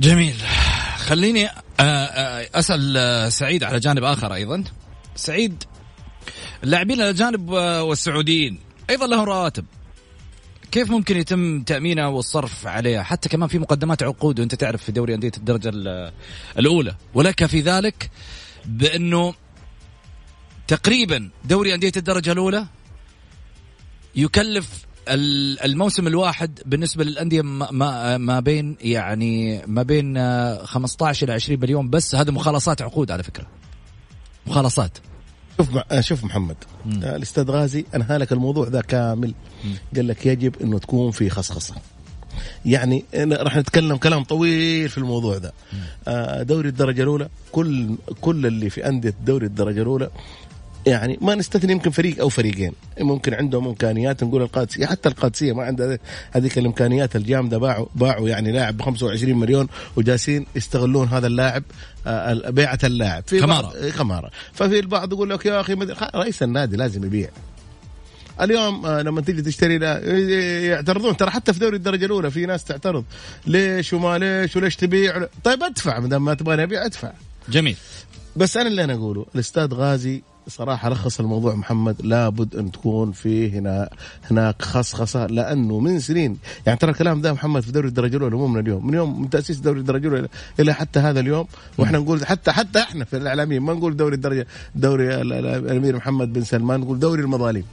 جميل. 0.00 0.34
خليني 0.96 1.48
أسأل 2.54 3.32
سعيد 3.32 3.64
على 3.64 3.78
جانب 3.78 4.04
آخر 4.04 4.34
أيضا. 4.34 4.64
سعيد 5.14 5.64
اللاعبين 6.64 7.00
الاجانب 7.00 7.52
آه، 7.54 7.82
والسعوديين. 7.82 8.58
أيضا 8.90 9.06
لهم 9.06 9.20
رواتب. 9.24 9.64
كيف 10.72 10.90
ممكن 10.90 11.16
يتم 11.16 11.62
تأمينها 11.62 12.06
والصرف 12.06 12.66
عليها؟ 12.66 13.02
حتى 13.02 13.28
كمان 13.28 13.48
في 13.48 13.58
مقدمات 13.58 14.02
عقود 14.02 14.40
وأنت 14.40 14.54
تعرف 14.54 14.82
في 14.82 14.92
دوري 14.92 15.14
أندية 15.14 15.32
الدرجة 15.36 15.68
ال- 15.74 16.12
الأولى. 16.58 16.94
ولك 17.14 17.46
في 17.46 17.60
ذلك 17.60 18.10
بأنه 18.64 19.34
تقريبا 20.68 21.30
دوري 21.44 21.74
أندية 21.74 21.92
الدرجة 21.96 22.32
الأولى 22.32 22.66
يكلف 24.16 24.86
ال- 25.08 25.60
الموسم 25.64 26.06
الواحد 26.06 26.60
بالنسبة 26.66 27.04
للأندية 27.04 27.42
ما- 27.42 27.70
ما 27.70 28.18
ما 28.18 28.40
بين 28.40 28.76
يعني 28.80 29.62
ما 29.66 29.82
بين 29.82 30.16
آه، 30.16 30.64
15 30.64 31.24
إلى 31.24 31.32
20 31.32 31.60
مليون. 31.60 31.90
بس 31.90 32.14
هذا 32.14 32.30
مخالصات 32.30 32.82
عقود 32.82 33.10
على 33.10 33.22
فكرة. 33.22 33.46
مخالصات. 34.46 34.98
شوف 35.58 35.74
مع- 35.74 36.00
شوف 36.00 36.24
محمد. 36.24 36.56
آه، 37.04 37.16
الأستاذ 37.16 37.50
غازي 37.50 37.84
انهى 37.94 38.16
لك 38.18 38.32
الموضوع 38.32 38.68
ذا 38.68 38.80
كامل. 38.80 39.34
قال 39.96 40.08
لك 40.08 40.26
يجب 40.26 40.54
إنه 40.62 40.78
تكون 40.78 41.10
في 41.10 41.30
خصخصة. 41.30 41.74
يعني 42.66 43.04
راح 43.16 43.56
نتكلم 43.56 43.96
كلام 43.96 44.24
طويل 44.24 44.88
في 44.88 44.98
الموضوع 44.98 45.38
ده 45.38 45.52
آه، 46.08 46.42
دوري 46.42 46.68
الدرجة 46.68 47.02
الأولى 47.02 47.28
كل 47.52 47.96
كل 48.20 48.46
اللي 48.46 48.70
في 48.70 48.88
أندية 48.88 49.14
دوري 49.26 49.46
الدرجة 49.46 49.82
الأولى 49.82 50.10
يعني 50.86 51.18
ما 51.20 51.34
نستثني 51.34 51.72
يمكن 51.72 51.90
فريق 51.90 52.20
أو 52.20 52.28
فريقين. 52.28 52.72
ممكن 53.00 53.34
عندهم 53.34 53.66
إمكانيات 53.68 54.24
نقول 54.24 54.42
القادسيه 54.42 54.86
حتى 54.86 55.08
القادسية 55.08 55.52
ما 55.52 55.62
عندها 55.64 55.98
هذيك 56.32 56.58
الإمكانيات 56.58 57.16
الجامدة. 57.16 57.58
باعوا 57.58 57.86
باعوا 57.94 58.28
يعني 58.28 58.52
لاعب 58.52 58.76
ب 58.76 58.82
25 58.82 59.38
مليون 59.38 59.68
وجالسين 59.96 60.46
يستغلون 60.56 61.08
هذا 61.08 61.26
اللاعب 61.26 61.62
آه، 62.06 62.50
بيعة 62.50 62.78
اللاعب. 62.84 63.24
في 63.26 63.40
كمارة. 63.40 63.74
إيه، 63.76 63.90
كمارة 63.90 64.30
ففي 64.52 64.78
البعض 64.78 65.12
يقول 65.12 65.30
لك 65.30 65.46
يا 65.46 65.60
أخي 65.60 65.74
رئيس 66.14 66.42
النادي 66.42 66.76
لازم 66.76 67.04
يبيع. 67.04 67.28
اليوم 68.40 68.86
آه، 68.86 69.02
لما 69.02 69.20
تيجي 69.20 69.42
تشتري 69.42 69.78
لا 69.78 70.00
ي- 70.16 70.66
يعترضون 70.66 71.16
ترى 71.16 71.30
حتى 71.30 71.52
في 71.52 71.58
دوري 71.58 71.76
الدرجة 71.76 72.04
الأولى 72.04 72.30
في 72.30 72.46
ناس 72.46 72.64
تعترض. 72.64 73.04
ليش 73.46 73.92
وما 73.92 74.18
ليش 74.18 74.56
وليش 74.56 74.76
تبيع؟ 74.76 75.26
طيب 75.44 75.62
أدفع. 75.62 76.00
ما 76.00 76.08
دام 76.08 76.24
ما 76.24 76.34
تبغاني 76.34 76.62
أبيع 76.62 76.84
أدفع. 76.86 77.12
جميل. 77.48 77.76
بس 78.36 78.56
أنا 78.56 78.68
اللي 78.68 78.84
أنا 78.84 78.92
أقوله 78.94 79.26
الأستاذ 79.34 79.74
غازي 79.74 80.22
صراحة 80.48 80.88
لخص 80.90 81.20
الموضوع 81.20 81.54
محمد 81.54 81.96
لابد 82.02 82.56
أن 82.56 82.72
تكون 82.72 83.12
في 83.12 83.50
هنا 83.58 83.88
هناك 84.30 84.62
خصخصة 84.62 85.26
لأنه 85.26 85.78
من 85.80 86.00
سنين 86.00 86.38
يعني 86.66 86.78
ترى 86.78 86.90
الكلام 86.90 87.20
ده 87.20 87.32
محمد 87.32 87.62
في 87.62 87.72
دوري 87.72 87.88
الدرجة 87.88 88.16
الأولى 88.16 88.36
مو 88.36 88.46
من 88.46 88.60
اليوم 88.60 88.86
من 88.86 88.94
يوم 88.94 89.22
من 89.22 89.30
تأسيس 89.30 89.58
دوري 89.58 89.80
الدرجة 89.80 90.08
الأولى 90.08 90.28
إلى 90.60 90.74
حتى 90.74 91.00
هذا 91.00 91.20
اليوم 91.20 91.46
وإحنا 91.78 91.98
نقول 91.98 92.26
حتى 92.26 92.52
حتى 92.52 92.78
إحنا 92.78 93.04
في 93.04 93.16
الاعلاميين 93.16 93.62
ما 93.62 93.72
نقول 93.74 93.96
دوري 93.96 94.14
الدرجة 94.14 94.46
دوري 94.74 95.14
الأمير 95.22 95.96
محمد 95.96 96.32
بن 96.32 96.44
سلمان 96.44 96.80
نقول 96.80 96.98
دوري 96.98 97.22
المظالم. 97.22 97.64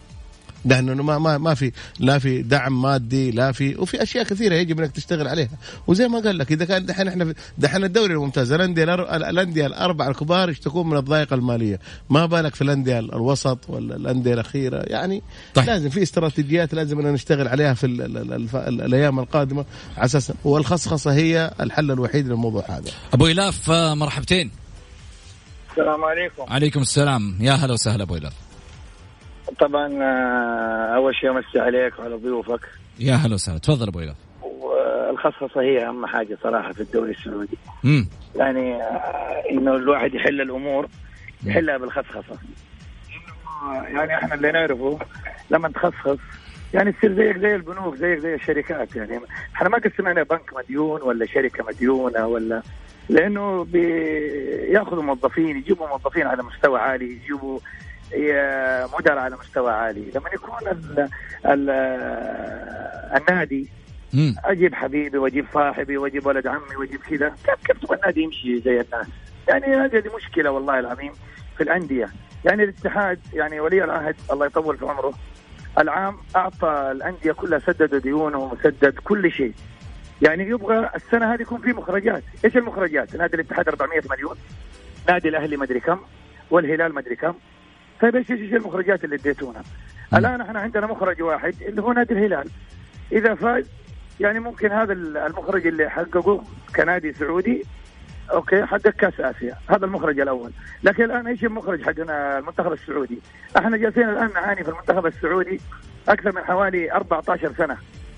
لأنه 0.65 1.03
ما 1.03 1.19
ما 1.19 1.37
ما 1.37 1.53
في 1.53 1.71
لا 1.99 2.19
في 2.19 2.41
دعم 2.41 2.81
مادي 2.81 3.31
لا 3.31 3.51
في 3.51 3.75
وفي 3.75 4.03
أشياء 4.03 4.23
كثيرة 4.23 4.55
يجب 4.55 4.79
إنك 4.79 4.91
تشتغل 4.91 5.27
عليها. 5.27 5.49
وزي 5.87 6.07
ما 6.07 6.19
قال 6.19 6.37
لك 6.37 6.51
إذا 6.51 6.65
كان 6.65 6.85
دحين 6.85 7.07
إحنا 7.07 7.33
دحين 7.57 7.83
الدوري 7.83 8.13
الممتاز 8.13 8.51
الأندية 8.51 8.83
الأندية 9.15 9.65
الاربع 9.65 10.07
الكبار 10.07 10.49
يشتكون 10.49 10.89
من 10.89 10.97
الضائقة 10.97 11.33
المالية؟ 11.33 11.79
ما 12.09 12.25
بالك 12.25 12.55
في 12.55 12.61
الأندية 12.61 12.99
الوسط 12.99 13.59
ولا 13.67 13.95
الأندية 13.95 14.33
الأخيرة؟ 14.33 14.83
يعني 14.87 15.23
طيب. 15.53 15.65
لازم 15.65 15.89
في 15.89 16.03
استراتيجيات 16.03 16.73
لازم 16.73 16.99
إن 16.99 17.13
نشتغل 17.13 17.47
عليها 17.47 17.73
في 17.73 17.85
ال 17.85 18.01
ال 18.01 18.33
ال 18.55 18.81
الأيام 18.81 19.19
القادمة 19.19 19.65
على 19.97 20.05
أساس 20.05 20.33
والخصخصة 20.43 21.13
هي 21.13 21.51
الحل 21.59 21.91
الوحيد 21.91 22.27
للموضوع 22.27 22.65
هذا. 22.69 22.91
أبو 23.13 23.27
إلاف 23.27 23.71
مرحبتين. 23.71 24.51
السلام 25.71 26.03
عليكم. 26.03 26.43
عليكم 26.53 26.81
السلام. 26.81 27.37
يا 27.39 27.53
هلا 27.53 27.73
وسهلا 27.73 28.03
أبو 28.03 28.15
إلاف. 28.15 28.33
طبعا 29.59 30.03
آه، 30.03 30.95
أول 30.95 31.15
شيء 31.15 31.31
أمسي 31.31 31.59
عليك 31.59 31.99
وعلى 31.99 32.15
ضيوفك. 32.15 32.59
يا 32.99 33.13
هلا 33.15 33.33
وسهلا. 33.33 33.57
تفضل 33.59 33.87
أبو 33.87 33.99
ايلف 33.99 34.15
والخصخصه 34.41 35.61
هي 35.61 35.87
أهم 35.87 36.05
حاجة 36.05 36.37
صراحة 36.43 36.71
في 36.71 36.81
الدوري 36.81 37.11
السعودي. 37.11 37.57
امم 37.85 38.07
يعني 38.35 38.75
آه، 38.83 39.43
إنه 39.51 39.75
الواحد 39.75 40.13
يحل 40.13 40.41
الأمور 40.41 40.87
يحلها 41.45 41.77
بالخصخصة. 41.77 42.37
يعني 43.83 44.15
إحنا 44.17 44.33
اللي 44.35 44.51
نعرفه 44.51 44.99
لما 45.51 45.69
تخصص 45.69 46.17
يعني 46.73 46.91
تصير 46.91 47.13
زيك 47.15 47.37
زي 47.37 47.55
البنوك 47.55 47.95
زيك 47.95 48.19
زي 48.19 48.35
الشركات. 48.35 48.95
يعني 48.95 49.19
إحنا 49.55 49.69
ما 49.69 49.77
قسمنا 49.77 50.23
بنك 50.23 50.53
مديون 50.57 51.01
ولا 51.01 51.25
شركة 51.25 51.63
مديونة 51.67 52.27
ولا 52.27 52.61
لأنه 53.09 53.63
بياخذوا 53.63 55.03
موظفين 55.03 55.57
يجيبوا 55.57 55.87
موظفين 55.87 56.27
على 56.27 56.43
مستوى 56.43 56.79
عالي 56.79 57.05
يجيبوا 57.11 57.59
مدراء 58.97 59.17
على 59.17 59.35
مستوى 59.35 59.71
عالي. 59.71 60.11
لما 60.15 60.29
يكون 60.33 60.67
ال 60.71 61.09
ال 61.45 61.69
النادي 63.17 63.69
أجيب 64.45 64.75
حبيبي 64.75 65.17
وأجيب 65.17 65.45
صاحبي 65.53 65.97
وأجيب 65.97 66.25
ولد 66.25 66.47
عمي 66.47 66.75
وأجيب 66.79 67.01
كذا 67.01 67.29
كيف 67.29 67.67
كيف 67.67 67.77
تبغى 67.77 67.95
النادي 67.95 68.21
يمشي 68.21 68.59
زي 68.59 68.81
الناس؟ 68.81 69.07
يعني 69.47 69.65
هذه 69.65 70.03
مشكلة 70.15 70.51
والله 70.51 70.79
العظيم 70.79 71.11
في 71.57 71.63
الأندية. 71.63 72.09
يعني 72.45 72.63
الاتحاد 72.63 73.19
يعني 73.33 73.59
ولي 73.59 73.83
العهد 73.83 74.15
الله 74.31 74.45
يطول 74.45 74.77
في 74.77 74.85
عمره 74.85 75.13
العام 75.79 76.17
أعطى 76.35 76.89
الأندية 76.91 77.31
كلها 77.31 77.59
سدد 77.59 77.95
ديونه 77.95 78.37
وسدد 78.39 78.99
كل 79.03 79.31
شيء. 79.31 79.53
يعني 80.21 80.43
يبغى 80.43 80.89
السنة 80.95 81.33
هذه 81.33 81.41
يكون 81.41 81.61
في 81.61 81.73
مخرجات. 81.73 82.23
إيش 82.45 82.57
المخرجات؟ 82.57 83.15
نادي 83.15 83.35
الاتحاد 83.35 83.67
400 83.67 84.01
مليون 84.09 84.35
نادي 85.07 85.29
الأهلي 85.29 85.57
مدري 85.57 85.79
كم 85.79 85.99
والهلال 86.51 86.95
مدري 86.95 87.15
كم. 87.15 87.33
طيب 88.03 88.15
إيش 88.15 88.31
إيش 88.31 88.53
المخرجات 88.53 89.03
اللي 89.03 89.15
اديتونا؟ 89.15 89.63
الآن 90.13 90.41
إحنا 90.41 90.59
عندنا 90.59 90.87
مخرج 90.87 91.21
واحد 91.21 91.55
اللي 91.61 91.81
هو 91.81 91.93
نادي 91.93 92.13
الهلال. 92.13 92.49
إذا 93.11 93.35
فاز 93.35 93.65
يعني 94.19 94.39
ممكن 94.39 94.71
هذا 94.71 94.93
المخرج 94.93 95.67
اللي 95.67 95.89
حققه 95.89 96.43
كنادي 96.75 97.13
سعودي 97.13 97.63
أوكي 98.31 98.65
حقق 98.65 98.89
كأس 98.89 99.19
آسيا. 99.19 99.55
هذا 99.69 99.85
المخرج 99.85 100.19
الأول. 100.19 100.51
لكن 100.83 101.03
الآن 101.03 101.27
إيش 101.27 101.43
المخرج 101.43 101.81
حقنا؟ 101.81 102.37
المنتخب 102.39 102.73
السعودي. 102.73 103.19
إحنا 103.57 103.77
جالسين 103.77 104.09
الآن 104.09 104.29
نعاني 104.33 104.63
في 104.63 104.69
المنتخب 104.69 105.05
السعودي 105.05 105.61
أكثر 106.07 106.35
من 106.35 106.43
حوالي 106.43 106.91
14 106.91 107.53
سنة. 107.57 107.77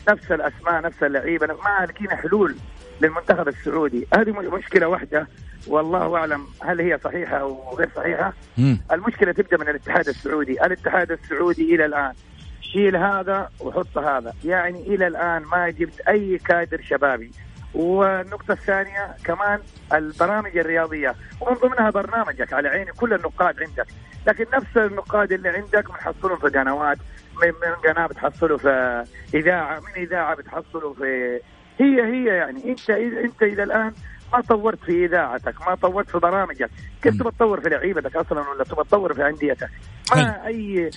نفس 0.10 0.32
الأسماء 0.32 0.82
نفس 0.82 1.04
اللعيبة 1.04 1.48
ما 1.48 1.86
لقينا 1.86 2.16
حلول. 2.16 2.56
للمنتخب 3.02 3.48
السعودي. 3.48 4.08
هذه 4.14 4.32
مشكلة 4.32 4.88
واحدة 4.88 5.28
والله 5.68 6.18
أعلم 6.18 6.48
هل 6.62 6.82
هي 6.82 7.00
صحيحة 7.04 7.38
أو 7.38 7.76
غير 7.76 7.90
صحيحة. 7.96 8.34
مم. 8.58 8.80
المشكلة 8.92 9.32
تبدأ 9.32 9.58
من 9.58 9.70
الاتحاد 9.70 10.08
السعودي. 10.08 10.66
الاتحاد 10.66 11.12
السعودي 11.12 11.76
إلى 11.76 11.86
الآن 11.86 12.14
شيل 12.62 12.96
هذا 12.96 13.50
وحط 13.60 13.98
هذا. 13.98 14.34
يعني 14.44 14.96
إلى 14.96 15.08
الآن 15.08 15.42
ما 15.44 15.70
جبت 15.70 16.00
أي 16.00 16.38
كادر 16.38 16.82
شبابي. 16.82 17.32
والنقطة 17.74 18.52
الثانية 18.52 19.16
كمان 19.24 19.60
البرامج 19.94 20.58
الرياضية. 20.58 21.16
ومن 21.42 21.54
ضمنها 21.54 21.90
برنامجك 21.90 22.54
على 22.54 22.70
عيني 22.70 22.92
كل 22.92 23.14
النقاد 23.14 23.64
عندك. 23.64 23.88
لكن 24.28 24.46
نفس 24.54 24.78
النقاد 24.78 25.32
اللي 25.32 25.50
عندك 25.50 25.88
بنحصلهم 25.88 26.38
في 26.38 26.48
قنوات 26.48 26.98
من 27.42 27.48
من 27.48 27.92
قناة 27.92 28.08
بتحصله 28.08 28.58
في 28.58 29.04
إذاعة 29.34 29.80
من 29.80 30.04
إذاعة 30.04 30.36
بتحصله 30.36 30.94
في 30.94 31.40
هي 31.80 32.02
هي 32.02 32.26
يعني 32.26 32.72
أنت 32.72 32.90
أنت 33.26 33.42
إلى 33.42 33.64
الآن 33.64 33.94
ما 34.34 34.42
طورت 34.42 34.80
في 34.86 35.06
اذاعتك 35.06 35.56
ما 35.68 35.76
طورت 35.76 36.10
في 36.10 36.18
برامجك. 36.20 36.70
كيف 37.04 37.14
تبغى 37.18 37.32
تطور 37.32 37.62
في 37.62 37.70
لعيبتك 37.70 38.16
أصلا 38.16 38.40
ولا 38.50 38.64
تبغى 38.64 38.84
تطور 38.84 39.14
في 39.14 39.28
أنديتك؟ 39.28 39.70
ما 40.16 40.48
أي 40.48 40.90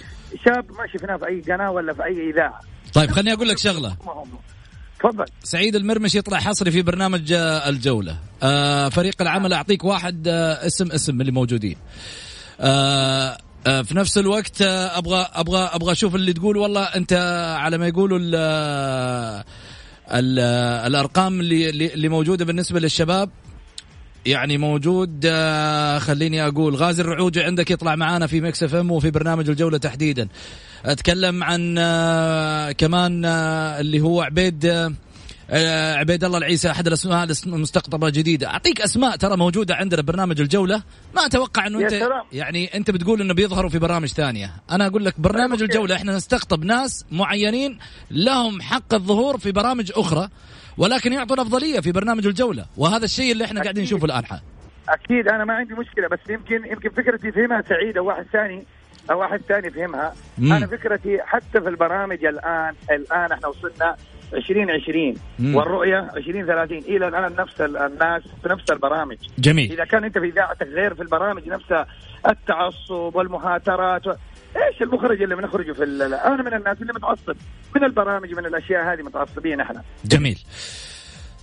شاب 0.45 0.73
ما 0.73 0.87
شفناه 0.87 1.17
في 1.17 1.27
أي 1.27 1.41
قناة 1.41 1.71
ولا 1.71 1.95
في 1.95 2.05
أي 2.05 2.31
إذاعة. 2.31 2.61
طيب 2.95 3.11
خليني 3.11 3.33
أقول 3.33 3.49
لك 3.49 3.59
شغلة. 3.59 3.97
تفضل. 5.01 5.25
سعيد 5.43 5.77
المرمش 5.77 6.15
يطلع 6.15 6.39
حصري 6.39 6.71
في 6.71 6.83
برنامج 6.83 7.33
آه، 7.33 7.69
الجولة. 7.69 8.17
آه 8.43 8.89
فريق 8.89 9.15
العمل 9.23 9.53
أعطيك 9.53 9.85
واحد 9.85 10.29
آه 10.29 10.67
اسم 10.67 10.93
اسم 10.93 11.15
من 11.15 11.21
اللي 11.21 11.33
موجودين. 11.33 11.77
آه 12.61 13.37
آه 13.67 13.83
في 13.83 13.97
نفس 13.97 14.19
الوقت 14.19 14.63
آه 14.63 14.99
أبغى 14.99 15.27
أبغى 15.35 15.61
أبغى 15.73 15.93
أشوف 15.93 16.15
اللي 16.15 16.33
تقول. 16.33 16.57
والله 16.57 16.83
أنت 16.83 17.13
على 17.59 17.79
ما 17.79 17.87
يقولوا 17.89 18.19
الأرقام 20.11 21.41
اللي 21.41 21.71
اللي 21.71 22.09
موجودة 22.09 22.45
بالنسبة 22.45 22.81
للشباب 22.81 23.31
يعني 24.27 24.59
موجود 24.59 25.27
آه، 25.27 25.99
خليني 25.99 26.47
أقول 26.47 26.75
غازي 26.75 27.03
الرعوجي 27.03 27.43
عندك 27.43 27.71
يطلع 27.71 27.97
معانا 27.97 28.27
في 28.27 28.41
Mix 28.41 28.63
FM 28.63 28.91
وفي 28.91 29.11
برنامج 29.11 29.49
الجولة 29.49 29.79
تحديدا. 29.79 30.29
أتكلم 30.85 31.45
عن 31.45 31.75
آه، 31.79 32.73
كمان 32.73 33.25
آه، 33.25 33.81
اللي 33.81 34.01
هو 34.01 34.23
عبيد 34.23 34.93
عبيد 35.51 36.25
الله 36.25 36.39
العيسى 36.39 36.71
أحد 36.71 36.87
الأسماء 36.87 37.29
المستقطبة 37.47 38.07
الجديدة. 38.07 38.47
أعطيك 38.47 38.81
أسماء 38.81 39.17
ترى 39.17 39.37
موجودة 39.37 39.75
عندنا 39.75 40.03
برنامج 40.03 40.41
الجولة. 40.41 40.83
ما 41.17 41.27
أتوقع 41.27 41.67
إنه 41.67 41.81
انت 41.81 41.91
سلام. 41.91 42.23
يعني 42.33 42.75
أنت 42.75 42.91
بتقول 42.91 43.21
إنه 43.21 43.35
بيظهروا 43.35 43.71
في 43.71 43.79
برامج 43.79 44.09
ثانية. 44.09 44.53
أنا 44.71 44.87
أقول 44.87 45.05
لك 45.05 45.21
برنامج 45.21 45.63
الجولة 45.63 45.95
إحنا 45.97 46.17
نستقطب 46.17 46.65
ناس 46.65 47.05
معينين 47.11 47.79
لهم 48.11 48.63
حق 48.63 48.95
الظهور 48.95 49.39
في 49.39 49.53
برامج 49.53 49.93
أخرى 49.97 50.29
ولكن 50.79 51.13
يعطوا 51.13 51.37
الافضليه 51.37 51.81
في 51.81 51.93
برنامج 51.93 52.27
الجولة. 52.27 52.67
وهذا 52.77 53.05
الشيء 53.05 53.33
اللي 53.33 53.45
إحنا 53.45 53.63
قاعدين 53.63 53.83
نشوفه 53.83 54.05
الآن. 54.05 54.23
أكيد. 54.89 55.29
أنا 55.29 55.45
ما 55.45 55.55
عندي 55.55 55.75
مشكلة 55.75 56.09
بس 56.09 56.19
يمكن 56.31 56.71
يمكن 56.73 56.91
فكرتي 56.91 57.33
فهمها 57.33 57.63
سعيد 57.69 57.97
أو 57.97 58.07
واحد 58.07 58.27
ثاني 58.33 58.65
أو 59.11 59.21
واحد 59.21 59.41
ثاني 59.49 59.71
فهمها. 59.71 60.15
مم. 60.39 60.53
أنا 60.53 60.67
فكرتي 60.67 61.19
حتى 61.23 61.61
في 61.61 61.69
البرامج 61.69 62.25
الان 62.25 62.75
الآن 62.91 63.33
إحنا 63.33 63.49
وصلنا 63.49 63.97
2020 64.35 65.15
والرؤية 65.55 66.11
2030 66.17 66.79
إلى 66.79 67.09
الان 67.09 67.37
نفس 67.39 67.61
الناس 67.61 68.23
في 68.43 68.49
نفس 68.49 68.71
البرامج. 68.71 69.17
جميل. 69.39 69.73
إذا 69.73 69.85
كان 69.85 70.05
أنت 70.05 70.19
في 70.19 70.27
اذاعتك 70.27 70.67
غير 70.67 70.95
في 70.95 71.03
البرامج 71.03 71.49
نفسها 71.49 71.87
التعصب 72.29 73.17
والمهاترات 73.17 74.07
و... 74.07 74.11
إيش 74.57 74.83
المخرج 74.83 75.23
اللي 75.23 75.37
بنخرجه 75.37 75.73
في 75.73 75.85
ال... 75.85 76.15
أنا 76.15 76.43
من 76.43 76.55
الناس 76.55 76.77
اللي 76.83 76.93
متعصب. 76.93 77.37
من 77.77 77.85
البرامج 77.85 78.35
من 78.35 78.47
الأشياء 78.47 78.93
هذه 78.93 79.03
متعصبين 79.03 79.61
إحنا. 79.61 79.83
جميل. 80.05 80.39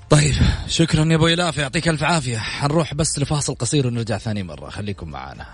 طيب 0.10 0.34
شكرا 0.68 1.06
يا 1.06 1.16
أبو 1.16 1.28
الاف 1.28 1.58
يعطيك 1.58 1.88
ألف 1.88 2.04
عافية. 2.04 2.38
حنروح 2.38 2.94
بس 2.94 3.20
لفاصل 3.20 3.56
قصير 3.56 3.88
ونرجع 3.88 4.18
ثاني 4.18 4.44
مرة. 4.44 4.70
خليكم 4.70 5.10
معنا 5.10 5.46